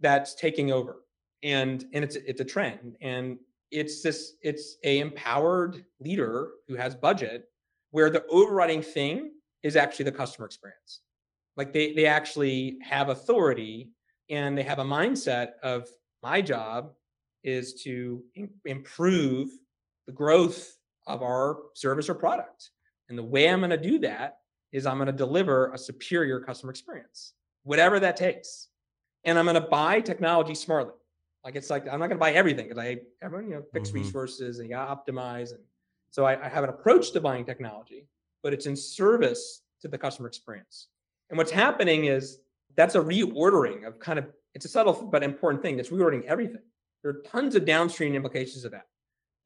that's 0.00 0.34
taking 0.34 0.72
over 0.72 1.02
and 1.42 1.84
and 1.92 2.02
it's 2.02 2.16
it's 2.16 2.40
a 2.40 2.44
trend 2.44 2.96
and 3.02 3.38
it's 3.70 4.02
this 4.02 4.36
it's 4.40 4.76
a 4.84 5.00
empowered 5.00 5.84
leader 6.00 6.52
who 6.66 6.74
has 6.74 6.94
budget 6.94 7.44
where 7.90 8.08
the 8.08 8.24
overriding 8.30 8.82
thing 8.82 9.32
is 9.62 9.76
actually 9.76 10.06
the 10.06 10.12
customer 10.12 10.46
experience 10.46 11.02
like 11.56 11.72
they 11.72 11.92
they 11.92 12.06
actually 12.06 12.78
have 12.82 13.10
authority 13.10 13.90
and 14.30 14.56
they 14.56 14.62
have 14.62 14.78
a 14.78 14.84
mindset 14.84 15.52
of 15.62 15.86
my 16.22 16.40
job 16.40 16.92
is 17.44 17.82
to 17.82 18.22
improve 18.64 19.50
the 20.06 20.12
growth 20.12 20.76
of 21.06 21.22
our 21.22 21.58
service 21.74 22.08
or 22.08 22.14
product 22.14 22.70
and 23.08 23.18
the 23.18 23.22
way 23.22 23.48
i'm 23.48 23.60
going 23.60 23.70
to 23.70 23.76
do 23.76 23.98
that 23.98 24.38
is 24.72 24.86
i'm 24.86 24.96
going 24.96 25.06
to 25.06 25.12
deliver 25.12 25.72
a 25.72 25.78
superior 25.78 26.40
customer 26.40 26.70
experience 26.70 27.34
whatever 27.62 28.00
that 28.00 28.16
takes 28.16 28.68
and 29.24 29.38
i'm 29.38 29.44
going 29.44 29.54
to 29.54 29.68
buy 29.68 30.00
technology 30.00 30.54
smartly 30.54 30.94
like 31.44 31.56
it's 31.56 31.68
like 31.68 31.82
I'm 31.82 32.00
not 32.00 32.06
going 32.06 32.16
to 32.16 32.16
buy 32.16 32.32
everything 32.32 32.68
because 32.68 32.82
I 32.82 33.00
everyone 33.22 33.50
you 33.50 33.56
know 33.56 33.62
fixed 33.72 33.92
mm-hmm. 33.92 34.02
resources 34.02 34.58
and 34.58 34.68
you 34.68 34.74
got 34.74 35.04
to 35.04 35.12
optimize 35.12 35.50
and 35.50 35.60
so 36.10 36.24
I, 36.24 36.44
I 36.44 36.48
have 36.48 36.62
an 36.62 36.70
approach 36.70 37.10
to 37.12 37.20
buying 37.20 37.44
technology, 37.44 38.06
but 38.42 38.52
it's 38.52 38.66
in 38.66 38.76
service 38.76 39.62
to 39.82 39.88
the 39.88 39.98
customer 39.98 40.28
experience. 40.28 40.86
And 41.28 41.36
what's 41.36 41.50
happening 41.50 42.04
is 42.04 42.38
that's 42.76 42.94
a 42.94 43.00
reordering 43.00 43.84
of 43.84 43.98
kind 43.98 44.18
of 44.18 44.26
it's 44.54 44.64
a 44.64 44.68
subtle 44.68 44.92
but 45.10 45.22
important 45.22 45.62
thing 45.62 45.76
that's 45.76 45.90
reordering 45.90 46.24
everything. 46.24 46.62
There 47.04 47.12
are 47.12 47.22
tons 47.22 47.54
of 47.54 47.64
downstream 47.64 48.16
implications 48.16 48.64
of 48.64 48.72
that. 48.72 48.86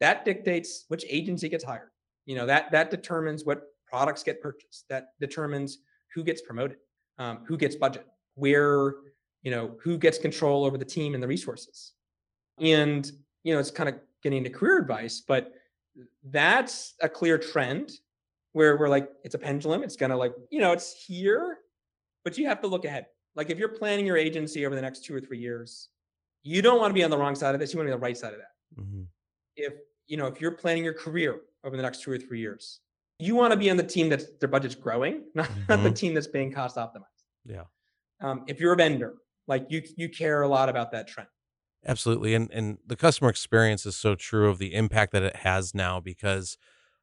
That 0.00 0.24
dictates 0.24 0.86
which 0.88 1.04
agency 1.06 1.50
gets 1.50 1.64
hired. 1.64 1.90
You 2.24 2.36
know 2.36 2.46
that 2.46 2.70
that 2.72 2.90
determines 2.90 3.44
what 3.44 3.64
products 3.86 4.22
get 4.22 4.40
purchased. 4.40 4.86
That 4.88 5.08
determines 5.20 5.78
who 6.14 6.24
gets 6.24 6.40
promoted, 6.40 6.78
um, 7.18 7.40
who 7.46 7.58
gets 7.58 7.76
budget, 7.76 8.06
where 8.34 8.94
you 9.42 9.50
know 9.50 9.76
who 9.82 9.98
gets 9.98 10.18
control 10.18 10.64
over 10.64 10.78
the 10.78 10.84
team 10.84 11.14
and 11.14 11.22
the 11.22 11.26
resources 11.26 11.92
and 12.60 13.12
you 13.44 13.52
know 13.52 13.60
it's 13.60 13.70
kind 13.70 13.88
of 13.88 13.96
getting 14.22 14.38
into 14.38 14.50
career 14.50 14.78
advice 14.78 15.22
but 15.26 15.52
that's 16.30 16.94
a 17.02 17.08
clear 17.08 17.38
trend 17.38 17.90
where 18.52 18.76
we're 18.76 18.88
like 18.88 19.08
it's 19.24 19.34
a 19.34 19.38
pendulum 19.38 19.82
it's 19.82 19.96
gonna 19.96 20.16
like 20.16 20.32
you 20.50 20.60
know 20.60 20.72
it's 20.72 21.04
here 21.06 21.58
but 22.24 22.36
you 22.36 22.46
have 22.46 22.60
to 22.60 22.66
look 22.66 22.84
ahead 22.84 23.06
like 23.36 23.50
if 23.50 23.58
you're 23.58 23.68
planning 23.68 24.06
your 24.06 24.16
agency 24.16 24.66
over 24.66 24.74
the 24.74 24.82
next 24.82 25.04
two 25.04 25.14
or 25.14 25.20
three 25.20 25.38
years 25.38 25.88
you 26.42 26.62
don't 26.62 26.78
want 26.78 26.90
to 26.90 26.94
be 26.94 27.04
on 27.04 27.10
the 27.10 27.18
wrong 27.18 27.34
side 27.34 27.54
of 27.54 27.60
this 27.60 27.72
you 27.72 27.78
want 27.78 27.86
to 27.86 27.90
be 27.90 27.94
on 27.94 28.00
the 28.00 28.04
right 28.04 28.16
side 28.16 28.32
of 28.32 28.38
that 28.38 28.82
mm-hmm. 28.82 29.02
if 29.56 29.74
you 30.06 30.16
know 30.16 30.26
if 30.26 30.40
you're 30.40 30.52
planning 30.52 30.84
your 30.84 30.94
career 30.94 31.40
over 31.64 31.76
the 31.76 31.82
next 31.82 32.02
two 32.02 32.10
or 32.10 32.18
three 32.18 32.40
years 32.40 32.80
you 33.18 33.34
want 33.34 33.52
to 33.52 33.56
be 33.56 33.70
on 33.70 33.76
the 33.76 33.82
team 33.82 34.08
that's 34.08 34.26
their 34.40 34.48
budget's 34.48 34.74
growing 34.74 35.24
not, 35.34 35.46
mm-hmm. 35.46 35.62
not 35.68 35.82
the 35.82 35.90
team 35.90 36.14
that's 36.14 36.26
being 36.26 36.52
cost 36.52 36.76
optimized 36.76 37.24
yeah 37.44 37.64
um, 38.20 38.44
if 38.48 38.60
you're 38.60 38.72
a 38.72 38.76
vendor 38.76 39.14
like 39.48 39.66
you 39.70 39.82
you 39.96 40.08
care 40.08 40.42
a 40.42 40.48
lot 40.48 40.68
about 40.68 40.92
that 40.92 41.08
trend. 41.08 41.28
Absolutely. 41.86 42.34
And 42.34 42.50
and 42.52 42.78
the 42.86 42.96
customer 42.96 43.30
experience 43.30 43.84
is 43.86 43.96
so 43.96 44.14
true 44.14 44.48
of 44.48 44.58
the 44.58 44.74
impact 44.74 45.12
that 45.12 45.22
it 45.22 45.36
has 45.36 45.74
now 45.74 45.98
because 45.98 46.58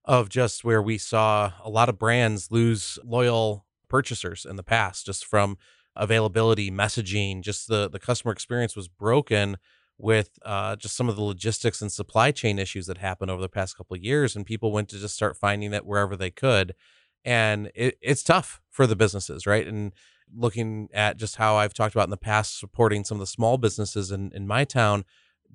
of 0.06 0.30
just 0.30 0.64
where 0.64 0.82
we 0.82 0.98
saw 0.98 1.52
a 1.64 1.70
lot 1.70 1.90
of 1.90 1.98
brands 1.98 2.52
lose 2.52 3.00
loyal 3.04 3.66
purchasers 3.90 4.46
in 4.46 4.56
the 4.56 4.64
past 4.64 5.06
just 5.06 5.26
from 5.26 5.58
availability, 5.96 6.72
messaging, 6.72 7.42
just 7.42 7.68
the 7.68 7.90
the 7.90 8.00
customer 8.00 8.32
experience 8.32 8.76
was 8.76 8.88
broken 8.88 9.58
with 9.98 10.38
uh, 10.44 10.76
just 10.76 10.96
some 10.96 11.08
of 11.08 11.16
the 11.16 11.22
logistics 11.22 11.82
and 11.82 11.92
supply 11.92 12.32
chain 12.32 12.60
issues 12.60 12.86
that 12.88 12.98
happened 12.98 13.32
over 13.32 13.42
the 13.42 13.50
past 13.50 13.78
couple 13.78 13.96
of 13.96 14.04
years, 14.04 14.36
and 14.36 14.46
people 14.46 14.72
went 14.72 14.90
to 14.90 15.00
just 15.00 15.16
start 15.16 15.38
finding 15.38 15.74
it 15.74 15.86
wherever 15.86 16.16
they 16.16 16.32
could, 16.32 16.76
and 17.24 17.72
it, 17.76 17.98
it's 18.02 18.24
tough 18.24 18.62
for 18.70 18.86
the 18.86 18.96
businesses, 18.96 19.46
right? 19.48 19.68
And 19.68 19.94
looking 20.34 20.90
at 20.94 21.18
just 21.18 21.38
how 21.38 21.56
I've 21.56 21.74
talked 21.74 21.96
about 21.96 22.08
in 22.08 22.12
the 22.12 22.18
past 22.18 22.60
supporting 22.60 23.04
some 23.04 23.16
of 23.16 23.20
the 23.20 23.28
small 23.28 23.58
businesses 23.58 24.12
in, 24.12 24.32
in 24.34 24.48
my 24.48 24.66
town 24.66 25.06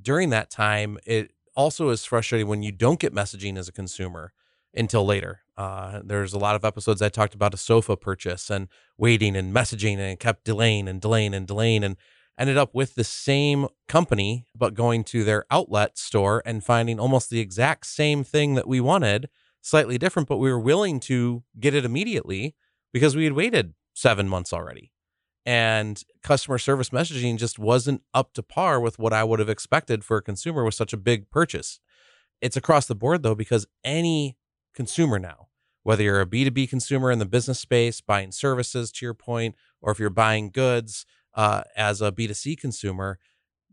during 0.01 0.30
that 0.30 0.51
time, 0.51 0.99
it 1.05 1.32
also 1.57 1.91
is 1.91 2.05
frustrating 2.05 2.49
when 2.49 2.62
you 2.62 2.72
don't 2.72 3.01
get 3.01 3.14
messaging 3.14 3.59
as 3.59 3.68
a 3.68 3.72
consumer 3.72 4.32
until 4.75 5.05
later. 5.05 5.41
Uh, 5.57 6.01
there's 6.05 6.33
a 6.33 6.39
lot 6.39 6.57
of 6.57 6.64
episodes 6.64 7.03
I 7.03 7.09
talked 7.09 7.35
about 7.35 7.55
a 7.55 7.59
sofa 7.59 7.97
purchase 7.97 8.51
and 8.51 8.68
waiting 8.97 9.37
and 9.37 9.55
messaging 9.55 9.99
and 9.99 10.18
kept 10.18 10.45
delaying 10.45 10.89
and 10.89 11.01
delaying 11.01 11.35
and 11.35 11.47
delaying 11.47 11.85
and 11.85 11.97
ended 12.39 12.57
up 12.57 12.75
with 12.75 12.95
the 12.95 13.05
same 13.05 13.68
company, 13.87 14.47
but 14.57 14.73
going 14.73 15.05
to 15.05 15.25
their 15.25 15.45
outlet 15.51 15.99
store 15.99 16.43
and 16.47 16.64
finding 16.64 16.99
almost 16.99 17.29
the 17.29 17.41
exact 17.41 17.85
same 17.87 18.25
thing 18.25 18.55
that 18.55 18.66
we 18.66 18.81
wanted, 18.81 19.29
slightly 19.61 19.99
different, 19.99 20.27
but 20.27 20.39
we 20.39 20.51
were 20.51 20.59
willing 20.59 20.99
to 21.01 21.43
get 21.59 21.75
it 21.75 21.85
immediately 21.85 22.55
because 22.93 23.14
we 23.14 23.25
had 23.25 23.35
waited 23.35 23.75
seven 23.93 24.27
months 24.27 24.55
already. 24.55 24.91
And 25.45 26.03
customer 26.23 26.59
service 26.59 26.91
messaging 26.91 27.37
just 27.37 27.59
wasn't 27.59 28.03
up 28.14 28.33
to 28.35 28.43
par 28.43 28.81
with 28.81 28.99
what 28.99 29.12
I 29.12 29.25
would 29.25 29.39
have 29.39 29.49
expected 29.49 30.05
for 30.05 30.16
a 30.16 30.23
consumer 30.23 30.64
with 30.64 30.75
such 30.75 30.95
a 30.95 30.99
big 30.99 31.31
purchase. 31.31 31.81
It's 32.41 32.57
across 32.57 32.87
the 32.87 32.95
board 32.95 33.23
though, 33.23 33.35
because 33.35 33.66
any 33.85 34.39
consumer 34.75 35.18
now, 35.18 35.49
whether 35.83 36.03
you're 36.03 36.21
a 36.21 36.27
B2B 36.27 36.68
consumer 36.68 37.11
in 37.11 37.18
the 37.18 37.27
business 37.27 37.59
space, 37.59 38.01
buying 38.01 38.33
services 38.33 38.93
to 38.93 39.07
your 39.07 39.14
point, 39.14 39.55
or 39.81 39.93
if 39.93 39.99
you're 39.99 40.11
buying 40.11 40.51
goods 40.51 41.07
uh, 41.35 41.62
as 41.77 42.01
a 42.01 42.12
B2C 42.12 42.59
consumer, 42.59 43.18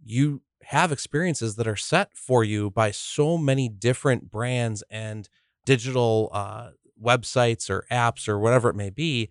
you 0.03 0.41
have 0.63 0.91
experiences 0.91 1.55
that 1.55 1.67
are 1.67 1.75
set 1.75 2.11
for 2.13 2.43
you 2.43 2.69
by 2.69 2.91
so 2.91 3.37
many 3.37 3.69
different 3.69 4.29
brands 4.29 4.83
and 4.89 5.29
digital 5.65 6.29
uh, 6.33 6.69
websites 7.01 7.69
or 7.69 7.85
apps 7.91 8.27
or 8.27 8.39
whatever 8.39 8.69
it 8.69 8.75
may 8.75 8.89
be 8.89 9.29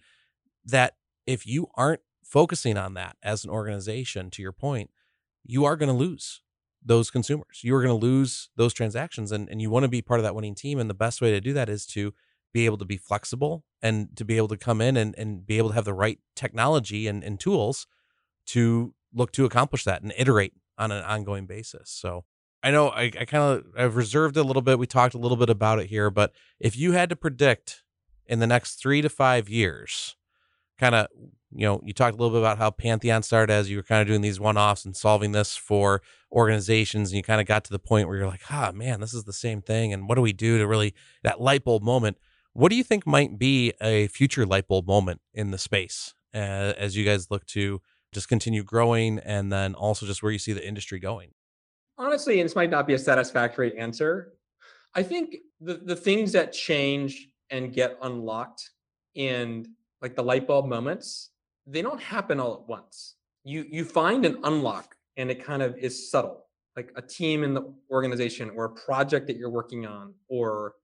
that 0.64 0.95
if 1.27 1.47
you 1.47 1.69
aren't 1.75 2.01
focusing 2.23 2.77
on 2.77 2.95
that 2.95 3.17
as 3.23 3.45
an 3.45 3.51
organization, 3.51 4.31
to 4.31 4.43
your 4.43 4.53
point, 4.53 4.91
you 5.45 5.64
are 5.64 5.77
going 5.77 5.89
to 5.89 5.95
lose 5.95 6.43
those 6.87 7.11
consumers. 7.11 7.61
You 7.62 7.74
are 7.74 7.82
going 7.82 7.99
to 7.99 8.07
lose 8.07 8.49
those 8.57 8.72
transactions. 8.72 9.32
And, 9.32 9.49
and 9.49 9.61
you 9.61 9.68
want 9.70 9.82
to 9.82 9.89
be 9.89 10.01
part 10.01 10.20
of 10.20 10.24
that 10.24 10.34
winning 10.34 10.55
team. 10.55 10.78
And 10.78 10.89
the 10.89 10.95
best 10.95 11.20
way 11.20 11.32
to 11.32 11.41
do 11.41 11.53
that 11.53 11.68
is 11.68 11.84
to 11.89 12.14
be 12.55 12.64
able 12.64 12.78
to 12.78 12.84
be 12.84 12.97
flexible 12.97 13.64
and 13.82 14.16
to 14.16 14.24
be 14.24 14.37
able 14.37 14.49
to 14.49 14.57
come 14.57 14.80
in 14.80 14.97
and, 14.97 15.14
and 15.18 15.47
be 15.47 15.59
able 15.59 15.70
to 15.70 15.74
have 15.74 15.84
the 15.84 15.93
right 15.93 16.20
technology 16.34 17.07
and, 17.07 17.22
and 17.22 17.39
tools 17.39 17.87
to 18.47 18.95
look 19.12 19.32
to 19.32 19.45
accomplish 19.45 19.84
that 19.84 20.03
and 20.03 20.14
iterate 20.16 20.55
on 20.78 20.93
an 20.93 21.03
ongoing 21.05 21.47
basis. 21.47 21.91
So 21.91 22.24
I 22.62 22.70
know 22.70 22.89
I, 22.89 23.11
I 23.18 23.24
kind 23.24 23.59
of 23.59 23.64
I've 23.76 23.97
reserved 23.97 24.37
a 24.37 24.43
little 24.43 24.62
bit. 24.62 24.78
We 24.78 24.87
talked 24.87 25.14
a 25.14 25.18
little 25.18 25.37
bit 25.37 25.51
about 25.51 25.80
it 25.80 25.91
here, 25.91 26.11
but 26.11 26.32
if 26.61 26.76
you 26.76 26.93
had 26.93 27.11
to 27.11 27.16
predict 27.16 27.82
in 28.26 28.39
the 28.39 28.47
next 28.47 28.76
three 28.76 29.03
to 29.03 29.09
five 29.09 29.49
years 29.49 30.16
kind 30.78 30.95
of 30.95 31.09
you 31.53 31.66
know, 31.66 31.80
you 31.84 31.93
talked 31.93 32.14
a 32.14 32.18
little 32.18 32.34
bit 32.37 32.43
about 32.43 32.59
how 32.59 32.70
Pantheon 32.70 33.22
started 33.22 33.53
as 33.53 33.70
you 33.70 33.76
were 33.76 33.82
kind 33.82 34.03
of 34.03 34.09
doing 34.09 34.20
these 34.20 34.41
one 34.41 34.59
offs 34.59 34.84
and 34.84 34.97
solving 34.97 35.32
this 35.32 35.57
for 35.57 36.03
organizations. 36.37 37.11
And 37.11 37.16
you 37.16 37.22
kind 37.22 37.41
of 37.41 37.47
got 37.47 37.64
to 37.64 37.70
the 37.70 37.78
point 37.78 38.07
where 38.07 38.18
you're 38.18 38.26
like, 38.26 38.43
ah, 38.51 38.70
man, 38.72 39.01
this 39.01 39.14
is 39.14 39.24
the 39.24 39.32
same 39.32 39.62
thing. 39.62 39.93
And 39.93 40.09
what 40.09 40.14
do 40.16 40.20
we 40.20 40.32
do 40.32 40.59
to 40.59 40.66
really 40.66 40.95
that 41.22 41.41
light 41.41 41.64
bulb 41.64 41.82
moment? 41.82 42.18
What 42.53 42.70
do 42.70 42.76
you 42.76 42.84
think 42.84 43.07
might 43.07 43.39
be 43.39 43.72
a 43.80 44.07
future 44.09 44.47
light 44.47 44.68
bulb 44.68 44.87
moment 44.87 45.20
in 45.34 45.51
the 45.51 45.59
space 45.59 46.14
uh, 46.34 46.74
as 46.78 46.97
you 46.97 47.05
guys 47.05 47.30
look 47.30 47.47
to 47.47 47.80
just 48.12 48.28
continue 48.28 48.62
growing 48.62 49.18
and 49.18 49.51
then 49.51 49.74
also 49.74 50.07
just 50.07 50.22
where 50.22 50.32
you 50.32 50.39
see 50.39 50.53
the 50.53 50.66
industry 50.66 50.99
going? 50.99 51.30
Honestly, 51.99 52.41
and 52.41 52.45
this 52.45 52.55
might 52.55 52.70
not 52.70 52.87
be 52.87 52.95
a 52.95 52.99
satisfactory 52.99 53.76
answer. 53.78 54.34
I 54.95 55.03
think 55.03 55.37
the, 55.61 55.74
the 55.74 55.97
things 55.97 56.32
that 56.32 56.53
change 56.53 57.28
and 57.51 57.72
get 57.72 57.99
unlocked 58.03 58.70
in 59.14 59.66
like 60.03 60.14
the 60.14 60.22
light 60.22 60.47
bulb 60.47 60.66
moments 60.66 61.30
they 61.66 61.82
don't 61.82 62.01
happen 62.01 62.39
all 62.39 62.55
at 62.55 62.68
once. 62.68 63.16
You 63.45 63.66
you 63.68 63.84
find 63.84 64.24
an 64.24 64.39
unlock 64.45 64.95
and 65.17 65.31
it 65.31 65.45
kind 65.45 65.62
of 65.62 65.77
is 65.79 66.11
subtle, 66.11 66.47
like 66.77 66.93
a 66.97 67.03
team 67.03 67.43
in 67.43 67.55
the 67.55 67.73
organization 67.91 68.51
or 68.55 68.67
a 68.67 68.71
project 68.71 69.27
that 69.27 69.37
you're 69.37 69.51
working 69.51 69.87
on 69.87 70.14
or 70.29 70.75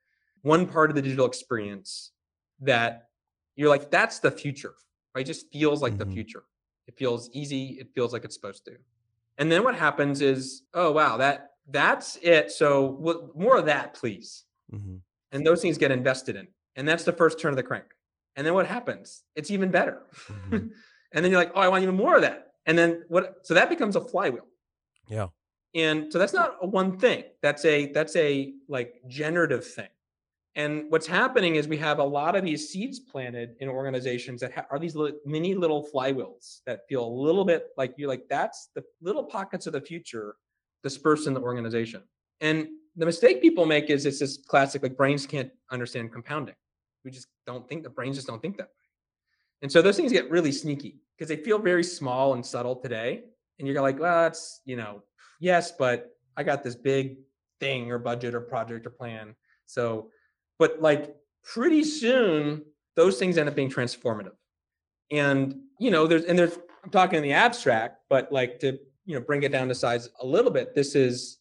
one 0.43 0.67
part 0.67 0.91
of 0.91 0.97
the 0.97 1.03
digital 1.03 1.27
experience 1.27 2.13
that 2.61 3.09
you're 3.57 3.69
like 3.69 3.91
that's 3.91 4.19
the 4.19 4.31
future. 4.31 4.75
Right? 5.15 5.23
It 5.23 5.27
just 5.27 5.53
feels 5.53 5.83
like 5.83 5.95
mm-hmm. 5.95 6.09
the 6.09 6.15
future. 6.15 6.45
It 6.89 6.97
feels 6.97 7.31
easy, 7.33 7.77
it 7.81 7.89
feels 7.95 8.13
like 8.13 8.25
it's 8.25 8.35
supposed 8.35 8.65
to. 8.65 8.73
And 9.39 9.51
then 9.51 9.65
what 9.65 9.75
happens 9.75 10.21
is, 10.21 10.63
oh 10.75 10.93
wow, 10.93 11.17
that 11.19 11.51
that's 11.69 12.19
it. 12.23 12.51
So 12.51 13.31
more 13.35 13.57
of 13.57 13.67
that, 13.67 13.95
please. 13.95 14.45
Mm-hmm. 14.73 14.97
And 15.33 15.47
those 15.47 15.63
things 15.63 15.79
get 15.79 15.91
invested 15.91 16.37
in. 16.37 16.49
And 16.77 16.89
that's 16.89 17.05
the 17.05 17.13
first 17.13 17.41
turn 17.41 17.51
of 17.51 17.57
the 17.57 17.63
crank. 17.63 17.85
And 18.37 18.47
then 18.47 18.55
what 18.55 18.67
happens? 18.67 19.23
It's 19.37 19.51
even 19.51 19.71
better. 19.71 20.03
Mm-hmm. 20.29 20.55
and 21.13 21.25
then 21.25 21.31
you're 21.31 21.41
like, 21.41 21.53
oh, 21.55 21.61
I 21.61 21.69
want 21.69 21.83
even 21.83 21.97
more 21.97 22.17
of 22.17 22.23
that. 22.23 22.52
And 22.67 22.79
then 22.79 23.05
what? 23.09 23.39
So 23.43 23.55
that 23.55 23.69
becomes 23.69 23.97
a 23.97 24.01
flywheel. 24.01 24.47
Yeah. 25.09 25.29
And 25.75 26.13
so 26.13 26.19
that's 26.19 26.33
not 26.33 26.57
a 26.61 26.67
one 26.67 26.99
thing. 26.99 27.25
That's 27.43 27.65
a 27.65 27.93
that's 27.93 28.15
a 28.17 28.55
like 28.69 28.95
generative 29.09 29.67
thing. 29.67 29.89
And 30.55 30.85
what's 30.91 31.07
happening 31.07 31.55
is 31.55 31.67
we 31.67 31.79
have 31.79 31.99
a 31.99 32.05
lot 32.05 32.37
of 32.37 32.45
these 32.45 32.69
seeds 32.69 33.01
planted 33.01 33.57
in 33.61 33.71
organizations 33.71 34.43
that 34.43 34.53
ha- 34.53 34.67
are 34.71 34.79
these 34.79 34.95
little, 34.95 35.17
mini 35.25 35.55
little 35.55 35.89
flywheels 35.95 36.61
that 36.67 36.87
feel 36.91 37.03
a 37.03 37.09
little 37.09 37.47
bit 37.47 37.69
like 37.79 37.95
you're 37.97 38.09
like 38.09 38.25
that's 38.29 38.69
the 38.75 38.85
little 39.01 39.25
pockets 39.25 39.67
of 39.67 39.73
the 39.73 39.81
future 39.81 40.37
dispersed 40.83 41.27
in 41.27 41.33
the 41.33 41.41
organization. 41.41 42.03
And 42.43 42.69
the 42.97 43.07
mistake 43.07 43.41
people 43.41 43.65
make 43.65 43.89
is 43.89 44.05
it's 44.05 44.19
this 44.19 44.37
classic 44.37 44.83
like 44.83 44.97
brains 44.97 45.27
can't 45.27 45.51
understand 45.71 46.13
compounding 46.13 46.55
we 47.05 47.11
just 47.11 47.29
don't 47.47 47.69
think 47.69 47.83
the 47.83 47.91
brains 47.91 48.17
just 48.17 48.27
don't 48.27 48.41
think 48.41 48.57
that 48.57 48.69
way. 48.69 48.82
And 49.63 49.71
so 49.71 49.81
those 49.81 49.97
things 49.97 50.13
get 50.13 50.31
really 50.31 50.53
sneaky 50.53 51.01
because 51.17 51.29
they 51.29 51.43
feel 51.43 51.59
very 51.59 51.85
small 51.85 52.35
and 52.35 52.45
subtle 52.45 52.77
today. 52.77 53.25
And 53.59 53.69
you're 53.69 53.81
like, 53.81 53.99
well, 53.99 54.23
that's, 54.23 54.61
you 54.65 54.77
know, 54.77 55.03
yes, 55.41 55.73
but 55.73 56.17
I 56.37 56.43
got 56.43 56.65
this 56.65 56.75
big 56.75 57.19
thing 57.61 57.91
or 57.91 57.99
budget 57.99 58.35
or 58.35 58.41
project 58.41 58.87
or 58.87 58.91
plan. 58.91 59.35
So, 59.67 60.09
but 60.59 60.81
like 60.81 61.15
pretty 61.45 61.85
soon, 61.85 62.65
those 62.97 63.19
things 63.19 63.39
end 63.39 63.49
up 63.49 63.55
being 63.55 63.71
transformative. 63.71 64.35
And, 65.11 65.61
you 65.79 65.91
know, 65.91 66.07
there's, 66.07 66.25
and 66.25 66.39
there's, 66.39 66.59
I'm 66.83 66.91
talking 66.91 67.17
in 67.17 67.23
the 67.23 67.33
abstract, 67.33 68.01
but 68.09 68.33
like 68.33 68.59
to, 68.61 68.79
you 69.05 69.15
know, 69.15 69.21
bring 69.21 69.43
it 69.45 69.53
down 69.53 69.69
to 69.69 69.75
size 69.75 70.09
a 70.21 70.27
little 70.27 70.51
bit, 70.51 70.75
this 70.75 70.95
is, 70.95 71.39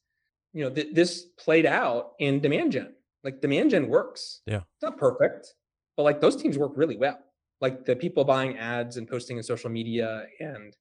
you 0.53 0.63
know, 0.63 0.69
th- 0.69 0.93
this 0.93 1.23
played 1.37 1.65
out 1.65 2.11
in 2.19 2.39
demand 2.39 2.73
gen 2.73 2.93
like 3.23 3.41
demand 3.41 3.71
gen 3.71 3.87
works. 3.87 4.41
Yeah. 4.45 4.57
It's 4.57 4.83
not 4.83 4.97
perfect, 4.97 5.53
but 5.97 6.03
like 6.03 6.21
those 6.21 6.35
teams 6.35 6.57
work 6.57 6.73
really 6.75 6.97
well. 6.97 7.19
Like 7.61 7.85
the 7.85 7.95
people 7.95 8.23
buying 8.23 8.57
ads 8.57 8.97
and 8.97 9.07
posting 9.07 9.37
in 9.37 9.43
social 9.43 9.69
media 9.69 10.25
and 10.39 10.75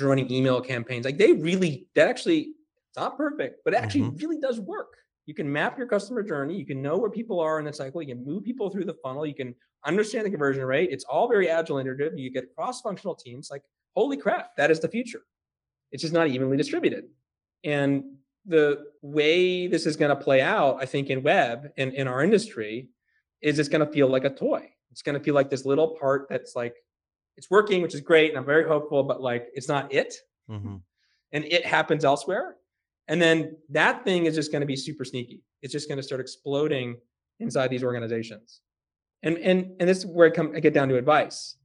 running 0.00 0.30
email 0.30 0.60
campaigns, 0.60 1.04
like 1.04 1.16
they 1.16 1.32
really, 1.32 1.86
that 1.94 2.08
actually, 2.08 2.54
it's 2.88 2.96
not 2.96 3.16
perfect, 3.16 3.60
but 3.64 3.72
it 3.72 3.76
actually 3.76 4.02
mm-hmm. 4.02 4.16
really 4.16 4.38
does 4.38 4.60
work. 4.60 4.94
You 5.26 5.34
can 5.34 5.50
map 5.50 5.78
your 5.78 5.86
customer 5.86 6.22
journey. 6.22 6.56
You 6.56 6.66
can 6.66 6.82
know 6.82 6.96
where 6.96 7.10
people 7.10 7.38
are 7.38 7.58
in 7.58 7.66
the 7.66 7.72
cycle. 7.72 8.02
You 8.02 8.14
can 8.14 8.24
move 8.24 8.44
people 8.44 8.70
through 8.70 8.86
the 8.86 8.96
funnel. 9.02 9.26
You 9.26 9.34
can 9.34 9.54
understand 9.84 10.26
the 10.26 10.30
conversion 10.30 10.64
rate. 10.64 10.88
It's 10.90 11.04
all 11.04 11.28
very 11.28 11.48
agile 11.48 11.78
and 11.78 11.86
iterative. 11.86 12.18
You 12.18 12.30
get 12.30 12.54
cross 12.54 12.80
functional 12.80 13.14
teams. 13.14 13.50
Like, 13.50 13.62
holy 13.94 14.16
crap, 14.16 14.56
that 14.56 14.70
is 14.70 14.80
the 14.80 14.88
future. 14.88 15.20
It's 15.92 16.00
just 16.00 16.14
not 16.14 16.28
evenly 16.28 16.56
distributed. 16.56 17.04
And 17.62 18.04
the 18.46 18.86
way 19.02 19.66
this 19.66 19.84
is 19.84 19.96
going 19.96 20.08
to 20.08 20.16
play 20.16 20.40
out, 20.40 20.78
I 20.80 20.86
think, 20.86 21.10
in 21.10 21.22
web 21.22 21.70
and 21.76 21.92
in 21.92 22.08
our 22.08 22.22
industry, 22.24 22.88
is 23.42 23.58
it's 23.58 23.68
going 23.68 23.86
to 23.86 23.92
feel 23.92 24.08
like 24.08 24.24
a 24.24 24.30
toy. 24.30 24.70
It's 24.90 25.02
going 25.02 25.18
to 25.18 25.24
feel 25.24 25.34
like 25.34 25.50
this 25.50 25.64
little 25.64 25.96
part 26.00 26.26
that's 26.28 26.56
like 26.56 26.74
it's 27.36 27.50
working, 27.50 27.82
which 27.82 27.94
is 27.94 28.00
great, 28.00 28.30
and 28.30 28.38
I'm 28.38 28.44
very 28.44 28.66
hopeful, 28.66 29.02
but 29.02 29.20
like 29.20 29.48
it's 29.54 29.68
not 29.68 29.92
it, 29.92 30.14
mm-hmm. 30.50 30.76
and 31.32 31.44
it 31.44 31.64
happens 31.64 32.04
elsewhere. 32.04 32.56
And 33.06 33.22
then 33.22 33.56
that 33.70 34.04
thing 34.04 34.26
is 34.26 34.34
just 34.34 34.52
going 34.52 34.60
to 34.60 34.66
be 34.66 34.76
super 34.76 35.04
sneaky. 35.04 35.42
It's 35.62 35.72
just 35.72 35.88
going 35.88 35.96
to 35.98 36.02
start 36.02 36.20
exploding 36.20 36.96
inside 37.40 37.68
these 37.68 37.84
organizations. 37.84 38.60
And 39.22 39.38
and 39.38 39.72
and 39.80 39.88
this 39.88 39.98
is 39.98 40.06
where 40.06 40.28
I 40.28 40.30
come 40.30 40.52
I 40.54 40.60
get 40.60 40.74
down 40.74 40.88
to 40.88 40.96
advice. 40.96 41.56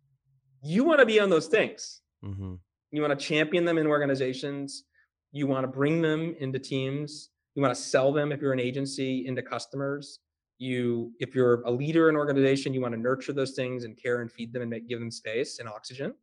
You 0.63 0.83
want 0.83 0.99
to 0.99 1.05
be 1.05 1.19
on 1.19 1.29
those 1.29 1.47
things. 1.47 2.01
Mm-hmm. 2.23 2.55
You 2.91 3.01
want 3.01 3.19
to 3.19 3.25
champion 3.25 3.65
them 3.65 3.77
in 3.77 3.87
organizations 3.87 4.85
you 5.33 5.47
want 5.47 5.63
to 5.63 5.67
bring 5.67 6.01
them 6.01 6.35
into 6.39 6.59
teams 6.59 7.29
you 7.55 7.61
want 7.61 7.75
to 7.75 7.81
sell 7.81 8.13
them 8.13 8.31
if 8.31 8.39
you're 8.39 8.53
an 8.53 8.59
agency 8.59 9.25
into 9.27 9.41
customers 9.41 10.19
you 10.63 11.11
if 11.19 11.35
you're 11.35 11.61
a 11.63 11.71
leader 11.71 12.09
in 12.09 12.15
an 12.15 12.19
organization 12.19 12.73
you 12.73 12.81
want 12.81 12.93
to 12.93 12.99
nurture 12.99 13.33
those 13.33 13.51
things 13.51 13.83
and 13.83 14.01
care 14.01 14.21
and 14.21 14.31
feed 14.31 14.53
them 14.53 14.61
and 14.61 14.71
make, 14.71 14.87
give 14.87 14.99
them 14.99 15.11
space 15.11 15.59
and 15.59 15.69
oxygen 15.69 16.13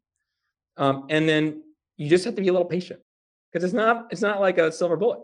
um, 0.76 1.06
and 1.10 1.28
then 1.28 1.62
you 1.96 2.08
just 2.08 2.24
have 2.24 2.34
to 2.34 2.40
be 2.40 2.48
a 2.48 2.52
little 2.52 2.66
patient 2.66 3.00
because 3.52 3.64
it's 3.64 3.74
not 3.74 4.06
it's 4.10 4.22
not 4.22 4.40
like 4.40 4.58
a 4.58 4.72
silver 4.72 4.96
bullet. 4.96 5.20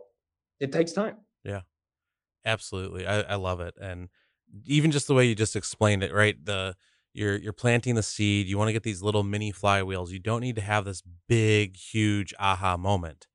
It 0.60 0.72
takes 0.72 0.92
time. 0.92 1.16
Yeah. 1.44 1.62
Absolutely. 2.44 3.06
I, 3.06 3.22
I 3.22 3.34
love 3.36 3.60
it 3.60 3.74
and 3.80 4.08
even 4.66 4.90
just 4.90 5.08
the 5.08 5.14
way 5.14 5.26
you 5.26 5.34
just 5.34 5.56
explained 5.56 6.02
it 6.02 6.12
right? 6.12 6.36
The 6.44 6.76
you're 7.12 7.36
you're 7.36 7.52
planting 7.52 7.94
the 7.94 8.02
seed 8.02 8.46
you 8.46 8.58
want 8.58 8.68
to 8.68 8.72
get 8.72 8.82
these 8.82 9.02
little 9.02 9.22
mini 9.22 9.52
flywheels 9.52 10.10
you 10.10 10.18
don't 10.18 10.42
need 10.42 10.56
to 10.56 10.62
have 10.62 10.84
this 10.84 11.02
big 11.28 11.76
huge 11.76 12.34
aha 12.38 12.76
moment. 12.76 13.26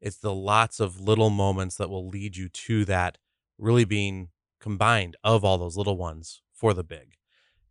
It's 0.00 0.18
the 0.18 0.34
lots 0.34 0.80
of 0.80 1.00
little 1.00 1.30
moments 1.30 1.76
that 1.76 1.90
will 1.90 2.08
lead 2.08 2.36
you 2.36 2.48
to 2.48 2.84
that 2.86 3.18
really 3.58 3.84
being 3.84 4.28
combined 4.60 5.16
of 5.22 5.44
all 5.44 5.58
those 5.58 5.76
little 5.76 5.96
ones 5.96 6.42
for 6.52 6.74
the 6.74 6.84
big. 6.84 7.14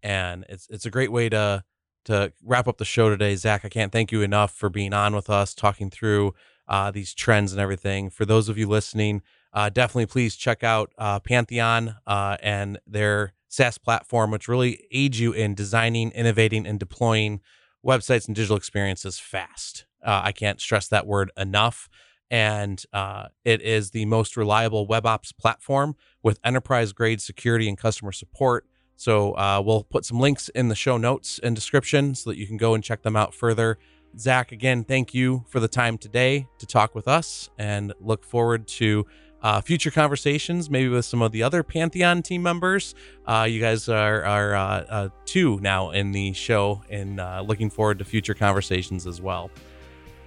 And 0.04 0.46
it's 0.50 0.68
it's 0.70 0.86
a 0.86 0.92
great 0.92 1.12
way 1.12 1.30
to 1.30 1.64
to 2.06 2.32
wrap 2.44 2.68
up 2.68 2.78
the 2.78 2.86
show 2.86 3.10
today. 3.10 3.36
Zach, 3.36 3.66
I 3.66 3.70
can't 3.70 3.92
thank 3.92 4.12
you 4.12 4.22
enough 4.22 4.54
for 4.54 4.70
being 4.70 4.94
on 4.94 5.16
with 5.16 5.30
us, 5.30 5.54
talking 5.54 5.90
through 5.90 6.34
uh, 6.68 6.92
these 6.92 7.14
trends 7.14 7.52
and 7.52 7.60
everything. 7.60 8.10
For 8.10 8.26
those 8.26 8.48
of 8.48 8.58
you 8.58 8.68
listening, 8.68 9.22
uh, 9.54 9.70
definitely 9.70 10.06
please 10.06 10.36
check 10.36 10.64
out 10.64 10.92
uh, 10.98 11.20
Pantheon 11.20 11.96
uh, 12.06 12.38
and 12.42 12.80
their 12.86 13.34
SaaS 13.48 13.78
platform, 13.78 14.32
which 14.32 14.48
really 14.48 14.86
aids 14.92 15.20
you 15.20 15.32
in 15.32 15.56
designing, 15.56 16.12
innovating, 16.12 16.68
and 16.68 16.80
deploying 16.80 17.42
websites 17.86 18.28
and 18.28 18.36
digital 18.36 18.58
experiences 18.58 19.20
fast. 19.20 19.86
Uh, 20.04 20.22
I 20.26 20.32
can't 20.32 20.60
stress 20.60 20.88
that 20.90 21.08
word 21.08 21.32
enough 21.38 21.90
and 22.32 22.84
uh, 22.94 23.28
it 23.44 23.62
is 23.62 23.92
the 23.92 24.06
most 24.06 24.36
reliable 24.36 24.88
web 24.88 25.06
ops 25.06 25.32
platform 25.32 25.96
with 26.24 26.40
enterprise 26.44 26.92
grade 26.94 27.22
security 27.22 27.68
and 27.70 27.78
customer 27.78 28.12
support. 28.12 28.66
So 28.96 29.34
uh, 29.34 29.62
we'll 29.64 29.84
put 29.84 30.06
some 30.06 30.20
links 30.20 30.50
in 30.50 30.70
the 30.70 30.76
show 30.76 30.98
notes 30.98 31.40
and 31.44 31.56
description 31.56 32.16
so 32.16 32.30
that 32.30 32.38
you 32.38 32.48
can 32.48 32.58
go 32.58 32.74
and 32.74 32.84
check 32.84 33.04
them 33.04 33.16
out 33.16 33.34
further. 33.34 33.78
Zach, 34.18 34.52
again, 34.52 34.84
thank 34.86 35.14
you 35.14 35.44
for 35.50 35.60
the 35.60 35.68
time 35.68 35.98
today 35.98 36.48
to 36.60 36.66
talk 36.66 36.96
with 36.96 37.08
us 37.08 37.50
and 37.58 37.94
look 38.00 38.24
forward 38.24 38.68
to 38.70 39.06
uh, 39.42 39.62
future 39.62 39.92
conversations, 39.92 40.70
maybe 40.70 40.90
with 40.90 41.06
some 41.06 41.22
of 41.22 41.32
the 41.32 41.44
other 41.44 41.62
Pantheon 41.62 42.24
team 42.24 42.42
members. 42.42 42.96
Uh, 43.28 43.46
you 43.48 43.60
guys 43.60 43.88
are, 43.90 44.24
are 44.24 44.56
uh, 44.56 44.86
uh 44.90 45.10
two 45.26 45.60
now 45.62 45.92
in 45.92 46.12
the 46.14 46.34
show 46.34 46.82
and 46.90 47.20
uh, 47.20 47.44
looking 47.46 47.70
forward 47.70 48.00
to 48.00 48.06
future 48.06 48.34
conversations 48.34 49.06
as 49.06 49.22
well. 49.22 49.52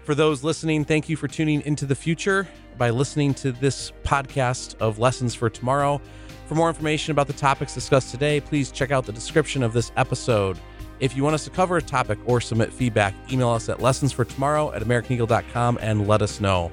For 0.09 0.15
those 0.15 0.43
listening, 0.43 0.87
thank 0.87 1.11
you 1.11 1.17
for 1.17 1.29
tuning 1.29 1.61
into 1.67 1.85
the 1.85 1.95
future 1.95 2.49
by 2.79 2.89
listening 2.89 3.35
to 3.35 3.53
this 3.53 3.93
podcast 4.05 4.75
of 4.81 4.99
Lessons 4.99 5.35
for 5.35 5.51
Tomorrow. 5.51 6.01
For 6.47 6.55
more 6.55 6.69
information 6.69 7.13
about 7.13 7.27
the 7.27 7.35
topics 7.35 7.75
discussed 7.75 8.11
today, 8.11 8.41
please 8.41 8.73
check 8.73 8.91
out 8.91 9.05
the 9.05 9.13
description 9.13 9.63
of 9.63 9.75
this 9.75 9.93
episode. 9.99 10.59
If 10.99 11.15
you 11.15 11.23
want 11.23 11.35
us 11.35 11.45
to 11.45 11.51
cover 11.51 11.77
a 11.77 11.83
topic 11.83 12.19
or 12.25 12.41
submit 12.41 12.73
feedback, 12.73 13.15
email 13.31 13.51
us 13.51 13.69
at 13.69 13.81
lessonsfortomorrow 13.81 14.75
at 14.75 14.81
americaneagle.com 14.81 15.79
and 15.83 16.09
let 16.09 16.23
us 16.23 16.41
know. 16.41 16.73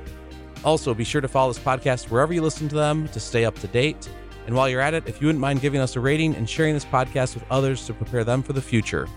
Also, 0.63 0.93
be 0.93 1.03
sure 1.03 1.19
to 1.19 1.27
follow 1.27 1.51
this 1.51 1.61
podcast 1.61 2.09
wherever 2.09 2.33
you 2.33 2.41
listen 2.41 2.69
to 2.69 2.75
them 2.75 3.05
to 3.09 3.19
stay 3.19 3.43
up 3.43 3.59
to 3.59 3.67
date. 3.67 4.09
And 4.47 4.55
while 4.55 4.69
you're 4.69 4.79
at 4.79 4.93
it, 4.93 5.09
if 5.09 5.19
you 5.19 5.27
wouldn't 5.27 5.41
mind 5.41 5.59
giving 5.59 5.81
us 5.81 5.97
a 5.97 5.99
rating 5.99 6.35
and 6.35 6.49
sharing 6.49 6.73
this 6.73 6.85
podcast 6.85 7.33
with 7.33 7.43
others 7.51 7.85
to 7.87 7.93
prepare 7.93 8.23
them 8.23 8.41
for 8.41 8.53
the 8.53 8.61
future. 8.61 9.09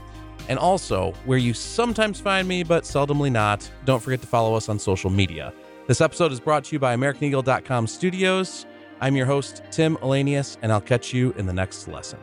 And 0.49 0.59
also, 0.59 1.13
where 1.25 1.39
you 1.39 1.53
sometimes 1.53 2.21
find 2.21 2.49
me, 2.49 2.63
but 2.63 2.85
seldomly 2.85 3.31
not, 3.31 3.71
don't 3.85 4.03
forget 4.03 4.21
to 4.23 4.27
follow 4.27 4.55
us 4.55 4.69
on 4.69 4.79
social 4.79 5.11
media. 5.11 5.53
This 5.87 6.01
episode 6.01 6.33
is 6.33 6.41
brought 6.41 6.65
to 6.65 6.75
you 6.75 6.79
by 6.79 6.97
AmericanEagle.com 6.97 7.87
Studios. 7.87 8.67
I'm 9.01 9.15
your 9.15 9.27
host, 9.27 9.63
Tim 9.71 9.97
Elanius, 9.99 10.57
and 10.63 10.73
I'll 10.73 10.81
catch 10.81 11.15
you 11.15 11.33
in 11.37 11.47
the 11.47 11.53
next 11.53 11.87
lesson. 11.87 12.19